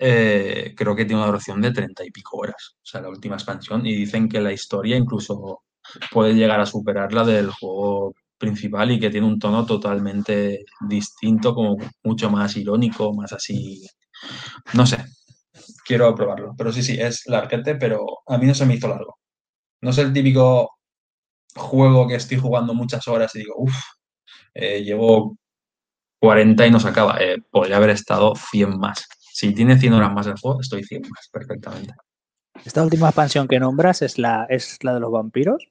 [0.02, 3.36] Eh, creo que tiene una duración de 30 y pico horas, o sea, la última
[3.36, 3.86] expansión.
[3.86, 5.64] Y dicen que la historia incluso
[6.12, 11.54] puede llegar a superar la del juego principal y que tiene un tono totalmente distinto,
[11.54, 13.86] como mucho más irónico, más así
[14.74, 15.06] no sé,
[15.86, 16.54] quiero probarlo.
[16.58, 19.18] Pero sí, sí, es larguete, pero a mí no se me hizo largo.
[19.82, 20.78] No es el típico
[21.56, 23.76] juego que estoy jugando muchas horas y digo, uff,
[24.54, 25.38] eh, llevo
[26.20, 27.18] 40 y no se acaba.
[27.20, 29.08] Eh, podría haber estado 100 más.
[29.34, 31.94] Si tiene 100 horas más el juego, estoy 100 más, perfectamente.
[32.66, 35.70] Esta última expansión que nombras es la, es la de los vampiros.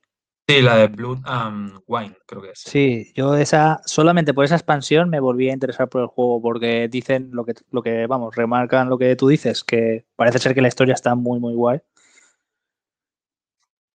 [0.49, 2.61] Sí, la de Blood and Wine, creo que es.
[2.61, 6.89] Sí, yo esa, solamente por esa expansión me volví a interesar por el juego, porque
[6.89, 10.62] dicen lo que, lo que, vamos, remarcan lo que tú dices, que parece ser que
[10.62, 11.81] la historia está muy, muy guay.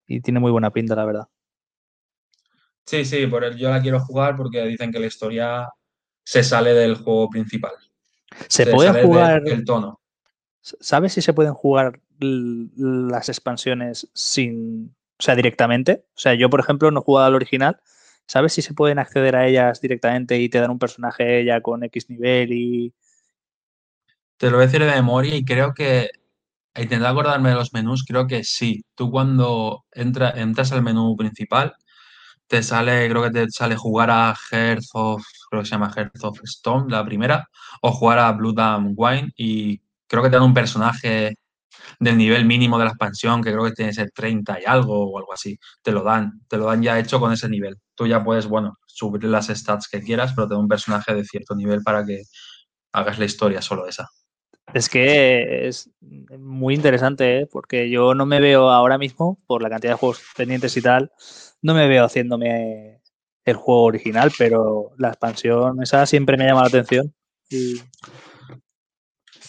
[0.08, 1.30] Y tiene muy buena pinta, la verdad.
[2.86, 5.70] Sí, sí, por el, yo la quiero jugar porque dicen que la historia
[6.22, 7.72] se sale del juego principal.
[8.50, 9.42] Se, puede jugar.
[9.46, 10.02] el tono.
[10.62, 16.04] ¿sabes si se pueden jugar las expansiones sin, o sea, directamente?
[16.16, 17.80] O sea, yo, por ejemplo, no he jugado al original.
[18.26, 21.84] ¿Sabes si se pueden acceder a ellas directamente y te dan un personaje ya con
[21.84, 22.94] X nivel y...
[24.38, 26.10] Te lo voy a decir de memoria y creo que,
[26.76, 28.84] intenté acordarme de los menús, creo que sí.
[28.96, 31.76] Tú cuando entra, entras al menú principal,
[32.48, 36.24] te sale, creo que te sale jugar a Hearth of, creo que se llama Hearth
[36.24, 37.48] of Stone, la primera,
[37.84, 41.36] o jugar a Blood and Wine y creo que te dan un personaje
[42.00, 45.12] del nivel mínimo de la expansión, que creo que tiene que ser 30 y algo
[45.12, 45.58] o algo así.
[45.82, 47.78] Te lo dan, te lo dan ya hecho con ese nivel.
[47.96, 51.56] Tú ya puedes, bueno, subir las stats que quieras, pero te un personaje de cierto
[51.56, 52.24] nivel para que
[52.94, 54.10] hagas la historia solo esa.
[54.74, 57.48] Es que es muy interesante, ¿eh?
[57.52, 61.12] porque yo no me veo ahora mismo, por la cantidad de juegos pendientes y tal,
[61.62, 63.02] no me veo haciéndome
[63.44, 67.14] el juego original, pero la expansión esa siempre me llama la atención.
[67.50, 67.82] Y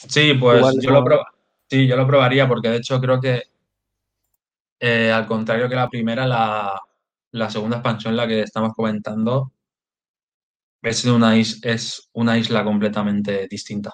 [0.09, 1.27] Sí, pues Igual yo lo, proba-
[1.73, 3.45] sí, yo lo probaría porque de hecho creo que
[4.81, 6.79] eh, al contrario que la primera, la,
[7.33, 9.53] la segunda expansión, la que estamos comentando,
[10.83, 13.91] es una, is- es una isla completamente distinta.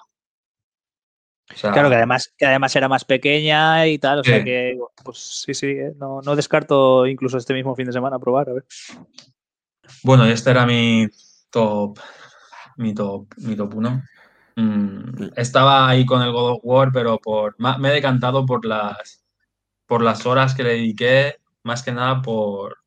[1.50, 4.78] O sea, claro que además, que además era más pequeña y tal, o sea que,
[5.02, 5.92] pues sí, sí, ¿eh?
[5.96, 8.64] no, no descarto incluso este mismo fin de semana probar, a ver.
[10.02, 11.06] bueno, este era mi
[11.50, 11.98] top,
[12.76, 14.02] mi top, mi top 1.
[15.36, 19.24] Estaba ahí con el God of War, pero por, me he decantado por las,
[19.86, 22.78] por las horas que le dediqué, más que nada por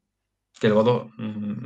[0.59, 1.65] que el God of- mm,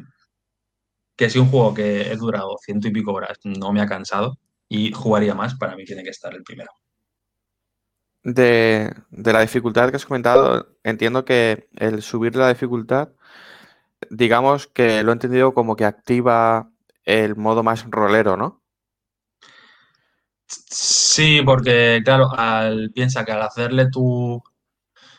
[1.18, 4.38] que si un juego que he durado ciento y pico horas no me ha cansado
[4.70, 6.72] y jugaría más, para mí tiene que estar el primero.
[8.24, 13.10] De, de la dificultad que has comentado, entiendo que el subir la dificultad,
[14.12, 16.72] digamos que lo he entendido como que activa
[17.06, 18.64] el modo más rolero, ¿no?
[20.48, 24.42] Sí, porque claro, al, piensa que al hacerle tu...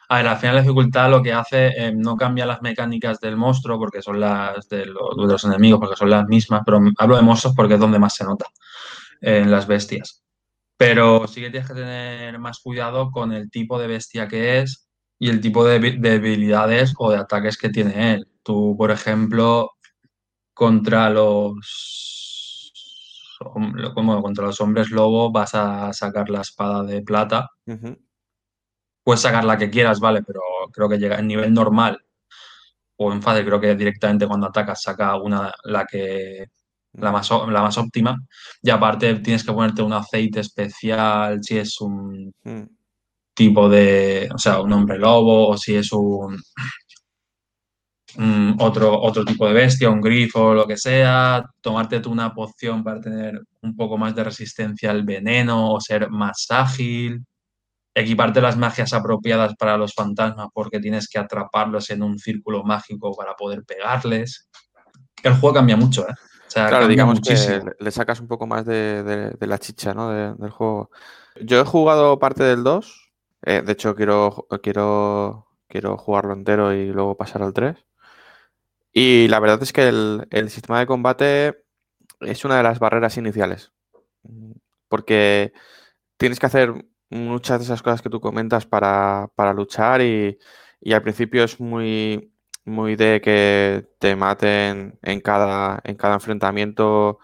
[0.08, 3.36] A ver, al final la dificultad lo que hace eh, no cambia las mecánicas del
[3.36, 7.16] monstruo porque son las de, lo- de los enemigos, porque son las mismas, pero hablo
[7.16, 8.46] de monstruos porque es donde más se nota
[9.22, 10.24] en las bestias.
[10.78, 14.88] Pero sí que tienes que tener más cuidado con el tipo de bestia que es
[15.18, 18.28] y el tipo de, de habilidades o de ataques que tiene él.
[18.44, 19.72] Tú, por ejemplo,
[20.54, 22.35] contra los
[23.38, 27.50] como contra los hombres lobo vas a sacar la espada de plata.
[29.02, 30.40] Puedes sacar la que quieras, vale, pero
[30.72, 32.00] creo que llega en nivel normal
[32.96, 36.46] o en fase, creo que directamente cuando atacas saca una la que
[36.94, 38.16] la más, la más óptima.
[38.62, 42.62] Y aparte tienes que ponerte un aceite especial si es un Mm.
[43.34, 46.42] tipo de, o sea, un hombre lobo o si es un
[48.16, 52.82] mm, otro, otro tipo de bestia, un grifo lo que sea, tomarte tú una poción
[52.84, 57.24] para tener un poco más de resistencia al veneno o ser más ágil,
[57.94, 63.12] equiparte las magias apropiadas para los fantasmas porque tienes que atraparlos en un círculo mágico
[63.16, 64.48] para poder pegarles.
[65.22, 66.12] El juego cambia mucho, ¿eh?
[66.12, 67.64] O sea, Claro, digamos muchísimo.
[67.64, 70.10] que le- sacas un poco más de, de- de la chicha, ¿no?
[70.10, 70.90] de- del juego.
[71.40, 73.10] Yo he jugado parte del 2.
[73.42, 77.76] eh, de hecho, quiero, quiero, quiero jugarlo entero y luego pasar al 3.
[78.98, 81.62] Y la verdad es que el, el sistema de combate
[82.20, 83.72] es una de las barreras iniciales.
[84.88, 85.52] Porque
[86.18, 86.74] tienes que hacer
[87.10, 90.38] muchas de esas cosas que tú comentas para, para luchar y,
[90.80, 92.32] y al principio es muy,
[92.64, 97.18] muy de que te maten en cada, en cada enfrentamiento,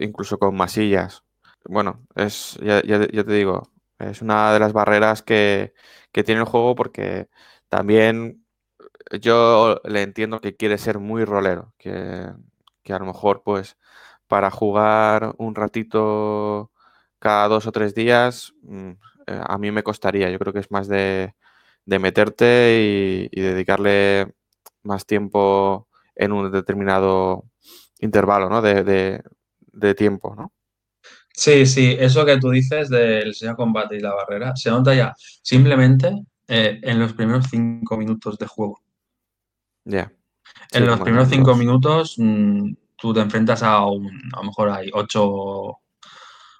[0.00, 1.24] incluso con masillas.
[1.66, 5.74] Bueno, es, ya, ya ya te digo, es una de las barreras que,
[6.12, 7.28] que tiene el juego porque
[7.68, 8.39] también
[9.20, 11.90] yo le entiendo que quiere ser muy rolero, que,
[12.88, 13.76] a lo mejor pues
[14.26, 16.70] para jugar un ratito
[17.18, 18.90] cada dos o tres días, mm,
[19.26, 20.30] eh, a mí me costaría.
[20.30, 21.34] Yo creo que es más de,
[21.86, 24.34] meterte y, dedicarle
[24.82, 27.44] más tiempo en un determinado
[28.00, 28.62] intervalo, ¿no?
[28.62, 29.22] de, de-
[29.72, 30.52] de tiempo, ¿no?
[31.32, 35.14] Sí, sí, eso que tú dices del de combate y la barrera se nota ya
[35.42, 36.12] simplemente
[36.48, 38.82] eh, en los primeros cinco minutos de juego.
[40.72, 44.70] En Sí, los primeros cinco minutos mm, tú te enfrentas a un, a lo mejor
[44.70, 45.78] hay ocho,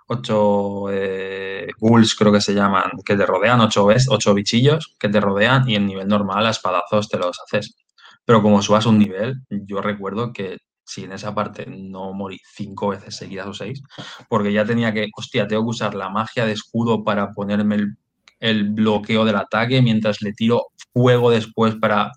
[0.06, 5.20] ocho eh, ghouls, creo que se llaman, que te rodean, ocho, ocho bichillos que te
[5.20, 7.76] rodean y en nivel normal a espadazos te los haces.
[8.24, 12.88] Pero como subas un nivel, yo recuerdo que si en esa parte no morí cinco
[12.88, 13.82] veces seguidas o seis,
[14.28, 17.96] porque ya tenía que, hostia, tengo que usar la magia de escudo para ponerme el,
[18.40, 22.10] el bloqueo del ataque mientras le tiro fuego después para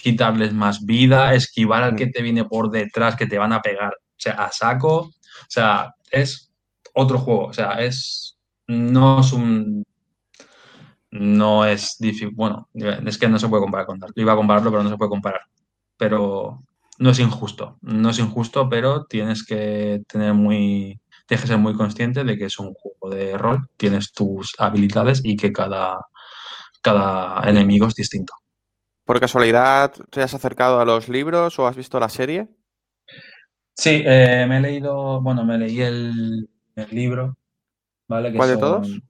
[0.00, 3.92] quitarles más vida, esquivar al que te viene por detrás, que te van a pegar,
[3.92, 4.96] o sea, a saco.
[4.98, 6.50] O sea, es
[6.94, 7.46] otro juego.
[7.46, 8.38] O sea, es.
[8.66, 9.84] No es un.
[11.10, 12.30] no es difícil.
[12.34, 14.12] Bueno, es que no se puede comparar con Dark.
[14.16, 15.42] Iba a compararlo, pero no se puede comparar.
[15.96, 16.64] Pero
[16.98, 17.78] no es injusto.
[17.82, 21.00] No es injusto, pero tienes que tener muy.
[21.26, 25.20] Tienes que ser muy consciente de que es un juego de rol, tienes tus habilidades
[25.22, 25.98] y que cada,
[26.80, 28.32] cada enemigo es distinto.
[29.08, 32.46] ¿Por casualidad te has acercado a los libros o has visto la serie?
[33.74, 37.38] Sí, eh, me he leído, bueno, me leí el, el libro,
[38.06, 38.30] ¿vale?
[38.30, 39.00] Que ¿Cuál de todos?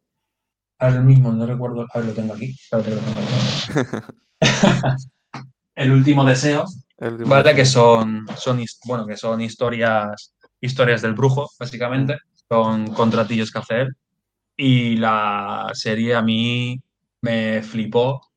[0.78, 3.98] Ahora mismo no recuerdo, a ver, lo tengo aquí, lo tengo aquí.
[5.74, 6.64] El último deseo,
[6.98, 7.42] El último ¿vale?
[7.42, 7.56] deseo.
[7.56, 12.18] Que son, son, bueno, que son historias, historias del brujo, básicamente.
[12.48, 13.88] Son contratillos que hacer.
[14.56, 16.80] Y la serie a mí
[17.20, 18.27] me flipó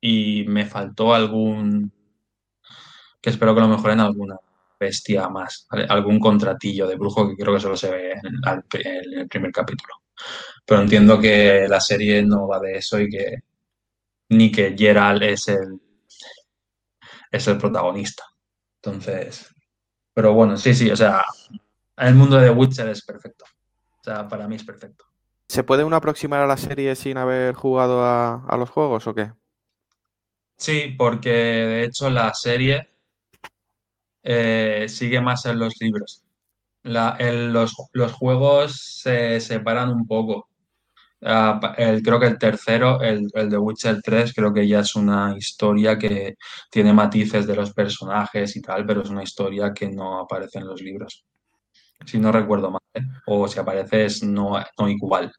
[0.00, 1.92] y me faltó algún,
[3.20, 4.36] que espero que lo mejoren alguna
[4.78, 9.52] bestia más, algún contratillo de brujo que creo que solo se ve en el, primer
[9.52, 9.94] capítulo.
[10.64, 13.36] Pero entiendo que la serie no va de eso y que
[14.30, 15.80] ni que Geralt es el,
[17.30, 18.24] es el protagonista.
[18.82, 19.54] Entonces,
[20.12, 21.24] pero bueno, sí, sí, o sea,
[21.96, 23.44] el mundo de Witcher es perfecto.
[24.00, 25.04] O sea, para mí es perfecto.
[25.48, 29.32] ¿Se puede uno aproximar a la serie sin haber jugado a los juegos o qué?
[30.56, 32.88] Sí, porque de hecho la serie
[34.22, 36.22] eh, sigue más en los libros.
[36.82, 37.74] Los,
[38.12, 40.48] juegos se separan un poco.
[41.22, 41.60] Ah,
[42.02, 46.36] creo que el tercero, el, de Witcher 3, creo que ya es una historia que
[46.70, 50.66] tiene matices de los personajes y tal, pero es una historia que no aparece en
[50.66, 51.24] los libros.
[52.04, 53.02] Si no recuerdo mal, ¿eh?
[53.26, 55.32] O si aparece es no, igual.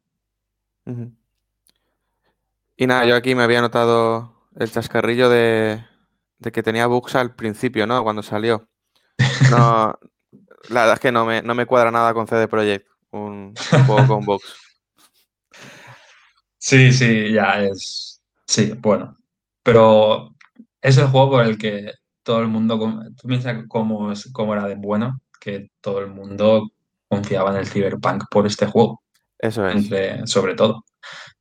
[2.78, 5.84] Y nada, yo aquí me había notado el chascarrillo de,
[6.40, 8.04] de que tenía bugs al principio, ¿no?
[8.04, 8.68] Cuando salió.
[9.50, 9.98] No,
[10.70, 13.84] la verdad es que no me, no me cuadra nada con CD Projekt, un, un
[13.86, 14.56] juego con bugs.
[16.58, 18.22] Sí, sí, ya es.
[18.46, 19.18] Sí, bueno.
[19.64, 20.30] Pero
[20.82, 21.92] es el juego por el que
[22.24, 22.78] todo el mundo.
[23.22, 26.70] Tú piensas cómo, es- cómo era de bueno, que todo el mundo
[27.08, 29.02] confiaba en el Cyberpunk por este juego,
[29.40, 29.76] Eso es.
[29.76, 30.84] entre, sobre todo.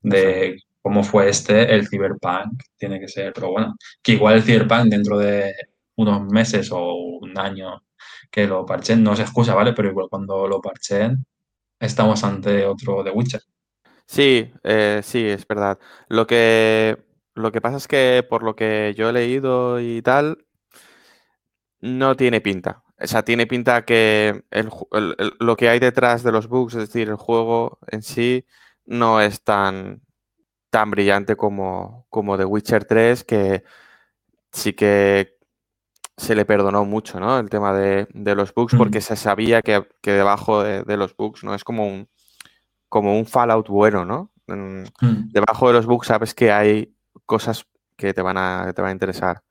[0.01, 3.33] De cómo fue este, el Cyberpunk tiene que ser.
[3.33, 5.53] Pero bueno, que igual el Cyberpunk dentro de
[5.97, 7.83] unos meses o un año
[8.31, 9.73] que lo parchen, no es excusa, ¿vale?
[9.73, 11.25] Pero igual cuando lo parchen,
[11.81, 13.43] estamos ante otro The Witcher.
[14.07, 15.79] Sí, eh, sí, es verdad.
[16.09, 16.97] Lo que,
[17.35, 20.47] lo que pasa es que por lo que yo he leído y tal,
[21.81, 22.83] no tiene pinta.
[22.99, 24.71] O sea, tiene pinta que el-
[25.41, 28.47] lo que hay detrás de los bugs, es decir, el juego en sí,
[28.87, 30.03] no es tan,
[30.77, 33.65] tan brillante como, como The Witcher 3, que
[34.53, 35.39] sí que
[36.19, 37.39] se le perdonó mucho, ¿no?
[37.39, 38.77] El tema de, de los bugs, Mm.
[38.77, 41.55] porque se sabía que, que debajo de, de los bugs, ¿no?
[41.55, 42.11] Es como un,
[42.91, 44.31] como un Fallout bueno, ¿no?
[44.49, 45.31] Mm, Mm.
[45.33, 46.95] debajo de los bugs sabes que hay
[47.25, 47.65] cosas
[47.97, 49.43] que te van a, que te van a interesar.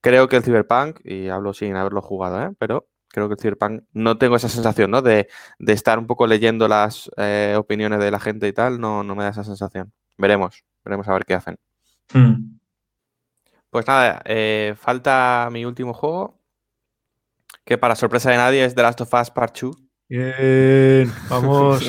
[0.00, 2.50] Creo que el Cyberpunk, y hablo sin haberlo jugado, ¿eh?
[2.58, 5.02] pero creo que el Cyberpunk no tengo esa sensación, ¿no?
[5.02, 5.28] De,
[5.60, 9.14] de estar un poco leyendo las eh, opiniones de la gente y tal, no, no
[9.14, 9.92] me da esa sensación.
[10.16, 11.56] Veremos, veremos a ver qué hacen.
[12.12, 12.58] Mm.
[13.70, 16.40] Pues nada, eh, falta mi último juego,
[17.64, 19.76] que para sorpresa de nadie es The Last of Us Part 2.
[20.08, 21.82] Bien, vamos.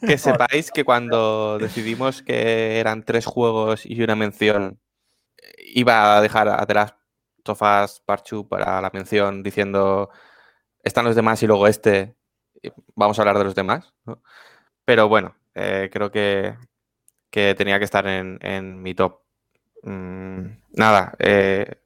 [0.00, 4.80] Que sepáis que cuando decidimos que eran tres juegos y una mención,
[5.58, 6.96] iba a dejar a The Last
[7.46, 10.10] of Us Part 2 para la mención diciendo
[10.82, 12.14] están los demás y luego este,
[12.94, 13.92] vamos a hablar de los demás.
[14.04, 14.22] ¿no?
[14.84, 16.56] Pero bueno, eh, creo que,
[17.30, 19.20] que tenía que estar en, en mi top.
[19.82, 21.80] Mm, nada, eh,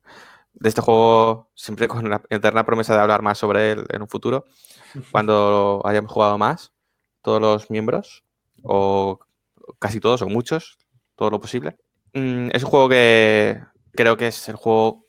[0.55, 4.09] de este juego siempre con la eterna promesa de hablar más sobre él en un
[4.09, 4.45] futuro,
[5.13, 6.73] cuando hayamos jugado más,
[7.23, 8.25] todos los miembros,
[8.63, 9.21] o
[9.79, 10.79] casi todos, o muchos,
[11.17, 11.77] todo lo posible.
[12.15, 13.61] Mm, es un juego que
[13.93, 15.07] creo que es el juego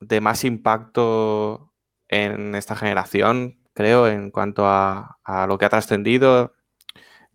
[0.00, 1.72] de más impacto
[2.08, 6.55] en esta generación, creo, en cuanto a, a lo que ha trascendido.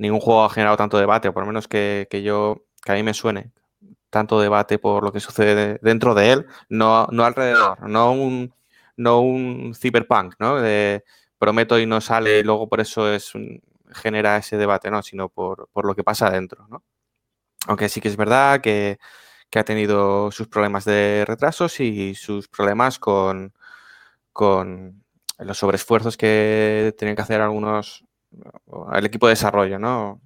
[0.01, 3.03] Ningún juego ha generado tanto debate, o por lo menos que, yo, que a mí
[3.03, 3.51] me suene,
[4.09, 8.53] tanto debate por lo que sucede dentro de él, no, no alrededor, no un,
[8.97, 10.57] no un cyberpunk, ¿no?
[10.61, 11.03] De
[11.39, 13.61] prometo y no sale y luego por eso es un-
[13.93, 15.03] genera ese debate, ¿no?
[15.03, 16.83] Sino por, por lo que pasa adentro, ¿no?
[17.67, 18.97] Aunque sí que es verdad que,
[19.49, 23.53] que ha tenido sus problemas de retrasos y sus problemas con,
[24.33, 25.03] con
[25.39, 28.05] los sobreesfuerzos que tenían que hacer algunos,
[28.93, 30.21] el equipo de desarrollo, ¿no?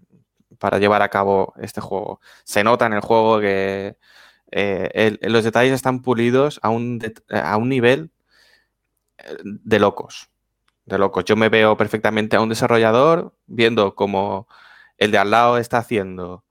[0.59, 2.19] Para llevar a cabo este juego.
[2.43, 3.97] Se nota en el juego que
[4.51, 8.11] eh, los detalles están pulidos a un, a un nivel
[9.17, 10.29] eh, de locos.
[10.85, 11.25] De locos.
[11.25, 14.47] Yo me veo perfectamente a un desarrollador viendo como
[14.97, 16.45] el de al lado está haciendo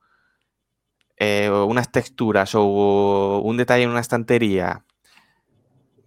[1.17, 4.83] eh, unas texturas o un detalle en una estantería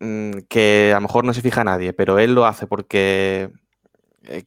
[0.00, 3.50] mm, que a lo mejor no se fija nadie, pero él lo hace porque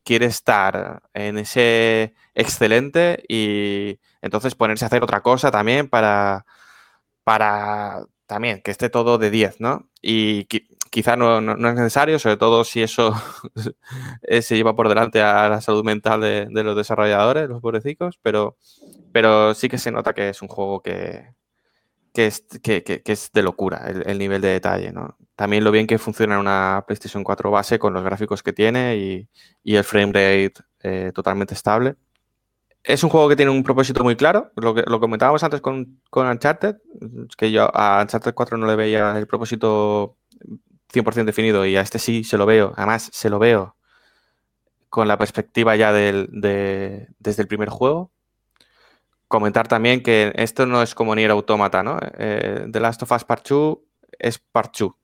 [0.03, 6.45] quiere estar en ese excelente y entonces ponerse a hacer otra cosa también para,
[7.23, 9.89] para también que esté todo de 10, ¿no?
[10.01, 10.45] Y
[10.89, 13.13] quizá no, es necesario, sobre todo si eso
[14.23, 18.57] eh, se lleva por delante a la salud mental de, los desarrolladores, los pobrecicos, pero,
[19.11, 21.33] pero sí que se nota que es un juego que,
[22.13, 25.17] que, es, es de locura el, nivel de detalle, ¿no?
[25.41, 29.27] También lo bien que funciona una PlayStation 4 base con los gráficos que tiene y,
[29.75, 30.53] el frame rate
[30.83, 31.95] eh, totalmente estable.
[32.83, 35.99] Es un juego que tiene un propósito muy claro, lo que lo comentábamos antes con,
[36.11, 36.75] con Uncharted,
[37.35, 40.15] que yo a Uncharted 4 no le veía el propósito
[40.93, 43.75] 100% definido y a este sí se lo veo, además se lo veo
[44.89, 48.11] con la perspectiva ya del, de, desde el primer juego.
[49.27, 51.97] Comentar también que esto no es como Nier Automata, ¿no?
[52.19, 53.77] Eh, The Last of Us Part 2
[54.19, 55.00] es Part 2.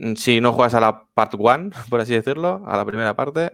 [0.00, 3.52] Mm, si no juegas a la Part 1, por así decirlo, a la primera parte,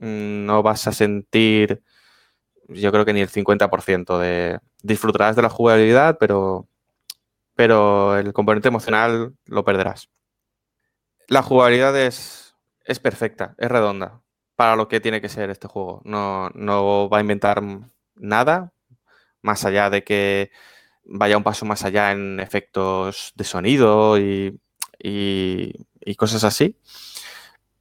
[0.00, 1.82] mm, no vas a sentir,
[2.68, 4.60] yo creo que ni el 50% de...
[4.82, 6.68] Disfrutarás de la jugabilidad, pero,
[7.54, 10.10] pero el componente emocional lo perderás.
[11.28, 14.22] La jugabilidad es, es perfecta, es redonda
[14.56, 16.02] para lo que tiene que ser este juego.
[16.04, 17.62] No, no va a inventar
[18.16, 18.72] nada
[19.42, 20.50] más allá de que
[21.04, 24.58] vaya un paso más allá en efectos de sonido y,
[25.04, 26.76] y, cosas así.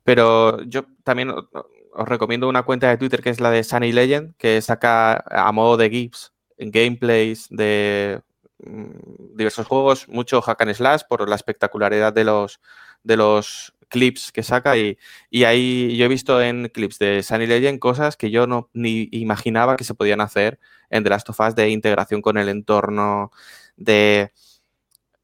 [0.04, 4.36] Pero yo también os recomiendo una cuenta de Twitter que es la de Sunny Legend,
[4.38, 8.22] que saca a modo de GIFs gameplays de
[8.60, 12.60] mm, diversos juegos, mucho hack and slash por la espectacularidad de los,
[13.04, 14.98] de los clips que saca y,
[15.46, 19.78] ahí yo he visto en clips de Sunny Legend cosas que yo no ni imaginaba
[19.78, 20.60] que se podían hacer
[20.90, 23.32] en The Last of Us de integración con el entorno,
[23.78, 24.32] de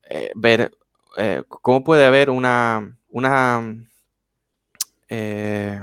[0.10, 0.72] eh, ver
[1.20, 3.76] eh, cómo puede haber una, una,
[5.10, 5.82] eh,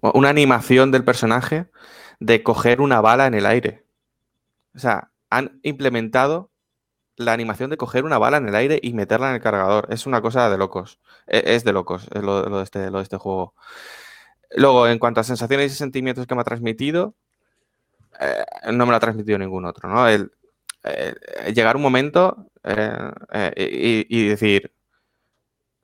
[0.00, 1.66] una animación del personaje
[2.20, 3.84] de coger una bala en el aire.
[4.74, 6.50] O sea, han implementado
[7.16, 9.86] la animación de coger una bala en el aire y meterla en el cargador.
[9.90, 11.00] Es una cosa de locos.
[11.26, 13.54] E, es, de locos lo, de este, lo de este juego.
[14.56, 17.14] Luego, en cuanto a sensaciones y sentimientos que me ha transmitido,
[18.18, 20.08] eh, no me lo ha transmitido ningún otro, ¿no?
[20.08, 20.32] El,
[20.84, 21.14] eh,
[21.54, 24.72] llegar un momento eh, y, decir,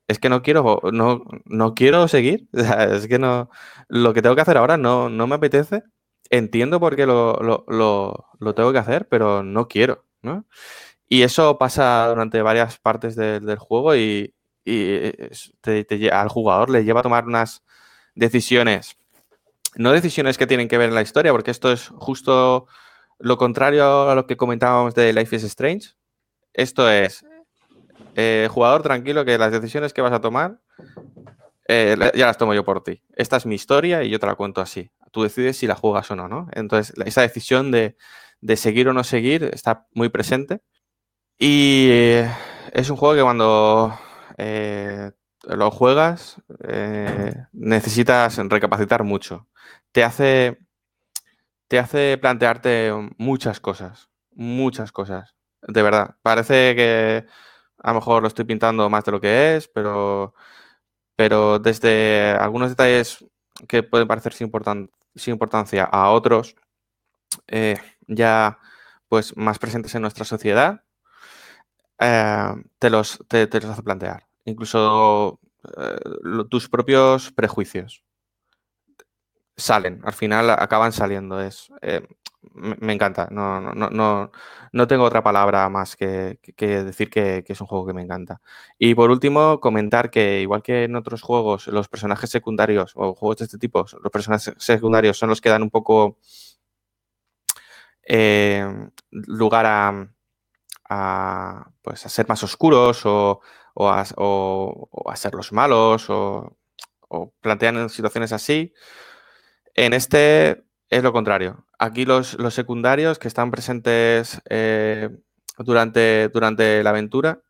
[0.08, 3.50] es que no quiero, no, no quiero seguir, es que no,
[3.88, 5.82] lo que tengo que hacer ahora no, no me apetece,
[6.30, 7.64] entiendo por qué lo, lo,
[8.38, 10.44] lo tengo que hacer, pero no quiero, ¿no?
[11.08, 14.34] Y eso pasa durante varias partes del juego y,
[16.12, 17.62] al jugador le lleva a tomar unas
[18.14, 18.96] decisiones,
[19.76, 22.66] no decisiones que tienen que ver en la historia, porque esto es justo
[23.18, 25.90] lo contrario a lo que comentábamos de Life is Strange.
[26.52, 27.24] Esto es,
[28.14, 30.58] eh, jugador tranquilo, que las decisiones que vas a tomar
[31.68, 33.02] eh, ya las tomo yo por ti.
[33.14, 34.90] Esta es mi historia y yo te la cuento así.
[35.12, 36.48] Tú decides si la juegas o no, ¿no?
[36.52, 37.96] Entonces, esa decisión de,
[38.40, 40.60] de seguir o no seguir está muy presente.
[41.38, 42.30] Y eh,
[42.72, 43.98] es un juego que cuando
[45.48, 46.40] lo juegas
[47.52, 49.48] necesitas recapacitar mucho.
[49.92, 50.58] Te hace,
[51.68, 55.34] te hace plantearte muchas cosas, muchas cosas.
[55.62, 57.26] De verdad, parece que
[57.82, 60.34] a lo mejor lo estoy pintando más de lo que es, pero,
[61.16, 63.24] pero desde algunos detalles
[63.68, 64.50] que pueden parecer sin,
[65.14, 66.56] sin importancia a otros,
[68.08, 68.58] ya
[69.08, 70.82] pues más presentes en nuestra sociedad
[71.98, 74.26] eh, te, los, te, los hace plantear.
[74.44, 75.40] Incluso
[75.76, 75.98] eh,
[76.50, 78.05] tus propios prejuicios
[79.56, 81.40] salen, al final acaban saliendo.
[81.40, 82.06] Es, eh,
[82.54, 83.28] me, encanta.
[83.30, 84.30] No, no, no,
[84.72, 88.40] no, tengo otra palabra más que, decir que, es un juego que me encanta.
[88.78, 93.38] Y por último, comentar que igual que en otros juegos, los personajes secundarios o juegos
[93.38, 96.18] de este tipo, los personajes secundarios son los que dan un poco
[99.10, 100.08] lugar a,
[100.88, 103.40] a, pues, a ser más oscuros o,
[103.76, 106.56] a, ser los malos o,
[107.40, 108.72] plantean situaciones así.
[109.76, 111.66] En este es lo contrario.
[111.78, 115.10] Aquí los, secundarios que están presentes eh,
[115.58, 117.42] durante, durante la aventura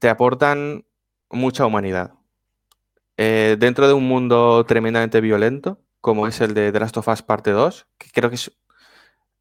[0.00, 0.84] te aportan
[1.30, 2.14] mucha humanidad.
[3.16, 7.22] Eh, dentro de un mundo tremendamente violento, como es el de The Last of Us
[7.22, 8.52] Parte 2, que creo que es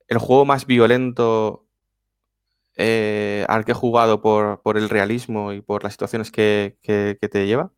[0.08, 1.68] el juego más violento
[2.78, 7.72] eh, al que he jugado por, el realismo y por las situaciones que, te lleva,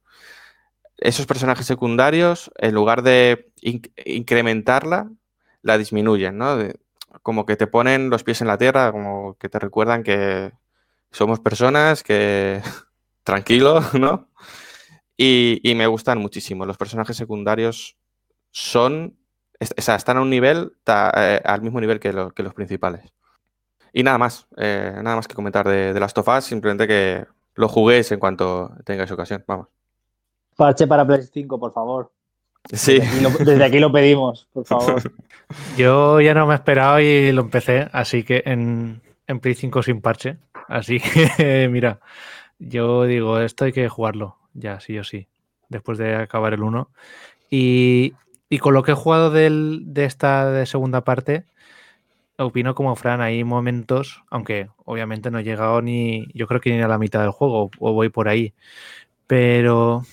[0.97, 3.51] esos personajes secundarios, en lugar de
[4.05, 5.09] incrementarla,
[5.61, 6.57] la disminuyen, ¿no?
[7.23, 10.53] como que te ponen los pies en la tierra, como que te recuerdan que
[11.11, 12.61] somos personas, que
[13.23, 14.29] tranquilo, ¿no?
[15.17, 16.65] Y, me gustan muchísimo.
[16.65, 17.97] Los personajes secundarios
[18.51, 19.17] son,
[19.59, 23.11] o sea, están a un nivel, eh, al mismo nivel que, lo- que los principales.
[23.93, 27.25] Y nada más, eh, nada más que comentar de, de Last simplemente que
[27.55, 29.76] lo juguéis en cuanto tengáis ocasión, vamos.
[30.57, 32.11] Parche para PlayStation 5, por favor.
[32.73, 35.01] Sí, Desde aquí lo, desde aquí lo pedimos, por favor.
[35.77, 39.81] Yo ya no me he esperado y lo empecé, así que en, en Play 5
[39.83, 40.35] sin parche.
[40.67, 40.99] Así
[41.37, 41.99] que, mira,
[42.59, 45.27] yo digo, esto hay que jugarlo, ya, sí o sí,
[45.69, 46.89] después de acabar el 1.
[47.49, 48.15] Y,
[48.49, 51.45] y con lo que he jugado del- de esta de segunda parte,
[52.37, 56.81] opino como Fran, hay momentos, aunque obviamente no he llegado ni, yo creo que ni
[56.81, 58.53] a la mitad del juego, o voy por ahí,
[59.27, 60.03] pero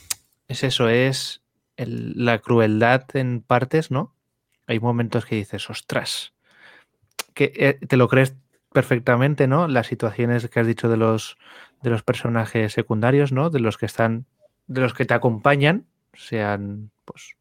[0.54, 1.42] es eso, es
[1.76, 4.14] la crueldad en partes, ¿no?
[4.66, 6.32] hay momentos que dices, ostras,
[7.34, 8.36] que eh, te lo crees
[8.72, 9.68] perfectamente, ¿no?
[9.68, 11.36] Las situaciones que has dicho de los,
[11.82, 13.50] de los personajes secundarios, ¿no?
[13.50, 14.26] De los que están,
[14.66, 17.36] de los que te acompañan, sean, pues,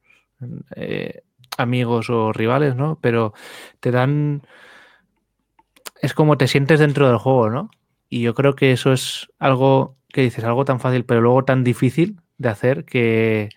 [0.75, 1.21] eh,
[1.57, 2.99] amigos o rivales, ¿no?
[3.01, 3.33] Pero
[3.79, 4.43] te dan,
[6.01, 7.71] es como te sientes dentro del juego, ¿no?
[8.09, 11.63] Y yo creo que eso es algo que dices, algo tan fácil, pero luego tan
[11.63, 13.49] difícil de hacer que,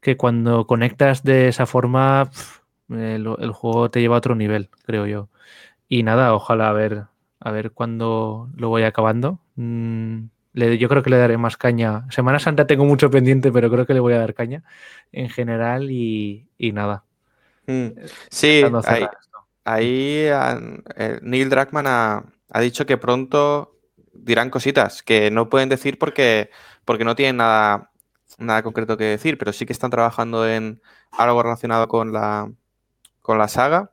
[0.00, 2.30] que cuando conectas de esa forma,
[2.90, 5.28] el, el juego te lleva a otro nivel, creo yo.
[5.88, 7.04] Y nada, ojalá a ver,
[7.40, 9.40] a ver cuándo lo voy acabando.
[9.56, 12.06] Mm, le- yo creo que le daré más caña.
[12.10, 14.64] Semana Santa tengo mucho pendiente, pero creo que le voy a dar caña
[15.12, 17.04] en general y, y nada.
[17.66, 17.88] Mm,
[18.30, 18.78] sí, Intentando
[19.64, 20.26] ahí,
[20.96, 23.76] eh, Neil Druckmann ha, ha dicho que pronto
[24.12, 26.50] dirán cositas que no pueden decir porque,
[26.84, 27.90] porque no tienen nada,
[28.38, 32.50] nada concreto que decir, pero sí que están trabajando en algo relacionado con la,
[33.20, 33.92] con la saga.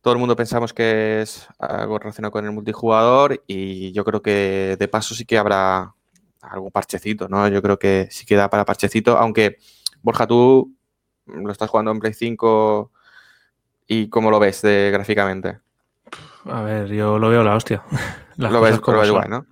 [0.00, 4.76] Todo el mundo pensamos que es algo relacionado con el multijugador y yo creo que
[4.78, 5.94] de paso sí que habrá
[6.40, 7.46] algún parchecito, ¿no?
[7.46, 9.58] Yo creo que sí que da para parchecito, aunque
[10.02, 10.74] Borja, tú
[11.26, 12.90] lo estás jugando en Play 5
[13.86, 15.60] y ¿cómo lo ves de, gráficamente?
[16.46, 17.82] A ver, yo lo veo la hostia.
[18.36, 19.46] Las lo ves, como lo igual, ¿no?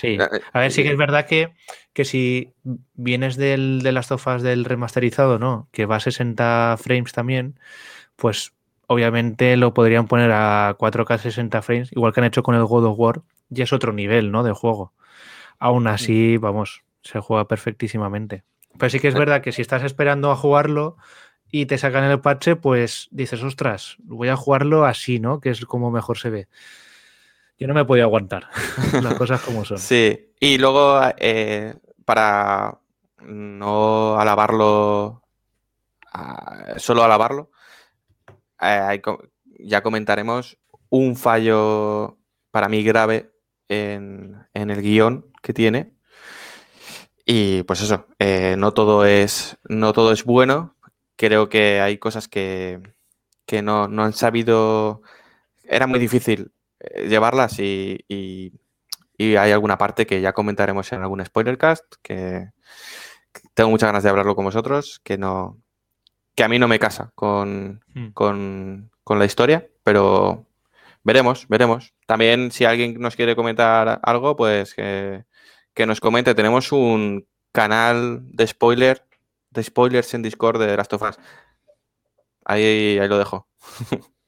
[0.00, 0.18] Sí.
[0.20, 1.52] Eh, A ver, sí que es verdad que,
[1.92, 2.52] que si
[2.94, 5.68] vienes del, de las tofas del remasterizado, ¿no?
[5.72, 7.58] Que va a 60 frames también,
[8.16, 8.52] pues
[8.86, 12.86] obviamente lo podrían poner a 4K 60 frames, igual que han hecho con el God
[12.86, 14.42] of War, y es otro nivel, ¿no?
[14.42, 14.92] De juego.
[15.58, 18.44] Aún así, vamos, se juega perfectísimamente.
[18.78, 20.96] Pero sí que es verdad que si estás esperando a jugarlo
[21.50, 25.40] y te sacan el parche, pues dices, ostras, voy a jugarlo así, ¿no?
[25.40, 26.48] Que es como mejor se ve.
[27.60, 28.48] Yo no me podía aguantar,
[29.02, 29.76] las cosas como son.
[29.76, 31.74] Sí, y luego eh,
[32.06, 32.80] para
[33.20, 35.22] no alabarlo,
[36.10, 37.50] ah, solo alabarlo,
[38.62, 39.02] eh,
[39.58, 40.56] ya comentaremos
[40.88, 42.16] un fallo
[42.50, 43.30] para mí grave
[43.68, 45.92] en, en el guion que tiene.
[47.26, 50.76] Y pues eso, eh, no todo es, no todo es bueno.
[51.16, 52.80] Creo que hay cosas que,
[53.44, 55.02] que no, no han sabido.
[55.62, 56.52] Era muy difícil
[57.08, 58.52] llevarlas y, y-
[59.18, 62.50] y hay alguna parte que ya comentaremos en algún spoilercast que,
[63.32, 65.58] que tengo muchas ganas de hablarlo con vosotros, que no
[66.34, 68.08] que a mí no me casa con, Mm.
[68.12, 70.46] con, con la historia, pero
[71.04, 71.92] veremos, veremos.
[72.06, 75.24] También si alguien nos quiere comentar algo, pues que,
[75.74, 76.34] que nos comente.
[76.34, 79.04] Tenemos un canal de spoiler,
[79.50, 81.18] de spoilers en Discord de Last of Us.
[82.44, 83.46] Ahí, ahí lo dejo.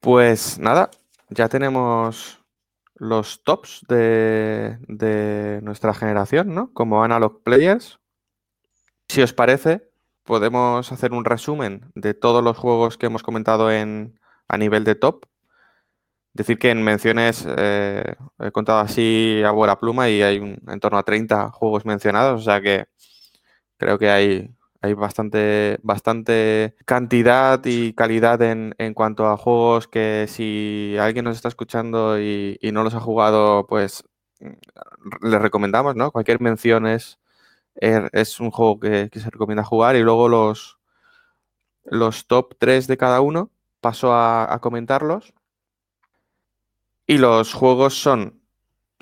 [0.00, 0.90] Pues nada,
[1.28, 2.42] ya tenemos
[2.94, 6.72] los tops de, de nuestra generación, ¿no?
[6.72, 7.98] Como Analog Players.
[9.08, 9.90] Si os parece,
[10.24, 14.18] podemos hacer un resumen de todos los juegos que hemos comentado en,
[14.48, 15.26] a nivel de top.
[16.32, 20.78] Decir que en menciones eh, he contado así a buena pluma y hay un- en
[20.80, 22.86] torno a 30 juegos mencionados, o sea que
[23.78, 24.50] creo que hay,
[24.82, 31.36] hay bastante, bastante cantidad y calidad en, en cuanto a juegos que si alguien nos
[31.36, 34.04] está escuchando y, y no los ha jugado, pues
[34.40, 36.10] mm, le recomendamos, ¿no?
[36.12, 37.18] Cualquier mención es,
[37.76, 40.78] er- es un juego que, que se recomienda jugar y luego los,
[41.84, 43.50] los top 3 de cada uno
[43.82, 45.34] paso a, comentarlos.
[47.06, 48.40] Y los juegos son,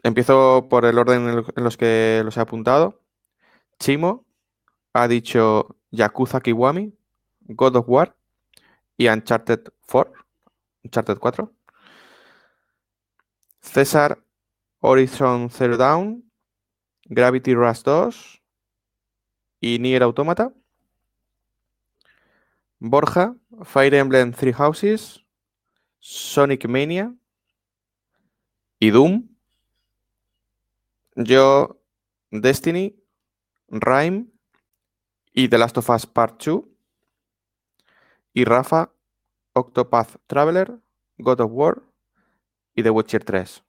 [0.05, 3.03] empiezo por el orden en, en los que los he apuntado.
[3.81, 4.27] Chimo
[4.93, 6.93] ha dicho Yakuza Kiwami,
[7.41, 8.15] God of War
[8.97, 10.13] y Uncharted 4,
[10.85, 11.51] Uncharted 4.
[13.61, 14.19] César
[14.81, 16.25] Horizon Zero Dawn,
[17.05, 18.41] Gravity Rush 2
[19.61, 20.53] y Nier Automata.
[22.81, 23.35] Borja,
[23.65, 25.25] Fire Emblem Three Houses,
[25.99, 27.13] Sonic Mania
[28.79, 29.29] y Doom.
[31.17, 31.81] Yo,
[32.31, 32.95] Destiny,
[33.69, 34.27] Rhyme
[35.39, 36.65] y The Last of Us Part 2.
[38.35, 38.91] Y Rafa,
[39.53, 40.81] Octopath Traveler,
[41.17, 41.83] God of War
[42.75, 43.63] y The Witcher 3.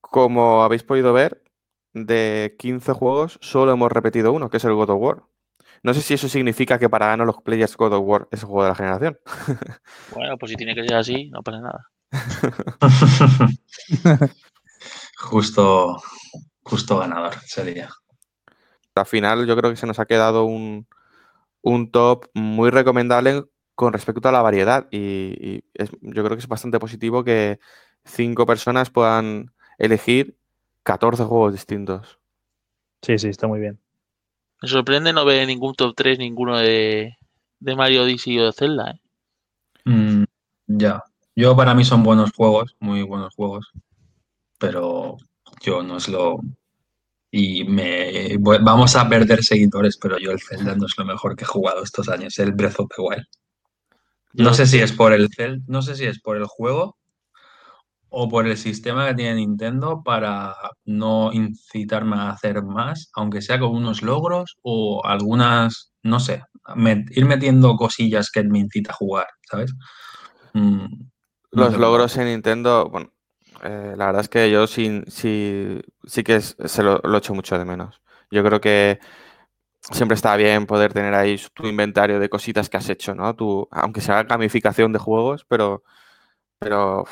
[0.00, 1.44] Como habéis podido ver,
[1.92, 5.22] de 15 juegos solo hemos repetido uno, que es el God of War.
[5.82, 8.62] No sé si eso significa que para los Players God of War es el juego
[8.62, 9.18] de la generación.
[10.14, 11.90] Bueno, pues si tiene que ser así, no pasa nada.
[15.18, 16.02] justo,
[16.62, 17.90] justo ganador sería.
[18.94, 20.86] Al final yo creo que se nos ha quedado un,
[21.62, 23.44] un top muy recomendable
[23.74, 24.98] con respecto a la variedad y,
[25.40, 27.58] y es- yo creo que es bastante positivo que
[28.04, 30.36] cinco personas puedan elegir
[30.84, 32.20] 14 juegos distintos.
[33.02, 33.78] Sí, sí, está muy bien.
[34.62, 37.16] Me sorprende no ver ningún top 3, ninguno de,
[37.60, 38.92] de Mario Odyssey o de Zelda.
[38.92, 39.00] ¿eh?
[39.84, 40.24] Mm,
[40.66, 41.02] ya.
[41.34, 43.70] Yo para mí son buenos juegos, muy buenos juegos,
[44.58, 45.16] pero
[45.62, 46.38] yo no es lo...
[47.34, 51.34] Y me voy- vamos a perder seguidores, pero yo el Zelda no es lo mejor
[51.34, 53.26] que he jugado estos años, el Breath of the Wild.
[54.34, 56.98] No sé si es por el Zelda, no sé si es por el juego
[58.10, 60.54] o por el sistema que tiene Nintendo para
[60.84, 66.42] no incitarme a hacer más, aunque sea con unos logros o algunas, no sé,
[66.76, 69.72] me- ir metiendo cosillas que me incita a jugar, ¿sabes?
[70.52, 71.08] Mm, no
[71.52, 73.11] Los logros en Nintendo, bueno,
[73.62, 77.58] eh, la verdad es que yo sí, sí, sí que se lo, lo echo mucho
[77.58, 78.00] de menos.
[78.30, 78.98] Yo creo que
[79.92, 83.34] siempre está bien poder tener ahí tu inventario de cositas que has hecho, ¿no?
[83.36, 85.82] Tu, aunque sea gamificación de juegos, pero,
[86.58, 87.04] pero,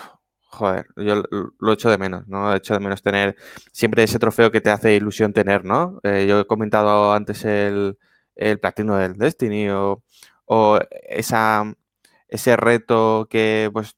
[0.51, 2.55] joder, yo lo- lo echo de menos, ¿no?
[2.55, 3.37] Echo de menos tener
[3.73, 6.01] siempre ese trofeo que te hace ilusión tener, ¿no?
[6.05, 7.99] Eh, yo he comentado antes el,
[8.37, 10.03] el platino del Destiny o,
[10.47, 10.79] o
[11.09, 11.65] esa,
[12.29, 13.97] ese reto que pues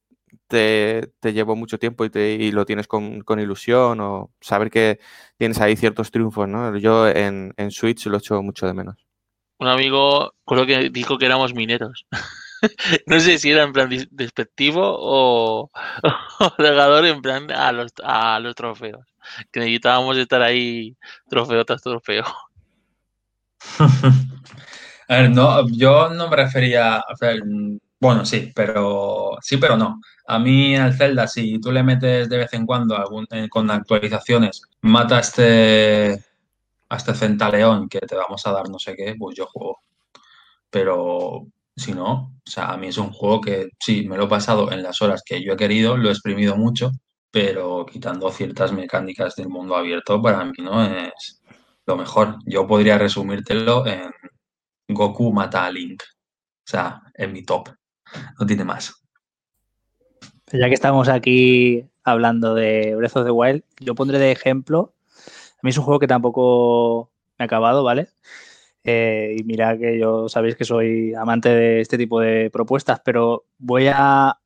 [0.52, 4.70] te, te llevó mucho tiempo y, te- y lo tienes con, con ilusión o saber
[4.70, 5.00] que
[5.38, 6.76] tienes ahí ciertos triunfos, ¿no?
[6.76, 8.96] Yo en, en Switch lo echo mucho de menos.
[9.58, 12.06] Un amigo, creo que dijo que éramos mineros.
[13.06, 15.70] no sé si era en plan despectivo o,
[16.40, 19.06] o regador en plan a los, a los trofeos.
[19.50, 20.96] Que necesitábamos estar ahí
[21.28, 22.24] trofeo tras trofeo.
[25.08, 29.76] A ver, no, yo no me refería a hacer, mm, bueno, sí, pero sí, pero
[29.76, 30.00] no.
[30.26, 33.70] A mí al Zelda, si tú le metes de vez en cuando algún, eh, con
[33.70, 36.14] actualizaciones, mata a este,
[36.88, 39.82] a este centaleón que te vamos a dar no sé qué, pues yo juego.
[40.70, 41.46] Pero
[41.76, 42.12] si no,
[42.44, 45.00] o sea, a mí es un juego que sí, me lo he pasado en las
[45.02, 46.90] horas que yo he querido, lo he exprimido mucho,
[47.30, 51.40] pero quitando ciertas mecánicas del mundo abierto, para mí no es
[51.86, 52.38] lo mejor.
[52.46, 54.10] Yo podría resumírtelo en
[54.88, 56.02] Goku mata a Link.
[56.02, 57.68] O sea, en mi top.
[58.38, 59.02] No tiene más.
[60.52, 64.94] Ya que estamos aquí hablando de Breath of the Wild, yo pondré de ejemplo.
[65.16, 68.08] A mí es un juego que tampoco me ha acabado, ¿vale?
[68.84, 73.46] Eh, y mira que yo sabéis que soy amante de este tipo de propuestas, pero
[73.58, 74.38] voy a,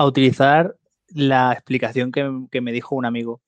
[0.00, 0.76] utilizar
[1.08, 3.42] la explicación que, me dijo un amigo.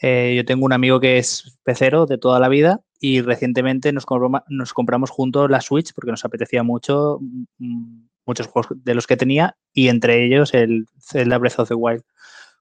[0.00, 4.04] Eh, yo tengo un amigo que es pecero de toda la vida y recientemente nos,
[4.48, 7.18] nos compramos juntos la Switch porque nos apetecía mucho
[7.58, 11.74] mm, muchos juegos de los que tenía y entre ellos el Zelda Breath of the
[11.74, 12.02] Wild.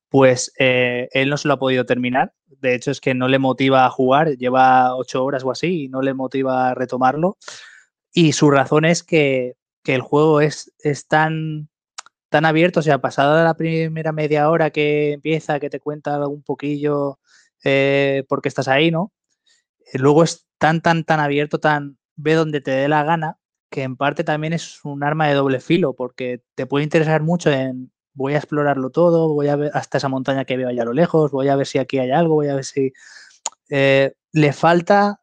[0.10, 2.34] Pues eh, él no se lo ha podido terminar.
[2.46, 4.38] De hecho, es que no le motiva a jugar.
[4.38, 7.38] Lleva ocho horas o así y no le motiva a retomarlo.
[8.12, 11.70] Y su razón es que, que el juego es, es tan,
[12.30, 12.82] tan abierto.
[12.82, 17.20] O sea, pasada la primera media hora que empieza, que te cuenta un poquillo
[17.64, 19.12] eh, porque estás ahí, ¿no?
[19.94, 23.38] Luego es tan, tan, tan abierto, tan ve donde te dé la gana,
[23.74, 27.50] que en parte también es un arma de doble filo, porque te puede interesar mucho
[27.50, 30.86] en voy a explorarlo todo, voy a ver hasta esa montaña que veo allá a
[30.86, 32.94] lo lejos, voy a ver si aquí hay algo, voy a ver si...
[33.70, 35.22] Eh, le falta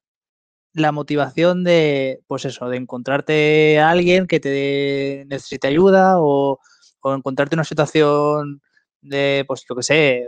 [0.73, 6.59] la motivación de, pues eso, de encontrarte a alguien que te necesite ayuda o,
[7.03, 8.63] o encontrarte una situación
[9.01, 10.27] de, pues lo que sé,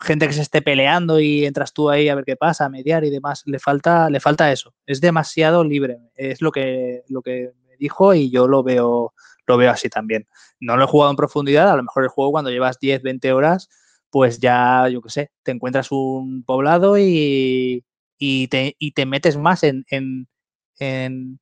[0.00, 3.04] gente que se esté peleando y entras tú ahí a ver qué pasa, a mediar
[3.04, 3.42] y demás.
[3.46, 4.74] Le falta, le falta eso.
[4.86, 5.98] Es demasiado libre.
[6.14, 9.14] Es lo que, lo que me dijo y yo lo veo,
[9.46, 10.26] lo veo así también.
[10.60, 13.32] No lo he jugado en profundidad, a lo mejor el juego cuando llevas 10, 20
[13.32, 13.68] horas,
[14.10, 17.84] pues ya, yo qué sé, te encuentras un poblado y,
[18.18, 20.28] y, te, y te metes más en, en,
[20.78, 21.38] en,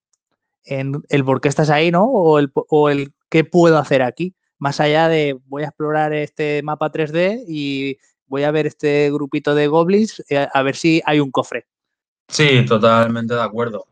[0.65, 2.05] en el por qué estás ahí, ¿no?
[2.05, 4.35] O el, o el qué puedo hacer aquí.
[4.59, 7.99] Más allá de voy a explorar este mapa 3D y
[8.35, 11.69] voy a ver este grupito de goblins eh, a ver si hay un cofre.
[12.27, 13.87] Sí, totalmente de acuerdo.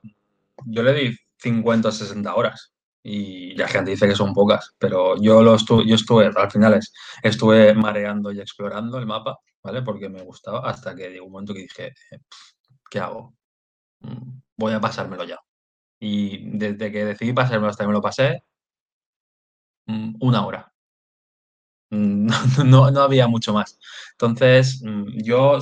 [0.65, 2.73] Yo le di 50 o 60 horas.
[3.05, 6.75] Y la gente dice que son pocas, pero yo lo estuve, yo estuve, al final
[6.75, 6.93] es,
[7.23, 9.83] estuve mareando y explorando el mapa, ¿vale?
[9.83, 12.19] Porque me gustaba, hasta que llegó un momento que dije, eh,
[12.91, 13.35] ¿qué hago?
[14.01, 15.39] Mm, voy a pasármelo ya.
[16.01, 18.45] Y desde que decidí pasármelo hasta que me lo pasé,
[19.87, 20.72] mm, una hora.
[21.93, 22.27] Mm,
[22.67, 23.79] no, no, había mucho más.
[24.13, 24.83] Entonces,
[25.25, 25.59] yo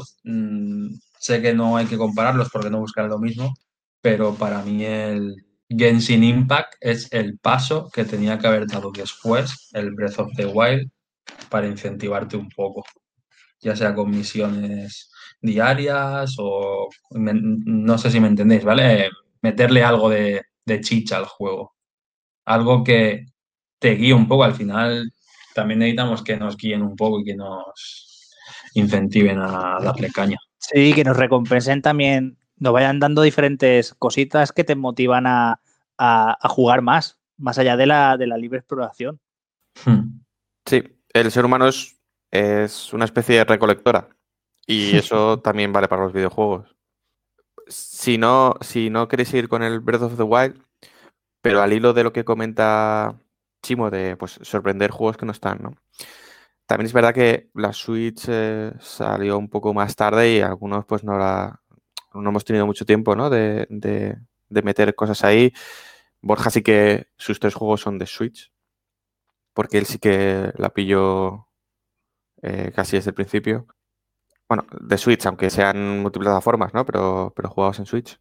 [1.19, 3.55] sé que no hay que compararlos porque no buscan lo mismo,
[4.01, 5.35] pero para mí el,
[5.71, 10.47] Genshin Impact es el paso que tenía que haber dado después el Breath of the
[10.47, 10.91] Wild
[11.49, 12.85] para incentivarte un poco,
[13.61, 19.11] ya sea con misiones diarias o no sé si me entendéis, ¿vale?
[19.43, 20.43] Meterle algo de,
[20.83, 21.75] chicha al juego,
[22.45, 23.27] algo que
[23.79, 24.45] te guíe un poco.
[24.45, 25.13] Al final
[25.61, 28.33] también necesitamos que nos guíen un poco y que nos
[28.73, 30.39] incentiven a darle caña.
[30.59, 35.61] Sí, que nos recompensen también nos vayan dando diferentes cositas que te motivan a,
[36.45, 39.21] jugar más, más allá de la, de la libre exploración.
[39.85, 40.21] Hmm.
[40.65, 40.83] Sí,
[41.13, 42.01] el ser humano es,
[42.31, 44.09] es una especie de recolectora
[44.67, 46.75] y eso también vale para los videojuegos.
[47.67, 50.63] Si no, si no queréis ir con el Breath of the Wild,
[51.43, 53.19] pero al hilo de lo que comenta
[53.63, 55.75] Chimo de pues, sorprender juegos que no están, ¿no?
[56.67, 61.03] También es verdad que la Switch eh, salió un poco más tarde y algunos pues
[61.03, 61.61] no la,
[62.15, 63.31] no hemos tenido mucho tiempo ¿no?
[63.31, 63.67] de,
[64.49, 65.53] meter cosas ahí.
[66.21, 68.53] Borja sí que sus tres juegos son de Switch,
[69.53, 71.49] porque él sí que la pilló
[72.43, 73.67] eh, casi desde el principio.
[74.49, 76.85] Bueno, de Switch, aunque sean multiplataformas, ¿no?
[76.87, 78.21] Pero, pero jugados en Switch.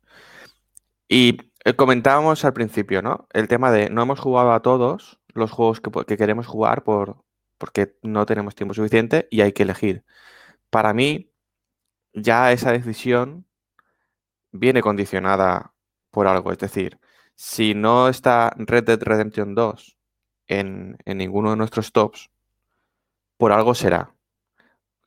[1.07, 3.27] Y eh, comentábamos al principio, ¿no?
[3.33, 7.23] El tema de no hemos jugado a todos los juegos que, que queremos jugar por,
[7.57, 10.03] porque no tenemos tiempo suficiente y hay que elegir.
[10.69, 11.31] Para mí,
[12.14, 13.45] ya esa decisión
[14.51, 15.73] viene condicionada
[16.11, 16.51] por algo.
[16.51, 16.99] Es decir,
[17.35, 19.97] si no está Red Dead Redemption 2
[20.47, 22.30] en, ninguno de nuestros tops,
[23.38, 24.14] por algo será.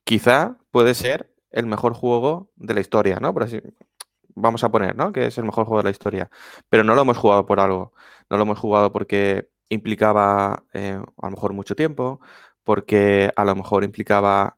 [0.03, 3.33] Quizá puede ser el mejor juego de la historia, ¿no?
[3.33, 3.61] Por así,
[4.35, 5.11] vamos a poner, ¿no?
[5.13, 6.29] Que es el mejor juego de la historia.
[6.69, 7.93] Pero no lo hemos jugado por algo.
[8.29, 12.21] No lo hemos jugado porque implicaba eh, a lo mejor mucho tiempo,
[12.63, 14.57] porque a lo mejor implicaba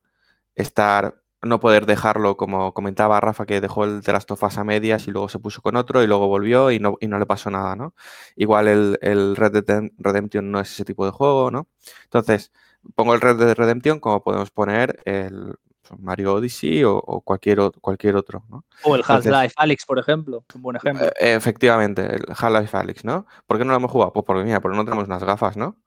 [0.56, 1.16] estar
[1.46, 5.12] no poder dejarlo, como comentaba Rafa, que dejó el de las tofas a medias y
[5.12, 7.76] luego se puso con otro y luego volvió y no, y no le pasó nada,
[7.76, 7.94] ¿no?
[8.36, 11.68] Igual el, Red Dead Redemption no es ese tipo de juego, ¿no?
[12.04, 12.52] Entonces,
[12.96, 15.56] pongo el Red Dead Redemption como podemos poner el
[15.98, 18.66] Mario Odyssey o, cualquier, cualquier otro, ¿no?
[18.84, 21.08] O el Half-Life Alyx, por ejemplo, un buen ejemplo.
[21.08, 23.26] Eh, efectivamente, el Half-Life Alyx, ¿no?
[23.46, 24.14] ¿Por qué no lo hemos jugado?
[24.14, 25.78] Pues porque, mira, porque no tenemos unas gafas, ¿no?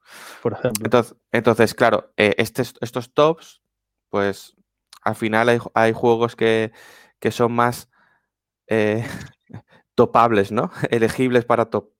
[0.41, 0.85] Por ejemplo.
[0.85, 3.61] Entonces, entonces claro, eh, estos tops,
[4.09, 4.55] pues
[5.03, 6.71] al final hay, juegos que,
[7.31, 7.89] son más
[8.67, 9.05] eh,
[9.95, 10.71] topables, ¿no?
[10.89, 11.91] Elegibles para top,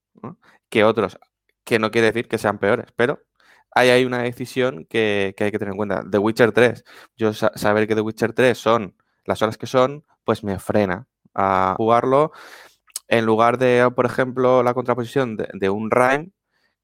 [0.70, 1.18] Que otros,
[1.64, 3.24] que no quiere decir que sean peores, pero
[3.72, 6.04] ahí hay una decisión que, hay que tener en cuenta.
[6.10, 6.84] The Witcher 3,
[7.18, 11.76] yo saber que The Witcher 3 son las horas que son, pues me frena a
[11.78, 12.32] jugarlo.
[13.08, 16.32] En lugar de, por ejemplo, la contraposición de, un Rhyme,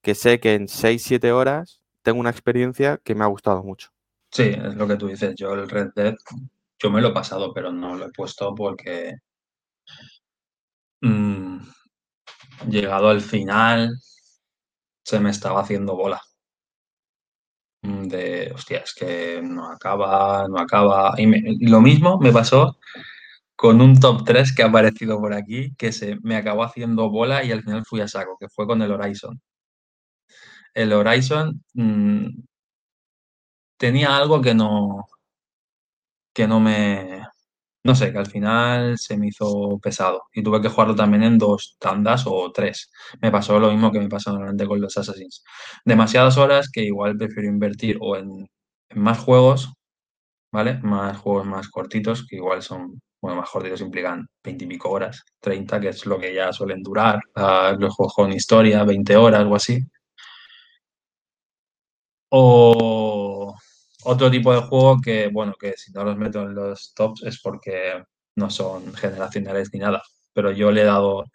[0.01, 3.91] que sé que en 6-7 horas tengo una experiencia que me ha gustado mucho.
[4.31, 5.33] Sí, es lo que tú dices.
[5.35, 6.15] Yo el Red Dead,
[6.79, 9.15] yo me lo he pasado, pero no lo he puesto porque
[11.01, 11.59] mm,
[12.67, 13.95] llegado al final
[15.03, 16.21] se me estaba haciendo bola.
[17.85, 21.13] Mm, de, hostia, es que no acaba, no acaba.
[21.17, 22.77] Y, lo mismo me pasó
[23.55, 27.43] con un top 3 que ha aparecido por aquí, que se me acabó haciendo bola
[27.43, 29.41] y al final fui a saco, que fue con el Horizon.
[30.75, 32.27] El Horizon, mm,
[33.77, 35.05] tenía algo que no,
[36.33, 37.14] que no me,
[37.85, 41.37] no sé, que al final se me hizo pesado y tuve que jugarlo también en
[41.37, 42.91] dos tandas o tres.
[43.21, 45.43] Me pasó lo mismo que me pasa normalmente con los Assassins.
[45.85, 48.47] Demasiadas horas que igual prefiero invertir o en,
[48.95, 49.71] más juegos,
[50.51, 50.79] ¿vale?
[50.83, 55.23] Más juegos más cortitos, que igual son, bueno, más cortitos implican 20 y pico horas,
[55.41, 57.19] 30, que es lo que ya suelen durar.
[57.35, 59.79] Ah, los juegos con historia, 20 horas o así.
[62.29, 63.55] O
[64.05, 67.41] otro tipo de juego que, bueno, que si no los meto en los tops es
[67.41, 68.03] porque
[68.35, 70.01] no son generacionales ni nada.
[70.33, 71.25] Pero yo le he dado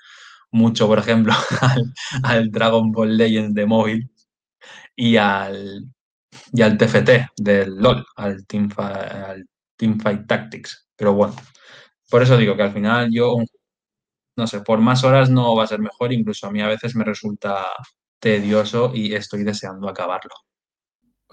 [0.52, 1.32] mucho, por ejemplo,
[2.22, 4.10] al, Dragon Ball Legends de móvil
[4.96, 5.84] y al,
[6.52, 10.88] y al TFT del LOL, al, Team al Teamfight Tactics.
[10.96, 11.34] Pero bueno,
[12.10, 13.36] por eso digo que al final yo,
[14.36, 16.94] no sé, por más horas no va a ser mejor, incluso a mí a veces
[16.96, 17.66] me resulta
[18.20, 20.34] tedioso y estoy deseando acabarlo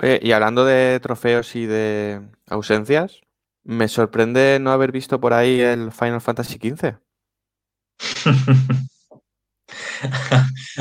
[0.02, 3.22] y hablando de trofeos y de ausencias,
[3.64, 6.96] me sorprende no haber visto por ahí el Final Fantasy XV.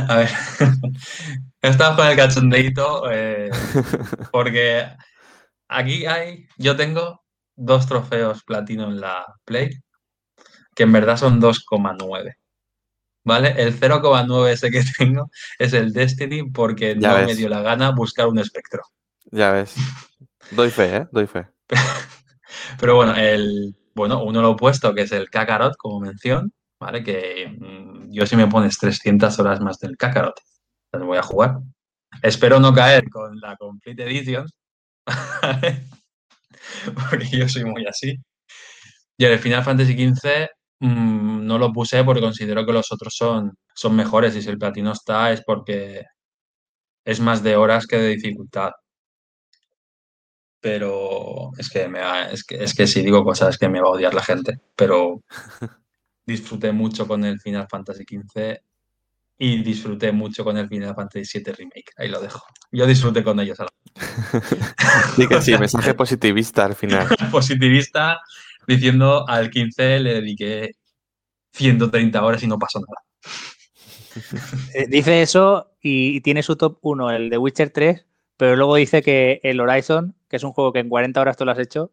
[0.09, 0.31] A ver,
[1.63, 3.51] estamos con el cachondeito eh,
[4.33, 4.87] porque
[5.69, 7.25] aquí hay, yo tengo
[7.57, 9.71] dos trofeos platino en la Play,
[10.75, 12.35] que en verdad son 2,9.
[13.25, 13.55] ¿Vale?
[13.57, 17.27] El 0,9 ese que tengo es el Destiny porque Ya no ves.
[17.27, 18.83] me dio la gana buscar un espectro.
[19.33, 19.75] Ya ves.
[20.51, 21.07] Doy fe, ¿eh?
[21.13, 21.47] Doy fe.
[22.81, 27.03] Pero bueno, el, bueno, uno lo opuesto, que es el Kakarot, como mención, ¿vale?
[27.03, 30.41] Que mm, yo si me pones 300 horas más del Kakarot,
[30.93, 31.59] las voy a jugar.
[32.23, 34.47] Espero no caer con la Complete Edition,
[36.95, 38.17] porque yo soy muy así.
[39.19, 40.49] Y el Final Fantasy XV
[40.81, 44.59] mm, no lo puse porque considero que los otros son, son mejores y si el
[44.59, 46.05] platino está es porque
[47.05, 48.73] es más de horas que de dificultad.
[50.61, 53.89] Pero es que, me va- es que, es que si digo cosas que me va
[53.89, 55.23] a odiar la gente, pero
[56.27, 58.59] disfruté mucho con el Final Fantasy XV
[59.39, 61.93] y disfruté mucho con el Final Fantasy VII Remake.
[61.99, 62.43] Ahí lo dejo.
[62.73, 63.71] Yo disfruté con ellos a la
[65.17, 67.07] Sí que sí, mensaje positivista al final.
[67.31, 68.21] positivista
[68.67, 70.73] diciendo al 15 le dediqué
[71.53, 73.03] 130 horas y no pasó nada.
[74.75, 78.07] Eh, dice eso y, y tiene su top 1, el de Witcher 3,
[78.37, 81.45] pero luego dice que el Horizon, que es un juego que en 40 horas tú
[81.45, 81.93] lo has hecho,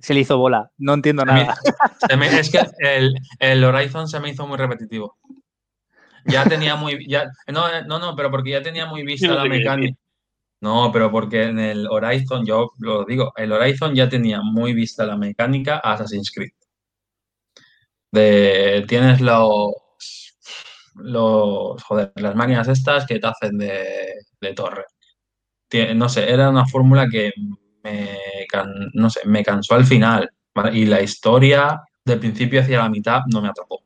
[0.00, 0.70] se le hizo bola.
[0.78, 1.54] No entiendo nada.
[2.18, 5.16] Me- es que el, el Horizon se me hizo muy repetitivo.
[6.26, 7.06] Ya tenía muy.
[7.08, 9.98] Ya, no, no, no, pero porque ya tenía muy vista No la mecánica.
[10.60, 15.04] No, pero porque en el Horizon, yo lo digo, el Horizon ya tenía muy vista
[15.04, 16.52] la mecánica a Assassin's Creed.
[18.12, 19.72] De, tienes los,
[20.94, 24.84] los, joder, las máquinas estas que te hacen de, de torre.
[25.96, 27.32] No sé, era una fórmula que
[27.82, 28.16] me,
[28.48, 30.30] can- no sé, me cansó al final.
[30.54, 30.76] ¿vale?
[30.78, 33.82] Y la historia, de principio hacia la mitad, no me atrapó.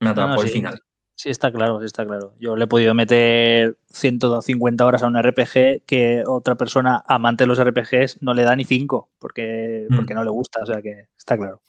[0.00, 0.54] Me atrapó no, el sí.
[0.54, 0.80] final.
[1.16, 2.34] Sí, está claro, sí está claro.
[2.40, 7.48] Yo le he podido meter 150 horas a un RPG que otra persona amante de
[7.48, 9.96] los RPGs no le da ni 5 porque, Mm.
[9.96, 11.62] porque no le gusta, o sea que está claro.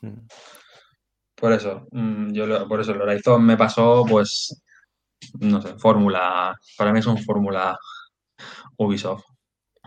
[1.36, 4.62] Por eso, mm, yo lo- por eso el Horizon me pasó, pues,
[5.40, 6.57] no sé, fórmula.
[6.78, 7.78] Para mí es un fórmula
[8.78, 9.24] Ubisoft.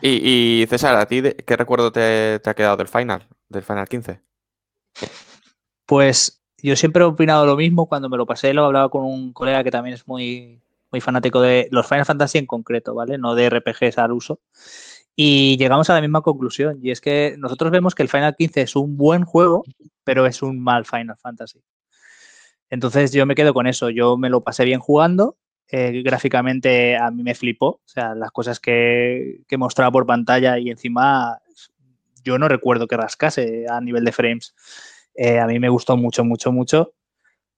[0.03, 3.27] Y, César, ¿a ti de- qué recuerdo te, te ha quedado del final?
[3.49, 4.21] Del Final 15.
[5.87, 7.87] Pues yo siempre he opinado lo mismo.
[7.87, 10.61] Cuando me lo pasé, lo hablaba con un colega que también es muy,
[10.91, 13.19] muy fanático de los Final Fantasy en concreto, ¿vale?
[13.19, 14.41] No de RPGs al uso.
[15.17, 16.79] Y llegamos a la misma conclusión.
[16.83, 19.65] Y es que nosotros vemos que el Final 15 es un buen juego,
[20.05, 21.61] pero es un mal Final Fantasy.
[22.71, 23.91] Entonces yo me quedo con eso.
[23.91, 25.37] Yo me lo pasé bien jugando.
[25.71, 27.67] Eh, gráficamente a mí me flipó.
[27.67, 31.41] O sea, las cosas que, mostraba por pantalla y encima
[32.25, 34.55] yo no recuerdo que rascase a nivel de frames.
[35.15, 36.95] Eh, a mí me gustó mucho, mucho, mucho,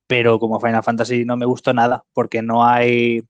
[0.06, 3.22] pero como Final Fantasy no me gustó nada, porque no hay,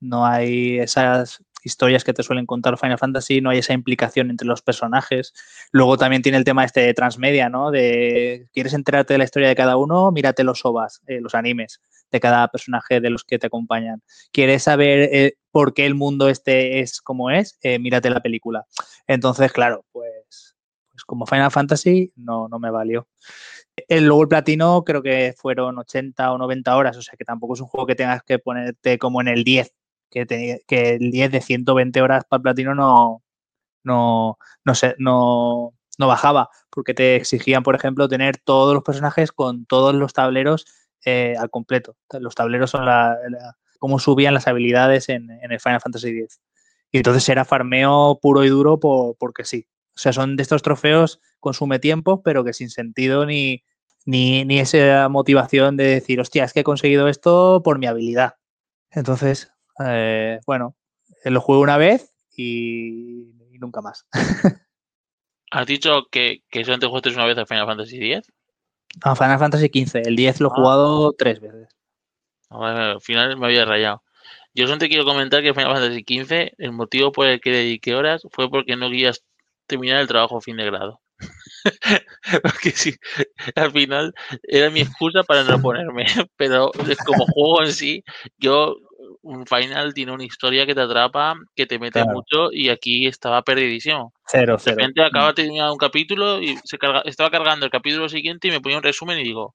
[0.00, 4.46] no hay esas historias que te suelen contar Final Fantasy, no hay esa implicación entre
[4.46, 5.32] los personajes.
[5.72, 7.70] Luego también tiene el tema este de transmedia, ¿no?
[7.70, 11.80] De quieres enterarte de la historia de cada uno, mírate los OVAs, eh, los animes
[12.12, 14.02] de cada personaje de los que te acompañan.
[14.30, 17.58] ¿Quieres saber eh, por qué el mundo este es como es?
[17.62, 18.66] Eh, mírate la película.
[19.06, 20.56] Entonces, claro, pues,
[20.90, 23.08] pues como Final Fantasy no, no me valió.
[23.88, 27.54] El, luego el platino creo que fueron 80 o 90 horas, o sea que tampoco
[27.54, 29.74] es un juego que tengas que ponerte como en el 10,
[30.14, 33.22] que, el 10 de 120 horas para platino no,
[33.82, 39.32] no, no, sé, no, no bajaba, porque te exigían, por ejemplo, tener todos los personajes
[39.32, 40.66] con todos los tableros
[41.04, 41.96] eh, al completo.
[42.18, 43.18] Los tableros son la,
[43.78, 46.40] cómo subían las habilidades en, el Final Fantasy X.
[46.90, 49.66] Y entonces era farmeo puro y duro por- porque sí.
[49.96, 53.64] O sea, son de estos trofeos, consume tiempo, pero que sin sentido ni,
[54.06, 58.34] ni, ni esa motivación de decir, hostia, es que he conseguido esto por mi habilidad.
[58.90, 59.53] Entonces,
[59.84, 60.76] eh, bueno,
[61.24, 64.06] eh, lo jugué una vez y, y nunca más.
[65.50, 68.26] ¿Has dicho que, que solamente jugaste una vez al Final Fantasy X?
[69.04, 70.54] No, Final Fantasy XV, el 10 lo he Ah.
[70.56, 71.68] jugado tres veces.
[72.50, 74.02] Ahora, Al final me había rayado.
[74.54, 78.22] Yo solamente quiero comentar que Final Fantasy XV, el motivo por el que dediqué horas
[78.30, 79.24] fue porque no querías
[79.66, 81.00] terminar el trabajo a fin de grado.
[82.42, 82.94] porque sí,
[83.56, 86.06] al final era mi excusa para no ponerme.
[86.36, 86.70] Pero
[87.06, 88.04] como juego en sí,
[88.38, 88.76] yo,
[89.24, 92.12] un final tiene una historia que te atrapa, que te mete Claro.
[92.14, 94.12] mucho y aquí estaba perdidísimo.
[94.26, 94.76] Cero, De cero.
[94.76, 98.50] repente acaba de terminar un capítulo y se carga, estaba cargando el capítulo siguiente y
[98.50, 99.54] me ponía un resumen y digo,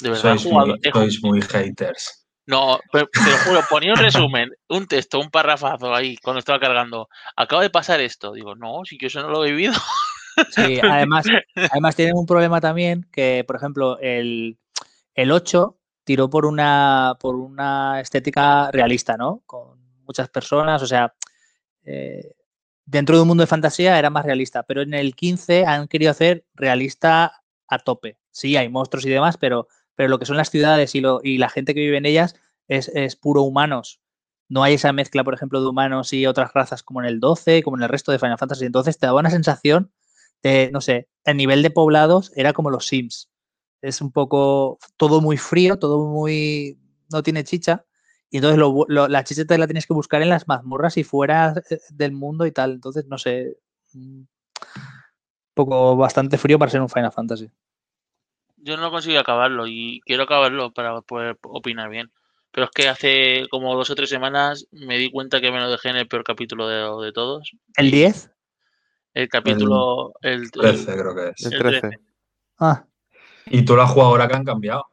[0.00, 2.26] de verdad, muy, sois muy haters.
[2.46, 6.58] no, pero te lo juro, ponía un resumen, un texto, un parrafazo ahí cuando estaba
[6.60, 7.08] cargando.
[7.36, 8.32] Acaba de pasar esto.
[8.32, 9.74] Digo, no, si yo eso no lo he vivido.
[10.50, 11.26] Sí, además,
[11.70, 14.58] además tienen un problema también que, por ejemplo, el,
[15.14, 19.42] el 8 tiró por una, por una estética realista, ¿no?
[19.46, 21.14] Con muchas personas, o sea,
[21.84, 22.34] eh,
[22.84, 26.10] dentro de un mundo de fantasía era más realista, pero en el 15 han querido
[26.10, 28.18] hacer realista a tope.
[28.30, 31.74] Sí, hay monstruos y demás, pero, pero lo que son las ciudades y, la gente
[31.74, 32.36] que vive en ellas
[32.68, 34.00] es, es puro humanos.
[34.48, 37.62] No hay esa mezcla, por ejemplo, de humanos y otras razas como en el 12,
[37.62, 38.66] como en el resto de Final Fantasy.
[38.66, 39.92] Entonces te daba una sensación
[40.42, 43.30] de, no sé, el nivel de poblados era como los Sims.
[43.84, 46.78] Es un poco todo muy frío, todo muy.
[47.12, 47.84] no tiene chicha.
[48.30, 51.04] Y entonces lo, lo, la chicha te la tienes que buscar en las mazmorras y
[51.04, 52.72] fuera eh, del mundo y tal.
[52.72, 53.58] Entonces, no sé.
[53.92, 54.26] Un
[55.52, 57.50] poco bastante frío para ser un Final Fantasy.
[58.56, 62.10] Yo no consigo acabarlo y quiero acabarlo para poder opinar bien.
[62.50, 65.70] Pero es que hace como dos o tres semanas me di cuenta que me lo
[65.70, 67.52] dejé en el peor capítulo de, de todos.
[67.76, 68.30] ¿El 10?
[69.12, 70.14] El capítulo.
[70.22, 71.46] El, el 13 creo que es.
[71.46, 71.80] El el 13.
[71.80, 71.98] 13.
[72.58, 72.86] Ah,
[73.46, 74.86] Y tú lo has jugado ahora que han cambiado.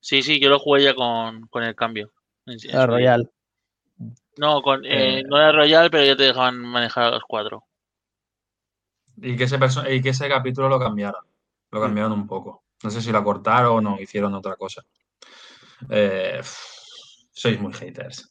[0.00, 2.12] Sí, sí, yo lo jugué ya con, con el cambio.
[2.44, 2.86] La.
[2.86, 3.30] Royal.
[4.36, 5.22] No, con, eh, Eh.
[5.24, 7.64] no era Royal, pero ya te dejaban manejar a los cuatro.
[9.16, 9.58] Y que ese,
[9.90, 11.22] y que ese capítulo lo cambiaron.
[11.70, 12.62] Lo cambiaron un poco.
[12.82, 14.82] No sé si lo cortaron o hicieron otra cosa.
[15.90, 16.56] Eh, pff,
[17.32, 18.30] sois muy haters.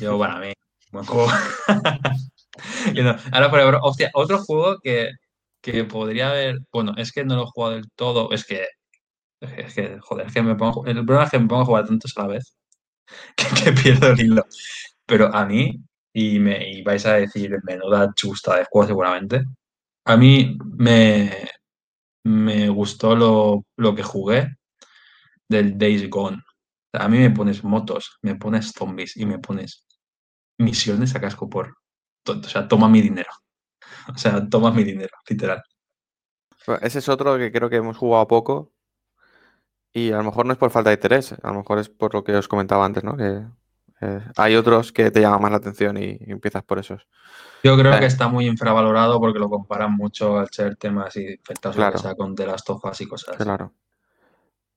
[0.00, 0.52] Yo, para mí,
[0.92, 1.28] buen juego.
[2.94, 5.12] No, Ahora, por ejemplo, hostia, otro juego que,
[5.62, 6.60] que podría haber.
[6.72, 8.30] Bueno, es que no lo he jugado del todo.
[8.32, 8.66] Es que.
[9.40, 10.52] Es que, joder, es que me.
[10.52, 12.56] El problema es que me pongo a jugar tantos a la vez
[13.64, 14.44] que, pierdo el hilo.
[15.06, 15.82] Pero a mí,
[16.12, 19.44] y, me, y vais a decir menuda chusta de juego seguramente,
[20.04, 21.48] a mí me,
[22.24, 24.56] me gustó lo, lo que jugué
[25.48, 26.42] del Days Gone.
[26.92, 29.84] A mí me pones motos, me pones zombies y me pones
[30.58, 31.76] misiones a casco por.
[32.26, 33.30] O sea, toma mi dinero.
[34.14, 35.62] O sea, toma mi dinero, literal.
[36.66, 38.72] Bueno, Ese es otro que creo que hemos jugado poco.
[39.92, 42.14] Y a lo mejor no es por falta de interés, a lo mejor es por
[42.14, 43.16] lo que os comentaba antes, ¿no?
[43.16, 43.42] Que
[44.02, 47.08] eh, hay otros que te llaman más la atención y, y empiezas por esos.
[47.64, 47.98] Yo creo Eh.
[48.00, 51.92] que está muy infravalorado porque lo comparan mucho al ser temas y infectados o Claro.
[51.94, 53.42] que sea con The Last of Us y cosas así.
[53.42, 53.72] Claro.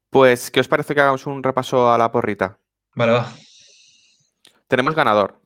[0.10, 2.58] Pues, ¿qué os parece que hagamos un repaso a la porrita?
[2.96, 3.28] Vale, va.
[4.68, 5.40] Tenemos ganador.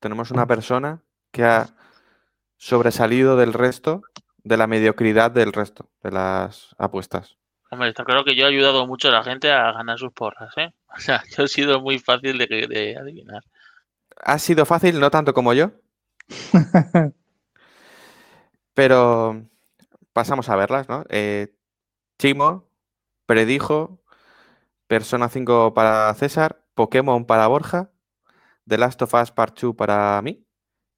[0.00, 1.00] Tenemos una persona
[1.30, 1.68] que ha
[2.58, 4.02] sobresalido del resto,
[4.44, 7.38] de la mediocridad del resto de las apuestas.
[7.70, 10.52] Hombre, está claro que yo he ayudado mucho a la gente a ganar sus porras,
[10.58, 10.72] ¿eh?
[10.96, 13.42] O sea, yo he sido muy fácil de, de adivinar.
[14.16, 15.70] Ha sido fácil, no tanto como yo,
[18.74, 19.48] pero
[20.12, 21.04] pasamos a verlas, ¿no?
[21.08, 21.54] Eh,
[22.18, 22.68] Chimo
[23.26, 24.00] predijo
[24.86, 27.90] Persona 5 para César, Pokémon para Borja,
[28.66, 30.46] The Last of Us Part 2 para mí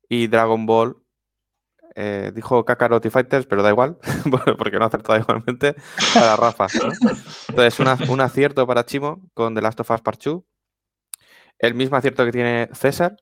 [0.09, 1.00] y Dragon Ball.
[1.95, 3.11] Eh, dijo Kakarot y
[3.47, 3.99] pero da igual,
[4.59, 5.75] porque no ha igualmente
[6.15, 6.67] para Rafa.
[7.49, 10.43] Entonces, una- un acierto para Chimo con The Last of Us Part 2.
[11.59, 13.17] El mismo acierto que tiene César,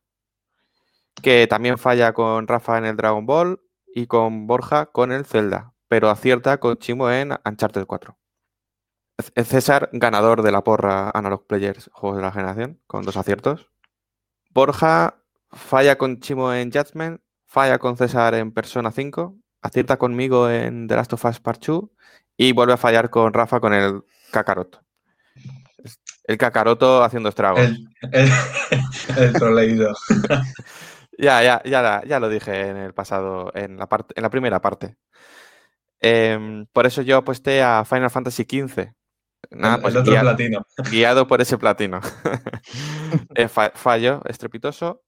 [1.22, 3.60] que también falla con Rafa en el Dragon Ball
[3.94, 8.16] y con Borja con el Zelda, pero acierta con Chimo en Uncharted 4.
[9.18, 13.68] C- César, ganador de la porra Analog Players Juegos de la Generación, con dos aciertos.
[14.50, 15.16] Borja
[15.50, 20.94] falla con Chimo en Judgment, falla con César en Persona 5, acierta conmigo en The
[20.96, 21.84] Last of Us Part 2
[22.36, 24.80] y vuelve a fallar con Rafa con el Kakarot.
[26.24, 27.60] El Kakaroto haciendo estragos.
[27.60, 28.30] El, el,
[29.18, 29.94] el troleído.
[31.20, 34.60] Ya, ya, ya, ya lo dije en el pasado, en la, parte, en la primera
[34.62, 34.94] parte.
[35.98, 38.92] Em, por eso yo aposté a Final Fantasy XV.
[39.50, 40.64] Nada, pues el otro guia- platino.
[40.92, 42.00] guiado por ese platino.
[43.34, 45.02] Eh, fa- fallo estrepitoso.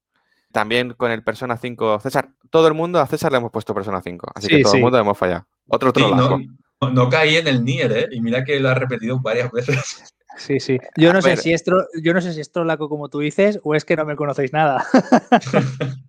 [0.51, 1.99] También con el Persona 5.
[2.01, 4.31] César, todo el mundo a César le hemos puesto Persona 5.
[4.35, 4.77] Así que todo sí.
[4.77, 5.45] el mundo hemos fallado.
[5.67, 6.39] Otro Sí, no,
[6.81, 8.07] no- no caí en el Nier, ¿eh?
[8.11, 10.13] Y mira que lo ha repetido varias veces.
[10.37, 10.79] Sí, sí.
[10.95, 11.37] Yo A no sé ver.
[11.39, 13.97] si es tro- yo no sé si es trolaco como tú dices o es que
[13.97, 14.85] no me conocéis nada.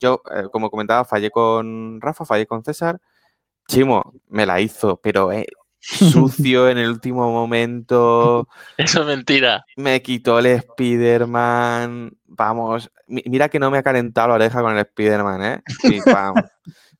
[0.00, 3.00] Yo, eh, como comentaba, fallé con Rafa, fallé con César.
[3.68, 5.46] Chimo me la hizo, pero eh,
[5.78, 8.48] sucio en el último momento.
[8.76, 9.64] Eso es mentira.
[9.76, 12.15] Me quitó el Spider-Man.
[12.28, 15.62] Vamos, mi- mira que no me ha calentado la oreja con el Spider-Man, ¿eh?
[15.84, 16.34] Y, pam,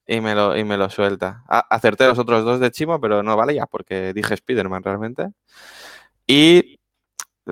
[0.06, 1.44] y, me lo, y me lo suelta.
[1.48, 5.28] Acerté los otros dos de Chimo, pero no vale ya porque dije Spider-Man realmente.
[6.26, 6.78] Y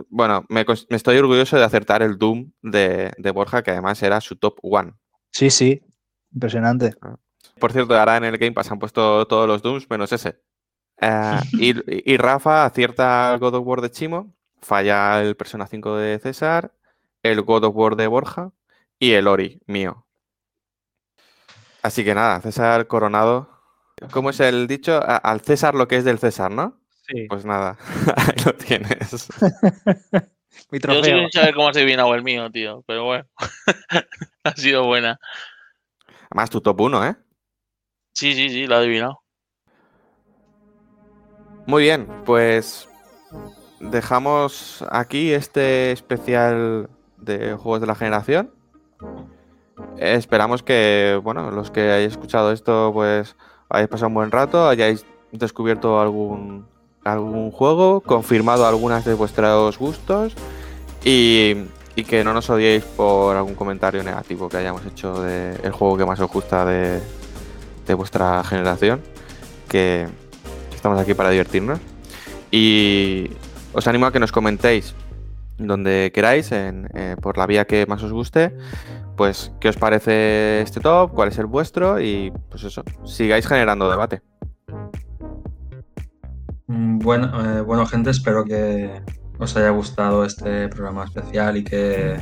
[0.09, 4.37] bueno, me, estoy orgulloso de acertar el Doom de, de Borja, que además era su
[4.37, 4.95] top one.
[5.31, 5.83] Sí, sí.
[6.33, 6.95] Impresionante.
[7.61, 10.41] Por cierto, ahora en el Game Pass han puesto todos los Dooms menos ese.
[11.01, 15.97] Eh, y, y Rafa acierta el God of War de Chimo, falla el Persona 5
[15.97, 16.73] de César,
[17.25, 18.53] el God of War de Borja
[19.01, 20.07] y el Ori mío.
[21.83, 23.49] Así que nada, César coronado.
[24.13, 24.95] ¿Cómo es el dicho?
[24.97, 26.81] A- Al César lo que es del César, ¿no?
[27.07, 27.27] Sí.
[27.29, 27.77] Pues nada,
[28.17, 29.29] ahí lo tienes.
[30.71, 31.19] Mi Yo sigo trofeo.
[31.19, 32.83] sin saber cómo has adivinado el mío, tío.
[32.87, 33.25] Pero bueno,
[34.45, 35.19] ha sido buena.
[36.31, 37.17] Además, tu top 1, ¿eh?
[38.15, 39.21] Sí, sí, sí, lo he adivinado.
[41.67, 42.89] Muy bien, pues
[43.81, 46.89] dejamos aquí este especial
[47.25, 48.51] de juegos de la generación.
[49.99, 53.37] Esperamos que, bueno, los que hayáis escuchado esto, pues
[53.69, 56.67] hayáis pasado un buen rato, hayáis descubierto algún,
[57.05, 60.35] algún juego, confirmado algunas de vuestros gustos
[61.05, 61.57] y,
[61.97, 66.07] y que no nos odiéis por algún comentario negativo que hayamos hecho del juego que
[66.07, 67.01] más os gusta de,
[67.87, 69.01] de vuestra generación.
[69.69, 70.09] Que,
[70.85, 71.81] estamos aquí para divertirnos.
[72.51, 73.31] Y
[73.73, 74.95] os animo a que nos comentéis
[75.59, 78.57] donde queráis, en, eh, por la vía que más os guste,
[79.17, 83.91] pues qué os parece este top, cuál es el vuestro y pues eso, sigáis generando
[83.91, 84.23] debate.
[86.67, 89.03] Mm, Bueno, eh, bueno, gente, espero que
[89.39, 92.17] os haya gustado este programa especial y que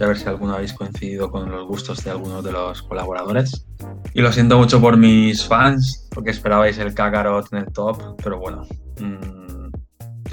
[0.00, 3.66] a ver si alguno habéis coincidido con los gustos de algunos de los colaboradores.
[4.12, 8.38] Y lo siento mucho por mis fans, porque esperabais el Kakarot en el top, pero
[8.38, 8.66] bueno,
[9.00, 9.53] mm,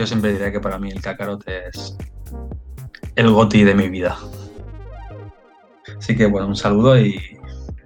[0.02, 1.96] yo siempre diré que para mí el Kakarot es
[3.16, 4.18] el goti de mi vida.
[5.96, 7.38] Así que bueno, un saludo y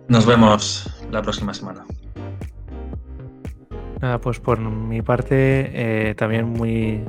[0.07, 1.85] nos vemos la próxima semana.
[4.01, 7.03] Nada, pues por mi parte eh, también muy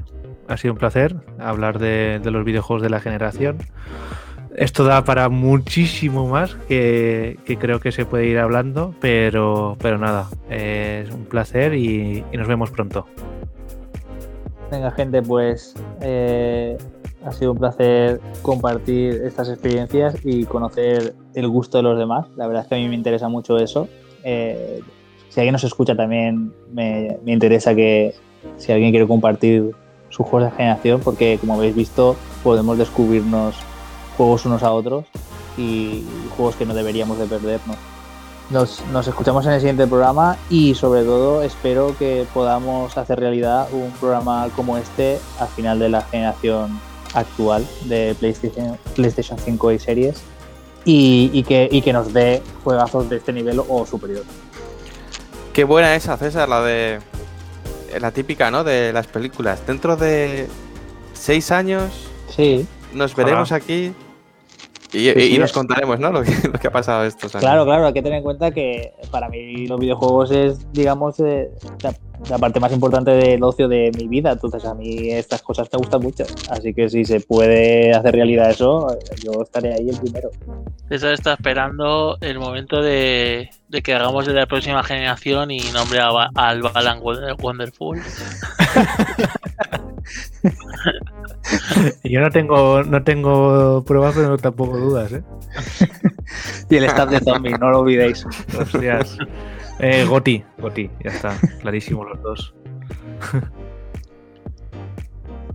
[0.49, 3.59] ha sido un placer hablar de, los videojuegos de la generación.
[4.57, 10.31] Esto da para muchísimo más que, creo que se puede ir hablando, pero, pero nada,
[10.51, 13.07] eh, es un placer y nos vemos pronto.
[14.71, 16.77] Venga, gente, pues eh,
[17.25, 22.27] ha sido un placer compartir estas experiencias y conocer el gusto de los demás.
[22.37, 23.89] La verdad es que a mí me interesa mucho eso.
[24.25, 24.81] Eh,
[25.29, 28.15] si alguien nos escucha también me, me interesa que
[28.57, 29.73] si alguien quiere compartir
[30.09, 33.57] sus juegos de generación, porque como habéis visto podemos descubrirnos
[34.17, 35.05] juegos unos a otros
[35.59, 36.05] y
[36.37, 37.77] juegos que no deberíamos de perdernos.
[38.49, 43.67] Nos, nos, escuchamos en el siguiente programa y sobre todo espero que podamos hacer realidad
[43.73, 46.79] un programa como este al final de la generación
[47.13, 50.23] actual de PlayStation, PlayStation 5 y series
[50.85, 54.23] y, y, que, y que nos dé juegazos de este nivel o superior.
[55.53, 57.01] Qué buena esa, César, la de
[58.01, 58.63] la típica, ¿no?
[58.63, 59.67] De las películas.
[59.67, 60.47] Dentro de
[61.15, 61.91] seis años
[62.29, 62.67] sí.
[62.93, 63.59] nos veremos Hola.
[63.65, 63.93] aquí
[64.97, 66.11] y, sí, y, nos contaremos, ¿no?
[66.13, 67.43] Lo que, lo que, ha pasado estos años.
[67.43, 71.51] Claro, claro, hay que tener en cuenta que para mí los videojuegos es, digamos, eh,
[72.29, 74.33] la, parte más importante del ocio de mi vida.
[74.33, 76.25] Entonces, a mí estas cosas me gustan mucho.
[76.51, 78.87] Así que si se puede hacer realidad eso,
[79.23, 80.31] yo estaré ahí el primero.
[80.89, 86.01] César está esperando el momento de, de que hagamos de la próxima generación y nombre
[86.01, 88.01] a, al Balan Wonderful.
[92.05, 95.23] Yo no tengo, no tengo pruebas, pero tampoco dudas, ¿eh?
[96.71, 98.25] y el staff de zombie, no lo olvidéis.
[98.59, 99.19] Hostias.
[99.79, 102.55] Eh, Goti, Goti, ya está, clarísimo los dos.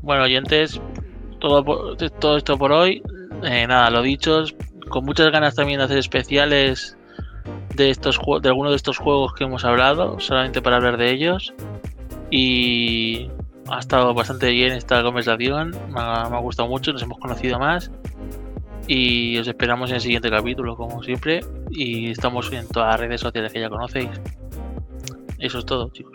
[0.02, 0.80] bueno, oyentes,
[1.39, 3.02] todo, todo esto por hoy.
[3.43, 4.43] Eh, nada, lo dicho,
[4.89, 6.98] con muchas ganas también de hacer especiales
[7.76, 11.53] de estos de algunos de estos juegos que hemos hablado, solamente para hablar de ellos.
[12.30, 13.30] Y
[13.69, 17.91] ha estado bastante bien esta conversación, me ha, gustado mucho, nos hemos conocido más
[18.88, 23.22] y os esperamos en el siguiente capítulo, como siempre, y estamos en todas las redes
[23.22, 24.10] sociales que ya conocéis.
[25.40, 26.14] Eso es todo, chicos.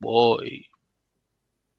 [0.00, 0.66] Voy.